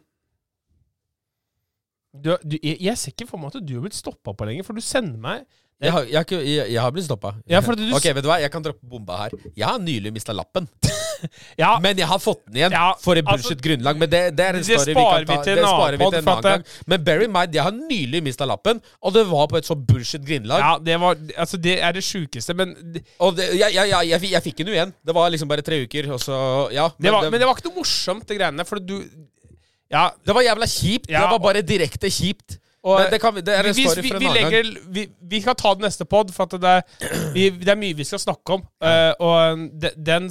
Du, 2.12 2.34
du, 2.44 2.58
jeg, 2.60 2.76
jeg 2.82 2.98
ser 3.00 3.14
ikke 3.14 3.30
for 3.30 3.40
meg 3.40 3.56
at 3.56 3.64
du 3.64 3.78
har 3.78 3.86
blitt 3.86 3.96
stoppa 3.96 4.34
på 4.36 4.48
lenger, 4.50 4.68
for 4.68 4.76
du 4.76 4.84
sender 4.84 5.20
meg 5.22 5.46
Jeg 5.80 5.92
har, 5.96 6.04
jeg 6.10 6.18
har, 6.20 6.28
ikke, 6.28 6.42
jeg, 6.44 6.68
jeg 6.74 6.82
har 6.82 6.92
blitt 6.96 7.08
stoppa. 7.08 7.36
Ja, 7.48 7.64
fordi 7.64 7.88
du 7.88 7.96
ok, 7.96 8.12
vet 8.16 8.24
du 8.24 8.32
hva? 8.32 8.42
Jeg 8.44 8.52
kan 8.52 8.64
droppe 8.64 8.88
bomba 8.92 9.24
her. 9.24 9.40
Jeg 9.56 9.68
har 9.68 9.80
nylig 9.84 10.12
mista 10.16 10.36
lappen. 10.36 10.68
Ja, 11.64 11.72
Men 11.84 11.98
jeg 11.98 12.08
har 12.10 12.20
fått 12.20 12.42
den 12.48 12.60
igjen 12.60 12.76
Ja, 12.76 12.88
for 13.02 13.16
et 13.20 13.26
altså, 13.26 13.50
bullshit-grunnlag. 13.50 14.00
Men 14.02 14.12
det, 14.12 14.22
det 14.38 14.46
er 14.46 14.60
en 14.60 14.66
story 14.68 14.94
vi 14.94 15.06
kan 15.06 15.28
ta. 15.30 15.38
vi 15.42 15.56
det 15.56 15.68
sparer 15.68 16.00
vi 16.00 16.10
til 16.10 16.20
en 16.20 16.32
annen 16.34 16.48
gang. 16.50 16.66
Men 16.92 17.06
Berry 17.08 17.28
in 17.30 17.34
mind, 17.36 17.56
jeg 17.56 17.64
har 17.68 17.76
nylig 17.76 18.24
mista 18.26 18.48
lappen, 18.50 18.82
og 19.02 19.14
det 19.16 19.26
var 19.30 19.48
på 19.52 19.60
et 19.62 19.70
så 19.70 19.78
bullshit-grunnlag. 19.78 20.66
ja 20.66 20.74
det, 20.86 21.00
var, 21.02 21.22
altså, 21.38 21.58
det 21.62 21.78
er 21.82 21.96
det 21.98 22.04
sjukeste, 22.04 22.54
men 22.58 22.76
Og 23.20 23.36
det, 23.38 23.50
jeg, 23.60 23.74
jeg, 23.74 23.90
jeg, 24.10 24.32
jeg, 24.32 24.44
fikk- 24.44 24.58
den 24.64 24.74
jo 24.74 24.76
igjen. 24.78 24.94
Det 25.06 25.16
var 25.16 25.30
liksom 25.34 25.50
bare 25.52 25.66
tre 25.66 25.82
uker, 25.86 26.12
og 26.14 26.20
så 26.24 26.36
Ja. 26.72 26.90
Men 26.98 27.06
det 27.06 27.14
var, 27.14 27.30
men 27.30 27.40
det 27.40 27.48
var 27.48 27.58
ikke 27.58 27.70
noe 27.70 27.80
morsomt, 27.82 28.28
det 28.28 28.38
greiene 28.40 28.66
for 28.68 28.80
du 28.82 29.00
Ja, 29.92 30.10
det 30.26 30.34
var 30.34 30.42
jævla 30.42 30.68
kjipt. 30.68 31.10
Ja, 31.10 31.26
det 31.26 31.34
var 31.36 31.44
bare 31.44 31.62
direkte 31.62 32.10
kjipt. 32.10 32.58
og 32.86 33.02
det, 33.12 33.20
kan, 33.22 33.34
det 33.36 33.54
en 33.54 33.76
vi, 33.76 33.86
vi, 34.02 34.12
vi, 34.20 34.28
legger, 34.30 34.68
vi, 35.30 35.40
kan 35.42 35.56
ta 35.58 35.72
det 35.74 35.82
neste 35.88 36.06
pod, 36.06 36.30
for 36.34 36.46
det 36.46 36.70
er, 36.70 36.84
det 37.34 37.70
er 37.74 37.80
mye 37.82 37.96
vi 37.98 38.06
skal 38.06 38.22
snakke 38.22 38.60
om. 38.60 38.66
eh, 38.82 39.14
og 39.20 39.64
de, 39.82 39.90
den 39.98 40.30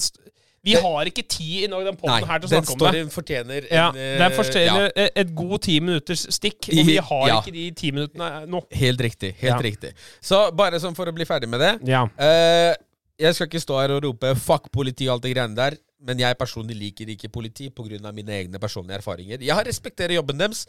Vi 0.65 0.75
har 0.81 1.11
ikke 1.11 1.23
tid 1.29 1.65
i 1.65 1.69
den 1.69 1.97
poden 2.01 2.27
her 2.29 2.39
til 2.41 2.49
å 2.49 2.53
snakke 2.55 2.73
om 2.73 2.79
det. 2.87 2.93
Den 2.97 3.11
fortjener 3.13 3.67
en 3.69 3.77
ja, 3.77 3.87
Den 3.93 4.33
fortjener 4.33 4.87
ja, 4.89 5.05
et, 5.05 5.13
et 5.25 5.35
god 5.37 5.59
ti 5.67 5.79
minutters 5.81 6.25
stikk, 6.33 6.71
og 6.73 6.87
vi 6.89 6.97
har 6.97 7.29
Ja. 7.29 7.41
ikke 7.43 7.53
de 7.53 7.67
ti 7.77 7.91
minuttene 7.93 8.47
nå. 8.49 8.63
Helt 8.73 9.01
riktig. 9.01 9.35
Helt 9.43 9.53
Ja. 9.53 9.59
riktig. 9.61 9.93
Så 10.25 10.51
bare 10.57 10.81
sånn 10.81 10.97
for 10.97 11.07
å 11.07 11.13
bli 11.15 11.25
ferdig 11.29 11.49
med 11.53 11.61
det 11.61 11.75
Ja. 11.89 12.05
Uh, 12.19 12.75
Jeg 13.17 13.35
skal 13.37 13.47
ikke 13.47 13.61
stå 13.63 13.77
her 13.81 13.93
og 13.95 14.03
rope 14.03 14.35
'fuck 14.35 14.73
politi' 14.75 15.07
og 15.07 15.13
alt 15.15 15.23
det 15.23 15.35
greiene 15.37 15.55
der, 15.55 15.77
men 16.03 16.19
jeg 16.19 16.35
personlig 16.37 16.75
liker 16.77 17.07
ikke 17.07 17.31
politi 17.31 17.71
pga. 17.71 18.13
mine 18.13 18.29
egne 18.29 18.59
personlige 18.59 18.99
erfaringer. 18.99 19.39
Jeg 19.41 19.55
har 19.55 19.63
respekterer 19.65 20.15
jobben 20.17 20.37
deres. 20.37 20.67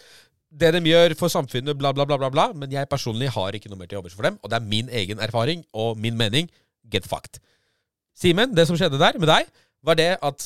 Det 0.55 0.71
de 0.71 0.79
gjør 0.79 1.15
for 1.17 1.27
samfunnet, 1.27 1.75
bla, 1.75 1.91
bla, 1.91 2.05
bla, 2.05 2.17
bla, 2.17 2.29
bla. 2.29 2.53
Men 2.53 2.69
jeg 2.71 2.87
personlig 2.87 3.29
har 3.29 3.51
ikke 3.51 3.67
noe 3.69 3.79
mer 3.79 3.87
til 3.87 3.97
overs 3.97 4.13
for 4.13 4.21
dem. 4.21 4.37
Og 4.43 4.49
det 4.51 4.57
er 4.61 4.65
min 4.65 4.87
egen 4.89 5.17
erfaring 5.19 5.65
og 5.73 5.97
min 5.97 6.15
mening. 6.15 6.47
Get 6.89 7.03
fucked. 7.07 7.39
Simen, 8.15 8.53
det 8.55 8.67
som 8.67 8.77
skjedde 8.77 8.99
der 8.99 9.17
med 9.19 9.27
deg, 9.27 9.47
var 9.85 9.97
det 9.99 10.11
at 10.21 10.45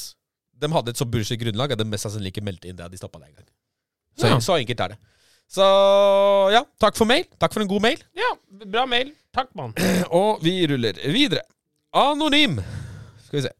de 0.59 0.67
hadde 0.73 0.91
et 0.91 0.99
så 0.99 1.07
bullshit 1.07 1.39
grunnlag 1.39 1.71
at 1.71 1.79
de 1.79 1.85
mest 1.87 2.03
sannsynlig 2.07 2.33
ikke 2.33 2.43
meldte 2.43 2.67
inn 2.67 2.75
det 2.79 2.85
at 2.87 2.91
de 2.91 2.99
stoppa 2.99 3.21
det 3.21 3.29
en 3.31 3.37
gang. 3.39 3.47
Så, 4.19 4.27
Ja. 4.27 4.39
så 4.43 4.57
enkelt 4.59 4.81
er 4.83 4.93
det. 4.95 4.99
Så 5.49 5.65
ja, 6.53 6.61
takk 6.83 6.97
for 6.99 7.07
mail. 7.09 7.23
Takk 7.41 7.55
for 7.55 7.63
en 7.63 7.69
god 7.71 7.81
mail. 7.81 8.01
Ja, 8.17 8.33
bra 8.67 8.83
mail. 8.85 9.13
Takk, 9.33 9.49
mann. 9.57 9.71
Og 10.19 10.43
vi 10.45 10.59
ruller 10.69 10.99
videre. 11.09 11.41
Anonym. 11.95 12.59
Skal 13.25 13.39
vi 13.39 13.45
se. 13.47 13.55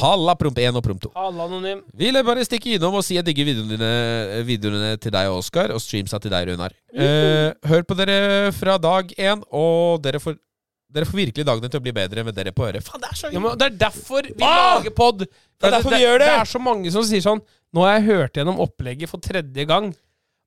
Halla, 0.00 0.34
promp 0.38 0.58
1 0.58 0.76
og 0.78 0.82
promp 0.86 1.02
2. 1.04 1.10
Halla, 1.14 1.44
anonym. 1.46 1.82
Ville 1.98 2.22
bare 2.26 2.42
stikke 2.46 2.72
innom 2.76 2.94
og 2.98 3.04
si 3.04 3.16
jeg 3.18 3.26
digger 3.26 3.46
videoene, 3.50 3.76
dine, 3.76 4.42
videoene 4.48 4.90
til 5.02 5.12
deg, 5.14 5.28
Oskar, 5.34 5.74
og 5.74 5.82
streamsa 5.82 6.18
til 6.22 6.32
deg, 6.32 6.48
Runar. 6.50 6.74
Eh, 6.94 7.50
hør 7.70 7.84
på 7.86 7.96
dere 7.98 8.18
fra 8.56 8.78
dag 8.80 9.12
én, 9.18 9.42
og 9.52 10.00
dere 10.06 10.22
får, 10.22 10.38
dere 10.92 11.06
får 11.08 11.18
virkelig 11.20 11.44
dagene 11.46 11.70
til 11.70 11.80
å 11.80 11.84
bli 11.84 11.92
bedre 11.94 12.24
med 12.26 12.34
dere 12.34 12.52
på 12.56 12.64
øret. 12.66 12.82
Faen, 12.86 13.00
det 13.04 13.10
er 13.12 13.18
så 13.20 13.30
Ja, 13.32 13.40
men 13.44 13.56
det 13.60 13.66
er 13.68 13.76
derfor 13.86 14.26
vi 14.26 14.42
Ah! 14.42 14.74
lager 14.76 14.94
pod. 14.96 15.24
Det 15.24 15.68
er 15.68 15.76
derfor 15.76 15.94
vi 15.94 16.02
gjør 16.02 16.18
det. 16.22 16.28
Det 16.32 16.40
er 16.42 16.50
så 16.52 16.60
mange 16.62 16.90
som 16.94 17.04
sier 17.06 17.22
sånn 17.24 17.42
Nå 17.72 17.84
har 17.86 17.98
jeg 18.00 18.06
hørt 18.10 18.34
gjennom 18.40 18.58
opplegget 18.64 19.06
for 19.12 19.22
tredje 19.22 19.64
gang, 19.70 19.92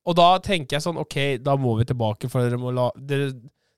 og 0.05 0.15
da 0.19 0.25
tenker 0.43 0.75
jeg 0.75 0.83
sånn 0.83 0.97
Ok, 0.99 1.15
da 1.39 1.53
må 1.55 1.77
vi 1.79 1.85
tilbake, 1.87 2.27
for 2.29 2.43
dere 2.43 2.59
må 2.59 2.73
la 2.75 2.89
Dere, 2.99 3.29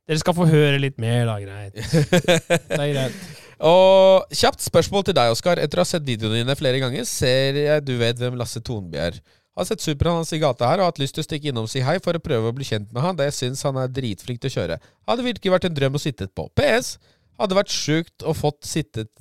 dere 0.09 0.17
skal 0.21 0.33
få 0.37 0.47
høre 0.49 0.79
litt 0.81 0.97
mer, 1.01 1.25
da. 1.29 1.35
Greit. 1.43 1.77
Det 1.77 2.79
er 2.79 2.91
greit. 2.93 3.19
Og 3.69 4.25
kjapt 4.35 4.65
spørsmål 4.65 5.05
til 5.07 5.15
deg, 5.15 5.31
Oskar. 5.31 5.61
Etter 5.63 5.79
å 5.79 5.85
ha 5.85 5.87
sett 5.87 6.03
videoene 6.05 6.41
dine 6.41 6.55
flere 6.59 6.81
ganger, 6.83 7.05
ser 7.07 7.55
jeg 7.61 7.85
du 7.87 7.93
vet 8.01 8.17
hvem 8.19 8.35
Lasse 8.41 8.59
Tonby 8.65 8.97
er. 8.99 9.21
Har 9.55 9.67
sett 9.69 9.83
superen 9.83 10.19
hans 10.19 10.33
i 10.35 10.39
gata 10.41 10.67
her 10.67 10.81
og 10.83 10.89
hatt 10.89 10.99
lyst 10.99 11.15
til 11.15 11.23
å 11.23 11.27
stikke 11.27 11.51
innom 11.51 11.67
og 11.67 11.71
si 11.71 11.83
hei 11.85 11.95
for 12.03 12.17
å 12.17 12.23
prøve 12.23 12.51
å 12.51 12.55
bli 12.55 12.67
kjent 12.67 12.89
med 12.91 13.05
han, 13.05 13.15
da 13.15 13.27
jeg 13.29 13.37
syns 13.37 13.63
han 13.63 13.79
er 13.79 13.91
dritflink 13.91 14.41
til 14.43 14.51
å 14.51 14.55
kjøre. 14.57 14.79
Hadde 15.07 15.27
virkelig 15.27 15.53
vært 15.53 15.67
en 15.69 15.77
drøm 15.77 15.95
å 15.95 16.01
sittet 16.03 16.33
på. 16.35 16.49
PS. 16.59 16.97
Hadde 17.39 17.57
vært 17.57 17.71
sjukt 17.71 18.25
å 18.27 18.35
fått 18.35 18.67
sittet 18.67 19.11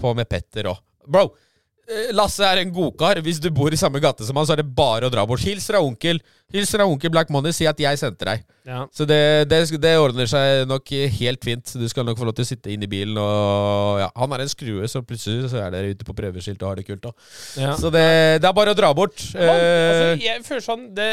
på 0.00 0.14
med 0.18 0.26
Petter 0.30 0.66
òg. 0.72 0.82
Bro, 1.06 1.28
Lasse 2.16 2.46
er 2.48 2.62
en 2.62 2.72
godkar. 2.72 3.20
Hvis 3.24 3.40
du 3.42 3.50
bor 3.54 3.72
i 3.74 3.78
samme 3.78 4.00
gate 4.00 4.24
som 4.24 4.38
han, 4.40 4.46
så 4.48 4.54
er 4.54 4.62
det 4.62 4.70
bare 4.76 5.08
å 5.08 5.12
dra 5.12 5.24
bort. 5.28 5.44
Hils 5.44 5.66
fra 5.68 5.82
onkel. 5.84 6.20
Hils 6.54 6.70
fra 6.72 6.86
onkel 6.88 7.12
Black 7.12 7.32
Money. 7.34 7.52
Si 7.52 7.66
at 7.68 7.80
jeg 7.80 8.00
sendte 8.00 8.28
deg. 8.28 8.44
Ja. 8.64 8.84
Så 8.94 9.04
det, 9.08 9.20
det, 9.50 9.58
det 9.82 9.92
ordner 10.00 10.28
seg 10.30 10.64
nok 10.70 10.88
helt 11.18 11.44
fint. 11.44 11.74
Du 11.76 11.84
skal 11.90 12.06
nok 12.08 12.20
få 12.20 12.28
lov 12.28 12.36
til 12.38 12.46
å 12.46 12.48
sitte 12.48 12.72
inn 12.72 12.86
i 12.86 12.90
bilen. 12.90 13.18
Og 13.20 14.00
ja, 14.00 14.08
Han 14.16 14.36
er 14.36 14.46
en 14.46 14.52
skrue, 14.52 14.88
så 14.88 15.04
plutselig 15.04 15.50
så 15.52 15.60
er 15.60 15.74
dere 15.74 15.92
ute 15.92 16.08
på 16.08 16.16
prøveskilt 16.16 16.62
og 16.64 16.72
har 16.72 16.80
det 16.80 16.86
kult. 16.88 17.10
Ja. 17.60 17.74
Så 17.76 17.92
det, 17.92 18.06
det 18.40 18.48
er 18.48 18.56
bare 18.56 18.72
å 18.72 18.78
dra 18.78 18.94
bort. 18.96 19.20
Man, 19.34 19.44
altså, 19.44 20.08
Eh, 20.14 20.24
jeg 20.24 20.44
føler 20.46 20.64
sånn 20.64 20.88
det, 20.96 21.10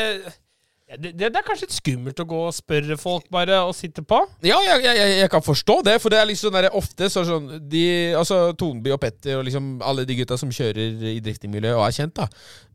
det, 1.00 1.12
det, 1.18 1.28
er 1.30 1.46
kanskje 1.46 1.68
litt 1.68 1.76
skummelt 1.76 2.20
å 2.20 2.26
gå 2.28 2.40
og 2.50 2.54
spørre 2.56 2.98
folk 3.00 3.30
bare 3.32 3.60
og 3.64 3.72
sitte 3.78 4.02
på. 4.04 4.18
ja, 4.44 4.58
jeg, 4.66 4.82
jeg, 4.84 4.98
jeg- 5.22 5.30
kan 5.32 5.42
forstå 5.46 5.78
det, 5.88 5.94
for 6.02 6.10
det 6.12 6.20
er 6.20 6.26
liksom 6.28 6.52
der, 6.52 6.68
ofte 6.76 7.08
så 7.10 7.24
sånn 7.24 7.46
de, 7.70 7.84
Altså 8.18 8.52
Tonby 8.60 8.92
og 8.92 9.00
Petter 9.00 9.38
og 9.40 9.46
liksom 9.48 9.82
alle 9.88 10.04
de 10.06 10.18
gutta 10.20 10.38
som 10.38 10.52
kjører 10.52 11.06
i 11.14 11.20
driftingmiljøet 11.24 11.78
og 11.78 11.86
er 11.86 11.96
kjent, 11.96 12.16
da. 12.18 12.28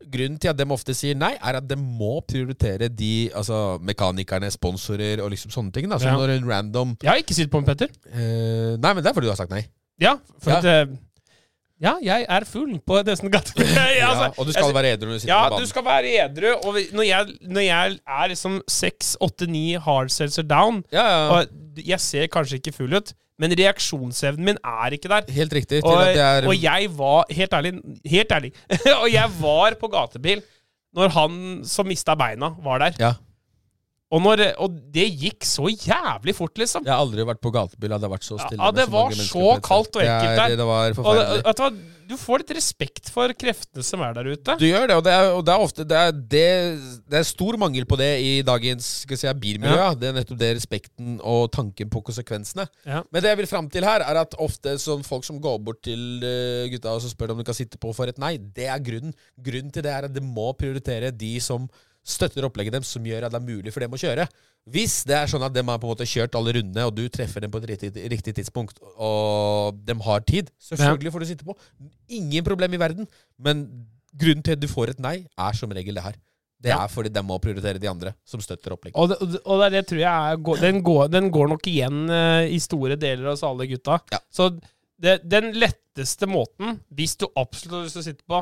Grunnen 0.07 0.39
til 0.41 0.49
at 0.49 0.57
de 0.57 0.65
ofte 0.73 0.95
sier 0.97 1.15
nei, 1.19 1.33
er 1.37 1.59
at 1.59 1.67
de 1.69 1.75
må 1.77 2.21
prioritere 2.25 2.89
de 2.89 3.29
altså 3.35 3.77
mekanikerne, 3.85 4.49
sponsorer 4.53 5.21
og 5.21 5.29
liksom 5.35 5.51
sånne 5.53 5.73
ting. 5.75 5.89
da 5.89 5.97
Som 5.99 6.13
Ja. 6.13 6.17
når 6.17 6.37
en 6.37 6.49
random 6.49 6.97
Jeg 7.03 7.09
har 7.11 7.17
ikke 7.21 7.35
sittet 7.37 7.51
på 7.51 7.61
med 7.61 7.67
Petter. 7.75 7.89
Uh, 8.09 8.77
Nei, 8.81 8.93
men 8.93 9.03
det 9.03 9.11
er 9.11 9.13
fordi 9.13 9.27
du 9.27 9.33
har 9.35 9.39
sagt 9.43 9.51
nei. 9.53 9.65
Ja, 9.99 10.17
for 10.39 10.51
Ja. 10.51 10.57
at 10.57 10.65
eh, 10.65 10.95
Ja, 11.81 11.93
jeg 12.01 12.25
er 12.25 12.45
full 12.49 12.79
på 12.81 12.97
dessen 13.05 13.29
gate. 13.33 13.53
ja, 13.61 13.83
Ja, 13.99 14.07
altså, 14.09 14.29
og 14.41 14.47
du 14.47 14.51
skal 14.51 14.63
altså, 14.65 14.77
være 14.79 14.93
edru 14.95 15.09
når 15.09 15.13
du 15.13 15.19
sitter 15.21 15.33
Ja, 15.33 15.49
på 15.53 15.59
du 15.61 15.69
skal 15.69 15.85
være 15.85 16.13
edru. 16.25 16.47
Og 16.65 16.79
når 16.97 17.05
jeg, 17.05 17.35
når 17.53 17.65
jeg 17.67 17.99
er 18.17 18.31
liksom 18.33 18.57
6-8-9 18.71 19.61
hard 19.85 20.09
seltzer 20.13 20.47
down, 20.47 20.81
Ja, 20.91 21.05
ja. 21.05 21.21
og 21.35 21.85
jeg 21.85 22.01
ser 22.01 22.27
kanskje 22.33 22.57
ikke 22.61 22.73
full 22.79 22.97
ut, 22.97 23.13
men 23.37 23.53
reaksjonsevnen 23.53 24.47
min 24.49 24.57
er 24.65 24.95
ikke 24.97 25.11
der. 25.11 25.29
Helt 25.29 25.53
riktig. 25.53 25.83
Og, 25.85 25.93
og 26.49 26.55
jeg 26.57 26.89
var 26.97 27.27
Helt 27.29 27.53
ærlig, 27.53 27.75
helt 28.09 28.31
ærlig 28.33 28.49
Og 29.03 29.11
jeg 29.13 29.29
var 29.37 29.77
på 29.77 29.91
gatebil 29.93 30.41
når 30.97 31.11
han 31.13 31.33
som 31.67 31.85
mista 31.85 32.15
beina, 32.17 32.47
var 32.63 32.81
der. 32.81 32.95
Ja. 32.97 33.11
Og, 34.07 34.21
når, 34.23 34.43
og 34.63 34.77
det 34.95 35.09
gikk 35.19 35.43
så 35.43 35.67
jævlig 35.67 36.35
fort, 36.37 36.55
liksom. 36.55 36.85
Jeg 36.87 36.93
har 36.93 37.03
aldri 37.03 37.25
vært 37.27 37.41
på 37.43 37.51
gatebil. 37.51 37.91
Det 37.91 38.07
har 38.07 38.13
vært 38.13 38.27
så 38.27 38.39
stille. 38.39 38.61
Ja, 38.61 38.71
det 38.71 38.87
var 38.91 39.11
så 39.19 39.57
kaldt 39.59 39.99
og 39.99 40.05
ekkelt 40.05 40.31
det 40.31 40.31
er, 40.31 40.41
der. 40.43 40.57
Det 40.61 40.67
var 40.69 40.99
Og 41.03 41.19
det, 41.19 41.27
vet 41.49 41.63
du 41.63 41.85
du 42.07 42.15
får 42.15 42.41
litt 42.41 42.53
respekt 42.55 43.09
for 43.11 43.31
kreftene 43.35 43.83
som 43.83 44.01
er 44.05 44.13
der 44.15 44.29
ute. 44.31 44.55
Du 44.59 44.65
gjør 44.67 44.87
det, 44.89 44.95
og 44.95 45.03
det 45.03 45.13
er, 45.13 45.29
og 45.35 45.41
det 45.45 45.53
er 45.53 45.63
ofte 45.63 45.85
det 45.87 45.97
er, 45.99 46.13
det, 46.15 46.43
det 47.11 47.19
er 47.19 47.27
stor 47.27 47.57
mangel 47.59 47.87
på 47.89 47.97
det 47.99 48.09
i 48.23 48.31
dagens 48.47 48.87
skal 49.03 49.19
si, 49.19 49.31
bilmiljø. 49.41 49.75
Ja. 49.75 49.89
Det 49.97 50.09
er 50.09 50.15
nettopp 50.15 50.39
det 50.39 50.53
respekten 50.55 51.17
og 51.19 51.49
tanken 51.55 51.91
på 51.91 52.01
konsekvensene. 52.07 52.67
Ja. 52.87 53.03
Men 53.11 53.23
det 53.23 53.33
jeg 53.33 53.41
vil 53.41 53.49
fram 53.51 53.67
til 53.73 53.87
her, 53.87 54.05
er 54.07 54.21
at 54.23 54.37
ofte 54.43 54.77
sånn 54.81 55.03
folk 55.07 55.27
som 55.27 55.41
går 55.43 55.59
bort 55.67 55.81
til 55.87 56.23
eh, 56.23 56.69
gutta 56.71 56.95
og 56.95 57.03
så 57.03 57.11
spør 57.11 57.35
om 57.35 57.41
de 57.41 57.47
kan 57.47 57.57
sitte 57.57 57.79
på 57.81 57.91
for 57.95 58.09
et 58.09 58.21
nei, 58.21 58.37
det 58.37 58.69
er 58.71 58.83
grunnen. 58.83 59.15
Grunnen 59.35 59.73
til 59.75 59.83
det 59.85 59.91
er 59.91 60.07
at 60.07 60.15
det 60.15 60.23
må 60.23 60.53
prioritere 60.57 61.11
de 61.11 61.35
som 61.43 61.67
støtter 62.07 62.45
opplegget 62.47 62.77
dem, 62.77 62.85
som 62.87 63.03
gjør 63.05 63.25
at 63.27 63.33
det 63.33 63.39
er 63.41 63.47
mulig 63.47 63.73
for 63.75 63.83
dem 63.83 63.95
å 63.95 63.99
kjøre. 63.99 64.27
Hvis 64.71 65.01
det 65.07 65.15
er 65.15 65.29
sånn 65.31 65.43
at 65.47 65.53
de 65.55 65.63
har 65.63 65.79
på 65.79 65.87
en 65.87 65.93
måte 65.93 66.07
kjørt 66.07 66.35
alle 66.39 66.53
rundene, 66.57 66.85
og 66.87 66.95
du 66.95 67.05
treffer 67.11 67.43
dem 67.43 67.51
på 67.51 67.59
et 67.61 67.67
riktig, 67.73 67.91
riktig 68.11 68.33
tidspunkt, 68.39 68.79
og 68.99 69.77
de 69.87 69.95
har 70.07 70.23
tid, 70.27 70.49
selvfølgelig 70.69 71.13
får 71.13 71.23
du 71.23 71.27
sitte 71.29 71.47
på. 71.47 71.55
Ingen 72.19 72.43
problem 72.47 72.75
i 72.75 72.79
verden. 72.81 73.07
Men 73.39 73.65
grunnen 74.17 74.43
til 74.43 74.57
at 74.57 74.63
du 74.63 74.67
får 74.71 74.95
et 74.95 75.03
nei, 75.03 75.17
er 75.39 75.59
som 75.59 75.71
regel 75.75 75.95
det 75.99 76.03
her. 76.07 76.17
Det 76.57 76.71
er 76.73 76.87
fordi 76.89 77.11
de 77.13 77.21
må 77.21 77.35
prioritere 77.39 77.77
de 77.79 77.87
andre 77.91 78.15
som 78.25 78.41
støtter 78.41 78.73
opplegget. 78.73 78.97
Og 78.97 79.11
det, 79.11 79.41
og 79.45 79.59
det- 79.61 79.71
det, 79.75 79.83
tror 79.91 79.99
jeg 80.01 80.31
er, 80.31 80.61
den, 80.63 80.81
går, 80.83 81.07
den 81.13 81.29
går 81.31 81.47
nok 81.53 81.67
igjen 81.69 82.09
eh, 82.09 82.47
i 82.49 82.57
store 82.59 82.97
deler 82.97 83.27
av 83.27 83.35
oss 83.35 83.43
alle 83.45 83.67
gutta. 83.69 83.99
Ja. 84.11 84.17
Så 84.33 84.49
det, 84.99 85.19
den 85.29 85.51
letteste 85.53 86.25
måten, 86.27 86.79
hvis 86.89 87.15
du 87.15 87.27
absolutt 87.37 87.75
har 87.77 87.83
lyst 87.85 87.93
til 87.99 88.01
å 88.01 88.07
sitte 88.09 88.25
på, 88.27 88.41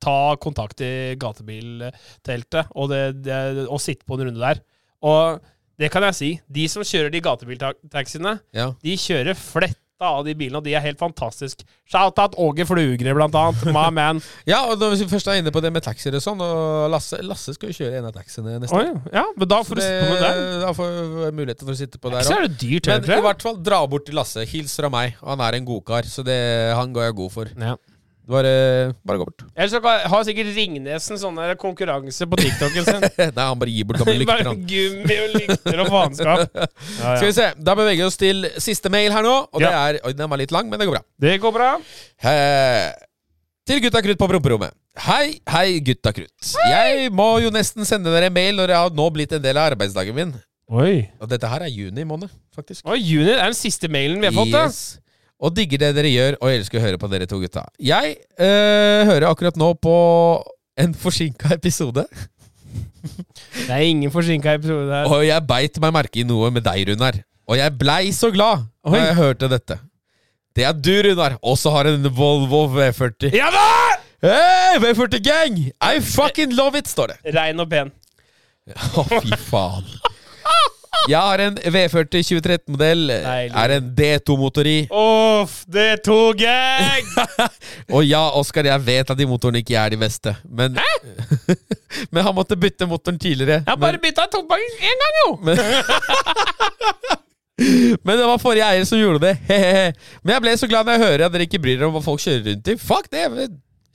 ta 0.00 0.36
kontakt 0.40 0.80
i 0.84 1.14
gatebilteltet 1.20 2.70
og, 2.74 2.88
det, 2.92 3.02
det, 3.26 3.66
og 3.68 3.80
sitte 3.82 4.06
på 4.08 4.18
en 4.18 4.28
runde 4.28 4.40
der. 4.42 4.62
Og 5.06 5.40
det 5.78 5.90
kan 5.94 6.02
jeg 6.08 6.14
si. 6.18 6.30
De 6.50 6.64
som 6.70 6.82
kjører 6.86 7.12
de 7.14 7.20
gatebiltaxiene, 7.22 8.38
Ja. 8.56 8.72
de 8.82 8.96
kjører 8.98 9.36
fletta 9.38 9.84
av 10.00 10.20
de 10.26 10.30
bilene, 10.38 10.60
og 10.60 10.62
de 10.66 10.76
er 10.78 10.82
helt 10.84 10.98
fantastiske. 11.00 11.64
Shout-out 11.90 12.36
Åge 12.38 12.62
Flugre, 12.66 13.14
blant 13.18 13.34
annet. 13.34 13.64
My 13.74 13.88
man. 13.96 14.20
ja, 14.46 14.60
og 14.70 14.78
når 14.78 14.94
vi 14.94 15.08
først 15.10 15.26
er 15.30 15.40
inne 15.40 15.50
på 15.54 15.58
det 15.62 15.72
med 15.74 15.82
taxier 15.82 16.14
og 16.14 16.22
sånn, 16.22 16.38
og 16.44 16.86
Lasse, 16.92 17.18
Lasse 17.26 17.54
skal 17.56 17.72
jo 17.72 17.78
kjøre 17.80 17.98
en 17.98 18.06
av 18.06 18.14
taxiene 18.14 18.60
neste 18.62 18.78
Oi, 18.78 18.92
ja, 19.14 19.24
men 19.34 19.50
da 19.50 19.58
får 19.66 19.80
du 19.80 19.82
sitte 19.82 20.04
på 20.04 20.12
med 20.12 20.22
den. 20.22 20.60
da 20.62 20.70
får 20.78 20.92
vi 20.94 21.32
muligheter 21.40 21.66
for 21.66 21.74
å 21.74 21.80
sitte 21.80 21.98
på 22.02 22.12
der 22.14 22.22
så 22.28 22.36
òg. 22.36 22.44
er 22.44 22.46
det 22.46 22.60
dyrt, 22.62 22.86
Men 22.92 23.02
heller. 23.08 23.18
i 23.18 23.26
hvert 23.26 23.42
fall 23.48 23.58
dra 23.70 23.80
bort 23.90 24.06
til 24.06 24.18
Lasse. 24.18 24.46
Hils 24.54 24.76
fra 24.78 24.90
meg. 24.94 25.16
Han 25.26 25.42
er 25.48 25.58
en 25.58 25.66
godkar, 25.66 26.06
så 26.06 26.22
det, 26.26 26.38
han 26.78 26.94
går 26.94 27.08
jeg 27.10 27.18
god 27.24 27.34
for. 27.34 27.50
Ja. 27.58 27.74
Bare, 28.28 28.92
bare 29.08 29.16
gå 29.22 29.24
bort. 29.24 29.42
Ellers 29.56 29.72
så 29.72 29.80
har 30.12 30.24
sikkert 30.28 30.50
Ringnesen 30.52 31.16
sånn 31.16 31.38
konkurranse 31.56 32.26
på 32.28 32.36
TikToken 32.36 32.84
sin. 32.84 33.06
Nei, 33.38 33.44
han 33.48 33.56
bare 33.62 33.72
gir 33.72 33.86
bort 33.88 34.02
gamle 34.02 34.18
lykter, 34.22 34.50
han. 34.50 34.60
gummi 34.68 35.16
og 35.24 35.36
lykter 35.38 35.80
og 35.84 35.88
faenskap. 35.94 36.42
Ja, 36.98 37.14
Skal 37.16 37.26
vi 37.30 37.34
se, 37.38 37.46
Da 37.64 37.74
beveger 37.78 38.02
vi 38.02 38.06
oss 38.10 38.18
til 38.20 38.44
siste 38.60 38.92
mail 38.92 39.14
her 39.16 39.24
nå. 39.24 39.32
Og 39.48 39.62
det 39.64 39.70
er, 39.72 40.00
oi, 40.04 40.12
Den 40.18 40.28
var 40.28 40.40
litt 40.42 40.52
lang, 40.52 40.68
men 40.68 40.76
det 40.82 40.88
går 40.90 40.98
bra. 40.98 41.02
Det 41.24 41.38
går 41.40 41.54
bra. 41.56 41.70
Eh, 42.28 42.90
til 43.68 43.80
gutta 43.86 44.04
krutt 44.04 44.20
på 44.20 44.28
promperommet. 44.34 44.76
Hei, 45.08 45.38
hei, 45.48 45.78
gutta 45.88 46.12
krutt. 46.12 46.52
Jeg 46.68 47.08
må 47.14 47.30
jo 47.44 47.52
nesten 47.54 47.86
sende 47.88 48.12
dere 48.12 48.28
mail 48.34 48.56
når 48.60 48.72
jeg 48.74 48.82
har 48.84 48.96
nå 48.98 49.08
blitt 49.14 49.32
en 49.38 49.44
del 49.44 49.56
av 49.60 49.70
arbeidsdagen 49.72 50.16
min. 50.16 50.32
Oi. 50.68 51.06
Og 51.22 51.28
dette 51.32 51.48
her 51.48 51.64
er 51.64 51.72
juni 51.72 52.04
måned, 52.04 52.28
faktisk. 52.52 52.84
Oi, 52.92 52.98
Juni 53.00 53.30
er 53.38 53.46
den 53.46 53.56
siste 53.56 53.88
mailen 53.88 54.20
vi 54.20 54.28
har 54.28 54.36
fått. 54.36 54.52
da 54.52 54.66
Yes. 54.68 54.82
Og 55.38 55.54
digger 55.54 55.78
det 55.84 55.92
dere 55.94 56.10
gjør, 56.10 56.36
og 56.42 56.50
elsker 56.50 56.80
å 56.80 56.82
høre 56.82 56.98
på 56.98 57.10
dere 57.12 57.28
to 57.30 57.38
gutta. 57.38 57.62
Jeg 57.78 58.16
øh, 58.42 59.02
hører 59.06 59.28
akkurat 59.30 59.58
nå 59.60 59.70
på 59.78 59.94
en 60.78 60.94
forsinka 60.98 61.54
episode, 61.54 62.06
Det 63.54 63.70
er 63.70 63.84
ingen 63.86 64.10
forsinka 64.12 64.56
episode 64.58 64.90
her. 64.92 65.06
og 65.06 65.22
jeg 65.24 65.46
beit 65.46 65.78
meg 65.80 65.92
merke 65.94 66.20
i 66.20 66.26
noe 66.26 66.50
med 66.52 66.64
deg, 66.66 66.82
Runar. 66.90 67.20
Og 67.48 67.56
jeg 67.56 67.76
blei 67.80 68.10
så 68.12 68.32
glad 68.34 68.66
da 68.84 69.00
jeg 69.00 69.16
hørte 69.16 69.48
dette. 69.48 69.78
Det 70.58 70.66
er 70.66 70.74
du, 70.74 70.92
Runar, 71.06 71.38
også 71.40 71.70
har 71.72 71.88
en 71.92 72.10
Volvo 72.14 72.66
V40. 72.74 73.30
Ja 73.36 73.48
da! 73.54 73.64
Hey, 74.20 74.80
V40 74.82 75.22
gang! 75.22 75.58
I 75.78 76.02
fucking 76.02 76.52
love 76.58 76.78
it, 76.78 76.90
står 76.90 77.14
det. 77.14 77.34
Rein 77.38 77.62
og 77.62 77.70
pen. 77.70 77.94
Å, 78.74 79.06
fy 79.22 79.38
faen. 79.48 79.86
Jeg 81.08 81.18
har 81.18 81.40
en 81.40 81.56
V40 81.56 82.22
2013-modell. 82.28 83.04
Deilig. 83.10 83.54
Er 83.62 83.74
en 83.78 83.90
D2-motor 83.96 84.68
i. 84.68 84.76
Uff, 84.92 85.62
D2-gang! 85.72 87.12
Og 87.94 88.04
ja, 88.04 88.22
Oskar, 88.38 88.68
jeg 88.68 88.84
vet 88.86 89.12
at 89.14 89.18
de 89.18 89.28
motorene 89.28 89.62
ikke 89.62 89.78
er 89.80 89.94
de 89.94 90.00
beste, 90.00 90.34
men 90.44 90.76
Men 92.12 92.24
han 92.26 92.34
måtte 92.36 92.56
bytte 92.60 92.86
motoren 92.88 93.18
tidligere. 93.20 93.62
Jeg 93.62 93.72
har 93.72 93.80
bare 93.80 94.00
bytta 94.02 94.26
tobakken 94.32 94.82
én 94.84 95.00
gang, 95.04 95.14
jo! 95.22 95.30
men, 95.46 95.56
men 98.04 98.20
det 98.20 98.26
var 98.28 98.42
forrige 98.42 98.68
eier 98.68 98.84
som 98.88 99.00
gjorde 99.00 99.22
det. 99.24 99.34
Men 100.22 100.34
jeg 100.36 100.44
ble 100.44 100.58
så 100.60 100.68
glad 100.70 100.84
når 100.86 100.98
jeg 100.98 101.06
hører 101.06 101.24
at 101.26 101.34
dere 101.34 101.48
ikke 101.48 101.62
bryr 101.64 101.78
dere 101.80 101.88
om 101.88 101.96
hva 101.96 102.04
folk 102.04 102.22
kjører 102.22 102.44
rundt 102.52 102.70
i. 102.72 102.76
Fuck 102.82 103.10
det! 103.14 103.24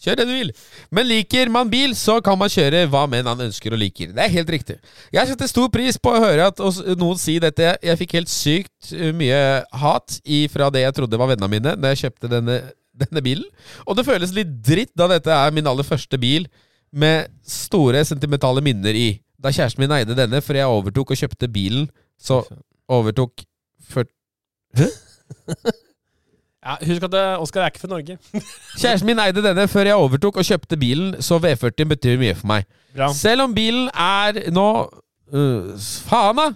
Kjør 0.01 0.17
det 0.19 0.25
du 0.27 0.33
vil. 0.33 0.51
Men 0.91 1.07
liker 1.07 1.51
man 1.53 1.69
bil, 1.71 1.93
så 1.95 2.17
kan 2.23 2.37
man 2.39 2.51
kjøre 2.51 2.83
hva 2.91 3.05
menn 3.09 3.27
han 3.29 3.45
ønsker 3.45 3.75
og 3.75 3.79
liker. 3.79 4.11
Det 4.15 4.25
er 4.25 4.33
helt 4.33 4.51
riktig. 4.51 4.77
Jeg 5.13 5.29
setter 5.29 5.47
stor 5.47 5.69
pris 5.71 5.99
på 6.01 6.11
å 6.11 6.23
høre 6.23 6.49
at 6.51 6.59
noen 6.99 7.19
si 7.21 7.37
dette. 7.43 7.75
Jeg 7.79 7.99
fikk 8.01 8.17
helt 8.17 8.31
sykt 8.31 8.91
uh, 8.91 9.11
mye 9.15 9.39
hat 9.83 10.19
fra 10.51 10.69
det 10.73 10.83
jeg 10.83 10.97
trodde 10.97 11.19
var 11.19 11.31
vennene 11.31 11.51
mine 11.51 11.75
da 11.79 11.93
jeg 11.93 12.05
kjøpte 12.05 12.31
denne, 12.35 12.59
denne 13.05 13.23
bilen. 13.23 13.47
Og 13.87 13.95
det 13.97 14.07
føles 14.09 14.35
litt 14.35 14.51
dritt 14.65 14.91
da 14.97 15.07
dette 15.11 15.31
er 15.31 15.55
min 15.55 15.69
aller 15.71 15.87
første 15.87 16.19
bil 16.19 16.49
med 16.93 17.31
store 17.47 18.03
sentimentale 18.05 18.61
minner 18.65 18.97
i. 18.97 19.07
Da 19.39 19.51
kjæresten 19.55 19.83
min 19.83 19.95
eide 19.95 20.17
denne 20.17 20.43
for 20.43 20.57
jeg 20.57 20.67
overtok 20.69 21.15
og 21.15 21.19
kjøpte 21.19 21.49
bilen, 21.51 21.87
så 22.19 22.43
overtok 22.91 23.47
for 23.87 24.07
Ja, 26.63 26.77
husk 26.87 27.03
at 27.09 27.15
eh, 27.19 27.41
Oskar 27.43 27.65
er 27.65 27.71
ikke 27.73 27.81
fra 27.83 27.91
Norge. 27.91 28.17
Kjæresten 28.79 29.09
min 29.09 29.19
eide 29.19 29.43
denne 29.43 29.67
før 29.67 29.89
jeg 29.89 29.99
overtok 29.99 30.39
og 30.39 30.47
kjøpte 30.47 30.79
bilen, 30.79 31.15
så 31.19 31.39
V40 31.43 31.89
betyr 31.91 32.19
mye 32.21 32.35
for 32.39 32.47
meg. 32.53 32.67
Bra. 32.95 33.09
Selv 33.15 33.47
om 33.47 33.55
bilen 33.55 33.89
er 33.91 34.45
nå 34.53 34.67
uh, 35.33 35.87
Faen, 36.07 36.39
da! 36.39 36.51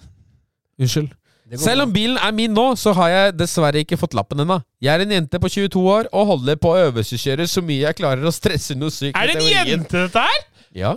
Unnskyld. 0.80 1.12
Selv 1.56 1.86
om 1.86 1.92
bilen 1.94 2.18
er 2.20 2.34
min 2.36 2.52
nå, 2.52 2.66
så 2.76 2.92
har 2.96 3.12
jeg 3.12 3.36
dessverre 3.40 3.84
ikke 3.84 4.00
fått 4.00 4.16
lappen 4.18 4.44
ennå. 4.44 4.60
Jeg 4.84 4.94
er 4.96 5.06
en 5.06 5.14
jente 5.16 5.40
på 5.40 5.52
22 5.52 5.84
år 5.92 6.10
og 6.12 6.32
holder 6.34 6.60
på 6.60 6.74
å 6.74 6.82
øvelseskjøre 6.90 7.48
så 7.48 7.64
mye 7.64 7.86
jeg 7.86 8.00
klarer 8.00 8.28
å 8.28 8.34
stresse 8.36 8.76
noe 8.76 8.92
sykt 8.92 9.16
Er 9.16 9.32
det 9.32 9.40
en 9.40 9.70
jente, 9.72 10.08
dette 10.08 10.26
her? 10.28 10.44
Ja. 10.76 10.94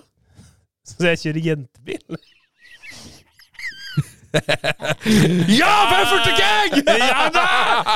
Så 0.87 1.07
jeg 1.07 1.23
kjører 1.23 1.47
jentebil? 1.53 2.21
Ja, 5.61 5.71
V40 5.91 6.37
gang! 6.39 6.75
ja 7.11 7.25
da! 7.35 7.45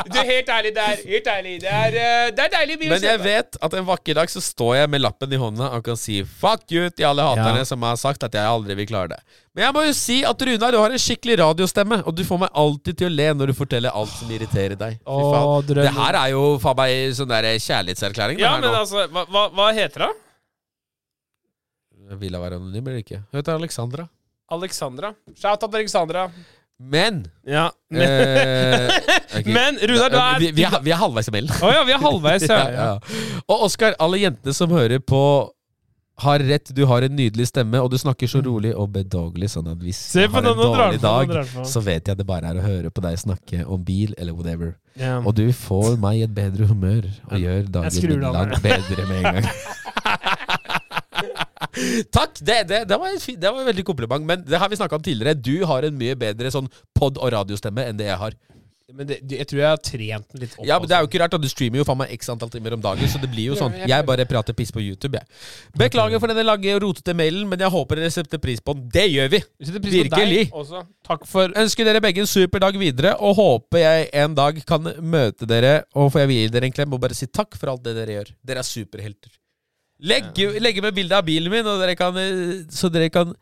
Du, 0.09 0.18
helt 0.18 0.49
ærlig, 0.51 0.73
det 0.75 0.83
er, 0.85 1.03
helt 1.07 1.29
ærlig, 1.31 1.53
det 1.62 1.70
er, 1.70 1.97
eh, 2.01 2.31
det 2.35 2.44
er 2.47 2.53
deilig 2.57 2.79
bil 2.81 2.90
Men 2.94 3.05
jeg 3.07 3.20
vet 3.23 3.59
at 3.62 3.77
en 3.79 3.87
vakker 3.87 4.18
dag 4.18 4.33
så 4.33 4.42
står 4.42 4.73
jeg 4.81 4.90
med 4.94 5.05
lappen 5.05 5.35
i 5.37 5.40
hånda 5.40 5.68
og 5.77 5.85
kan 5.87 5.99
si 6.01 6.23
fuck 6.25 6.64
you 6.75 6.88
til 6.90 7.07
alle 7.11 7.27
haterne 7.29 7.62
Ja. 7.62 7.68
som 7.68 7.85
har 7.87 7.99
sagt 8.01 8.27
at 8.27 8.35
jeg 8.35 8.42
aldri 8.51 8.75
vil 8.81 8.88
klare 8.90 9.12
det. 9.14 9.20
Men 9.55 9.68
jeg 9.68 9.75
må 9.77 9.85
jo 9.87 9.92
si 9.94 10.16
at 10.27 10.42
Runar, 10.49 10.75
du 10.75 10.81
har 10.83 10.90
en 10.97 10.99
skikkelig 11.05 11.37
radiostemme, 11.38 12.01
og 12.03 12.16
du 12.18 12.25
får 12.27 12.40
meg 12.42 12.57
alltid 12.64 12.99
til 12.99 13.07
å 13.07 13.14
le 13.14 13.29
når 13.38 13.53
du 13.53 13.55
forteller 13.61 13.94
alt 13.94 14.11
som 14.16 14.33
irriterer 14.35 14.75
deg. 14.81 14.97
Fy 14.99 15.23
faen. 15.31 15.47
Åh, 15.53 15.61
Det 15.70 15.92
her 16.01 16.18
er 16.25 16.33
jo 16.35 16.42
faen 16.64 16.81
meg 16.81 17.14
sånn 17.14 17.31
der 17.31 17.47
kjærlighetserklæring. 17.62 18.42
Ja, 18.42 18.57
men 18.59 18.66
nå. 18.66 18.75
altså, 18.81 19.07
hva, 19.14 19.23
hva, 19.31 19.44
hva 19.55 19.68
heter 19.77 20.09
hun? 20.09 20.20
Vil 22.18 22.35
jeg 22.35 22.42
være 22.42 22.59
anonym 22.59 22.88
eller 22.90 23.01
ikke? 23.05 23.23
Hun 23.31 23.38
heter 23.40 23.55
Alexandra. 23.61 24.09
Alexandra. 24.52 25.14
Shout 25.35 25.62
out 25.62 25.74
Alexandra. 25.74 26.30
Men 26.78 27.28
Ja. 27.46 27.72
Men, 27.90 28.02
eh, 28.02 28.90
okay. 29.38 29.52
men 29.52 29.78
Runar, 29.78 30.11
du 30.11 30.16
er 30.16 30.38
vi, 30.40 30.50
vi, 30.52 30.64
er, 30.64 30.80
vi 30.83 30.90
er 30.90 30.98
halvveis 30.98 31.28
i 31.28 31.35
mailen. 31.35 31.52
Oh, 31.62 31.70
ja, 31.72 31.85
vi 31.87 31.94
er 31.94 32.02
halvveis, 32.02 32.48
ja. 32.48 32.62
Ja, 32.70 32.87
ja. 32.88 33.42
Og 33.46 33.68
Oskar, 33.68 33.94
alle 34.02 34.18
jentene 34.24 34.54
som 34.57 34.72
hører 34.74 34.98
på, 34.98 35.20
har 36.16 36.38
rett. 36.46 36.70
Du 36.74 36.85
har 36.87 37.02
en 37.02 37.16
nydelig 37.16 37.48
stemme, 37.50 37.80
og 37.80 37.90
du 37.90 37.98
snakker 37.98 38.30
så 38.30 38.42
rolig 38.44 38.74
og 38.74 38.90
bedagelig, 38.94 39.52
sånn 39.54 39.70
at 39.72 39.80
hvis 39.83 39.98
Se 40.12 40.26
jeg 40.26 40.30
har 40.35 40.46
en 40.46 40.59
dårlig 40.59 41.00
dag, 41.02 41.35
så 41.66 41.83
vet 41.83 42.11
jeg 42.11 42.18
det 42.18 42.26
bare 42.26 42.52
er 42.52 42.61
å 42.61 42.66
høre 42.66 42.92
på 42.94 43.02
deg 43.04 43.18
snakke 43.22 43.64
om 43.66 43.83
bil 43.87 44.14
eller 44.18 44.37
whatever. 44.37 44.76
Ja. 44.98 45.18
Og 45.22 45.35
du 45.35 45.48
får 45.54 45.96
meg 46.02 46.20
i 46.20 46.26
et 46.28 46.35
bedre 46.35 46.68
humør 46.70 47.09
og 47.30 47.38
gjør 47.38 47.66
dagen 47.78 48.28
langt 48.28 48.62
bedre 48.62 49.09
med 49.11 49.24
en 49.24 49.40
gang. 49.40 49.50
Takk! 52.14 52.38
Det, 52.40 52.58
det, 52.70 52.82
det, 52.88 52.98
var 53.00 53.10
en 53.12 53.20
det 53.20 53.50
var 53.52 53.60
en 53.60 53.70
veldig 53.72 53.84
kompliment, 53.87 54.26
men 54.26 54.44
det 54.46 54.58
har 54.60 54.68
vi 54.72 54.76
snakka 54.80 54.96
om 55.00 55.04
tidligere. 55.04 55.34
Du 55.40 55.64
har 55.68 55.87
en 55.88 55.96
mye 55.98 56.16
bedre 56.18 56.50
sånn 56.54 56.70
pod- 56.96 57.18
og 57.20 57.32
radiostemme 57.34 57.87
enn 57.88 57.96
det 58.00 58.10
jeg 58.12 58.20
har. 58.20 58.37
Men 58.94 59.08
det, 59.08 59.16
jeg 59.26 59.46
tror 59.48 59.58
jeg 59.58 59.66
har 59.72 59.80
trent 59.82 60.26
den 60.30 60.42
litt 60.44 60.52
opp. 60.54 60.66
Ja, 60.68 60.76
men 60.78 60.87
Det 60.87 60.94
er 60.94 61.00
jo 61.02 61.08
ikke 61.08 61.18
rart, 61.22 61.32
da. 61.32 61.38
Du 61.40 61.48
streamer 61.50 61.80
jo 61.80 61.87
faen 61.88 61.98
meg 61.98 62.12
x 62.14 62.28
antall 62.30 62.50
timer 62.52 62.76
om 62.76 62.82
dagen, 62.84 63.08
så 63.10 63.18
det 63.18 63.30
blir 63.32 63.48
jo 63.48 63.56
sånn. 63.58 63.72
jeg- 63.88 64.06
bare 64.06 64.26
prater 64.28 64.54
piss 64.54 64.70
på 64.70 64.82
YouTube, 64.84 65.16
jeg. 65.18 65.26
Beklager 65.80 66.20
for 66.20 66.28
denne 66.30 66.44
lange 66.46 66.74
og 66.76 66.82
rotete 66.84 67.14
mailen, 67.16 67.48
men 67.48 67.58
jeg 67.58 67.72
håper 67.74 67.96
dere 67.96 68.10
setter 68.14 68.38
pris 68.38 68.60
på 68.60 68.74
den. 68.76 68.88
Det 68.92 69.06
gjør 69.10 69.30
vi! 69.32 69.40
Virkelig. 70.04 70.44
Takk 71.08 71.26
for 71.26 71.48
Ønsker 71.64 71.84
dere 71.88 72.00
begge 72.04 72.20
en 72.22 72.26
super 72.30 72.60
dag 72.60 72.76
videre, 72.78 73.16
og 73.18 73.34
håper 73.40 73.78
jeg 73.82 74.10
en 74.12 74.34
dag 74.34 74.60
kan 74.66 74.82
møte 75.00 75.48
dere. 75.48 75.84
Og 75.96 76.12
får 76.12 76.26
jeg 76.28 76.28
gi 76.37 76.48
dere 76.54 76.64
en 76.70 76.72
klem 76.76 76.92
og 76.94 77.00
bare 77.00 77.14
si 77.18 77.26
takk 77.26 77.56
for 77.56 77.72
alt 77.72 77.82
det 77.82 77.96
dere 77.96 78.20
gjør. 78.20 78.30
Dere 78.44 78.58
er 78.62 78.68
superhelter. 78.68 79.32
Legge, 80.00 80.48
legge 80.61 80.83
med 80.83 80.94
bilde 80.96 81.16
av 81.16 81.24
bilen 81.26 81.52
min, 81.52 81.66
og 81.66 81.78
dere 81.80 81.94
kan, 81.96 82.16
eh, 82.18 82.64
så 82.74 82.90
dere 82.92 83.11
kan 83.14 83.35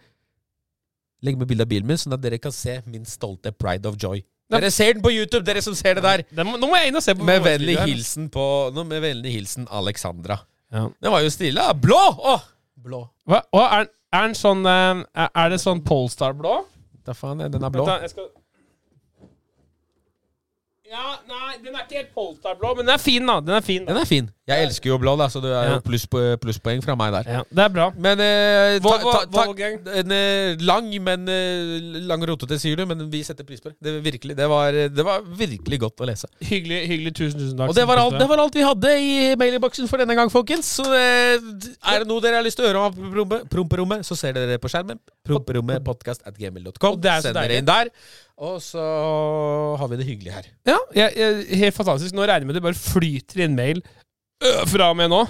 Legge 1.22 1.38
med 1.38 1.46
bilde 1.46 1.62
av 1.62 1.70
bilen 1.70 1.86
min, 1.86 1.96
sånn 1.96 2.12
at 2.16 2.22
dere 2.22 2.38
kan 2.42 2.52
se 2.52 2.80
min 2.90 3.04
stolte 3.06 3.52
pride 3.54 3.86
of 3.86 3.94
joy. 3.96 4.24
Dere 4.52 4.70
ser 4.74 4.96
den 4.96 5.02
på 5.04 5.12
YouTube, 5.14 5.44
dere 5.46 5.62
som 5.62 5.74
ser 5.78 5.94
det 5.96 6.02
der. 6.02 6.24
Den 6.34 6.48
må, 6.48 6.58
Nå 6.60 6.68
må 6.68 6.76
jeg 6.76 6.90
inn 6.90 6.98
og 6.98 7.04
se 7.04 7.14
på 7.16 7.24
Med 7.24 7.40
vennlig 7.44 7.76
hilsen 7.78 8.26
på 8.32 8.44
nå 8.74 8.84
Med 8.84 9.00
vennlig 9.04 9.32
hilsen 9.36 9.68
Alexandra. 9.70 10.40
Ja. 10.72 10.88
Den 11.00 11.14
var 11.14 11.22
jo 11.24 11.30
stille. 11.32 11.62
da. 11.62 11.72
Blå! 11.78 12.00
Åh! 12.18 12.44
Blå. 12.82 13.04
Hva? 13.28 13.38
Å, 13.54 13.62
er, 13.78 13.88
er 14.12 14.26
den 14.26 14.36
sånn 14.36 14.66
eh, 14.66 15.02
Er 15.14 15.30
er 15.44 15.54
det 15.54 15.60
sånn 15.62 15.80
Polestar-blå? 15.86 16.58
Da 17.06 17.14
faen, 17.16 17.40
den 17.46 17.64
er 17.64 17.72
blå. 17.72 17.86
Vent 17.86 18.04
jeg 18.08 18.12
skal 18.12 18.28
Ja, 20.92 21.16
nei, 21.30 21.56
den 21.62 21.72
er 21.72 21.86
ikke 21.86 22.02
helt 22.02 22.12
Polestar-blå, 22.18 22.74
men 22.76 22.90
den 22.90 22.96
er 22.98 23.00
fin, 23.00 23.24
da. 23.30 23.38
Den 23.40 23.56
er 23.56 23.64
fin, 23.64 23.86
da. 23.86 23.94
Den 23.94 24.02
er 24.02 24.10
fin. 24.10 24.28
Jeg 24.50 24.66
elsker 24.66 24.90
jo 24.90 24.96
blå, 24.98 25.12
da, 25.14 25.28
så 25.31 25.38
det 25.38 25.52
er 25.55 25.68
jo 25.70 25.74
pluss 25.87 26.02
plusspoeng 26.42 26.81
fra 26.83 26.96
meg 26.98 27.12
der. 27.14 27.28
Ja, 27.31 27.42
det 27.46 27.62
er 27.62 27.68
bra. 27.70 27.85
Men 27.94 28.18
eh, 28.24 28.78
ta, 28.83 28.96
ta, 28.98 29.20
ta, 29.31 29.44
en 30.00 30.14
eh, 30.16 30.64
lang, 30.66 30.88
men 31.07 31.31
eh, 31.31 32.00
lang 32.11 32.24
rotete, 32.26 32.59
sier 32.59 32.81
du, 32.81 32.83
men 32.90 33.05
vi 33.12 33.20
setter 33.22 33.46
pris 33.46 33.62
på 33.62 33.70
det. 33.70 33.76
Det, 33.78 33.92
virkelig, 34.02 34.35
det, 34.40 34.48
var, 34.50 34.74
det 34.74 35.07
var 35.07 35.22
virkelig 35.22 35.78
godt 35.85 36.02
å 36.02 36.09
lese. 36.11 36.26
Hyggelig. 36.42 36.81
hyggelig, 36.90 37.14
Tusen, 37.20 37.38
tusen 37.38 37.62
takk. 37.62 37.70
Og 37.70 37.78
det 37.78 37.87
var, 37.87 38.02
alt, 38.02 38.18
det 38.18 38.26
var 38.33 38.42
alt 38.42 38.59
vi 38.59 38.66
hadde 38.66 38.92
i 38.98 39.14
mailinnboksen 39.38 39.87
for 39.92 40.02
denne 40.02 40.18
gang, 40.18 40.35
folkens. 40.35 40.72
Så 40.81 40.88
eh, 40.90 41.38
er 41.38 42.02
det 42.02 42.11
noe 42.11 42.26
dere 42.26 42.42
har 42.42 42.48
lyst 42.48 42.59
til 42.59 42.66
å 42.66 42.72
høre 42.72 42.85
om 42.90 43.14
prompe- 43.14 43.42
promperommet, 43.55 44.02
så 44.09 44.18
ser 44.18 44.35
dere 44.35 44.57
det 44.57 44.59
på 44.64 44.72
skjermen. 44.74 44.98
Promperommetpodkast 45.22 46.26
at 46.26 46.35
gmail.com. 46.35 46.98
Og 46.98 47.07
er 47.07 47.22
så 47.22 47.31
Send 47.31 47.38
dere 47.38 47.62
inn 47.62 47.70
der. 47.70 47.94
Og 48.42 48.59
så 48.64 48.83
har 49.78 49.87
vi 49.87 50.02
det 50.02 50.07
hyggelig 50.09 50.35
her. 50.35 50.46
Ja, 50.66 50.81
jeg, 50.98 51.14
jeg, 51.14 51.59
helt 51.62 51.76
fantastisk. 51.78 52.16
Nå 52.16 52.26
regner 52.26 52.42
jeg 52.42 52.50
med 52.50 52.59
det 52.59 52.64
bare 52.64 52.78
flyter 52.90 53.46
inn 53.46 53.55
mail 53.55 53.85
fra 54.70 54.90
og 54.92 54.96
med 54.98 55.09
nå. 55.12 55.22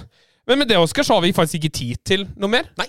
Men 0.47 0.59
med 0.59 0.67
det, 0.67 0.77
Oskar, 0.77 1.03
så 1.07 1.13
har 1.17 1.23
vi 1.23 1.33
faktisk 1.35 1.55
ikke 1.61 1.77
tid 1.77 1.95
til 2.03 2.25
noe 2.35 2.49
mer. 2.51 2.63
Nei. 2.79 2.87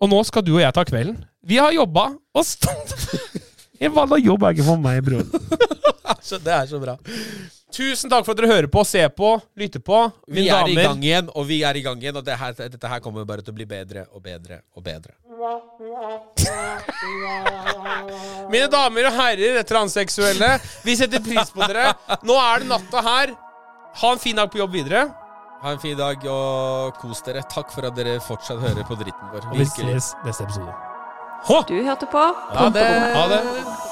Og 0.00 0.08
nå 0.10 0.24
skal 0.28 0.42
du 0.44 0.52
og 0.56 0.62
jeg 0.62 0.74
ta 0.76 0.84
kvelden. 0.88 1.16
Vi 1.44 1.56
har 1.60 1.72
jobba 1.72 2.10
og 2.36 2.44
stått 2.46 2.94
En 3.80 3.94
vanlig 3.96 4.26
jobb 4.26 4.42
er 4.44 4.50
ikke 4.52 4.66
for 4.66 4.76
meg, 4.80 5.00
bror. 5.06 5.24
Det 6.20 6.52
er 6.52 6.66
så 6.68 6.78
bra. 6.82 6.98
Tusen 7.72 8.10
takk 8.12 8.26
for 8.26 8.32
at 8.34 8.38
dere 8.42 8.50
hører 8.50 8.68
på, 8.70 8.82
ser 8.84 9.08
på, 9.14 9.40
lytter 9.56 9.80
på. 9.80 10.12
Vi 10.28 10.42
Mine 10.42 10.58
er 10.58 10.68
i 10.68 10.74
gang 10.76 11.04
igjen, 11.04 11.30
og 11.32 11.46
vi 11.48 11.62
er 11.64 11.76
i 11.78 11.82
gang 11.86 11.98
igjen. 12.02 12.16
Og 12.20 12.24
det 12.26 12.36
her, 12.36 12.52
dette 12.60 12.88
her 12.90 13.00
kommer 13.00 13.24
bare 13.24 13.42
til 13.46 13.52
å 13.54 13.56
bli 13.56 13.66
bedre 13.70 14.04
og 14.12 14.22
bedre 14.24 14.60
og 14.76 14.84
bedre. 14.84 15.12
Mine 18.52 18.68
damer 18.68 19.08
og 19.08 19.14
herrer, 19.16 19.62
transseksuelle. 19.66 20.58
Vi 20.84 20.96
setter 21.00 21.20
pris 21.24 21.50
på 21.54 21.60
dere. 21.64 21.94
Nå 22.26 22.36
er 22.42 22.60
det 22.64 22.68
natta 22.74 22.98
her. 23.06 23.32
Ha 24.02 24.12
en 24.12 24.22
fin 24.22 24.36
dag 24.36 24.50
på 24.52 24.60
jobb 24.60 24.72
videre. 24.76 25.06
Ha 25.62 25.72
en 25.74 25.78
fin 25.82 25.96
dag 25.98 26.22
og 26.32 26.94
kos 27.02 27.20
dere. 27.26 27.42
Takk 27.52 27.72
for 27.74 27.84
at 27.84 27.96
dere 27.96 28.16
fortsatt 28.24 28.62
hører 28.62 28.86
på 28.88 28.96
dritten 28.96 29.28
vår. 29.32 29.44
Og 29.50 29.58
vi 29.58 29.64
Virkelig. 29.66 29.98
ses 30.00 30.14
neste 30.24 30.46
episode. 30.48 30.72
Du 31.68 31.76
hørte 31.84 32.06
på 32.12 32.22
Ha 32.56 32.68
det! 32.72 32.86
Ha 33.16 33.28
det. 33.28 33.89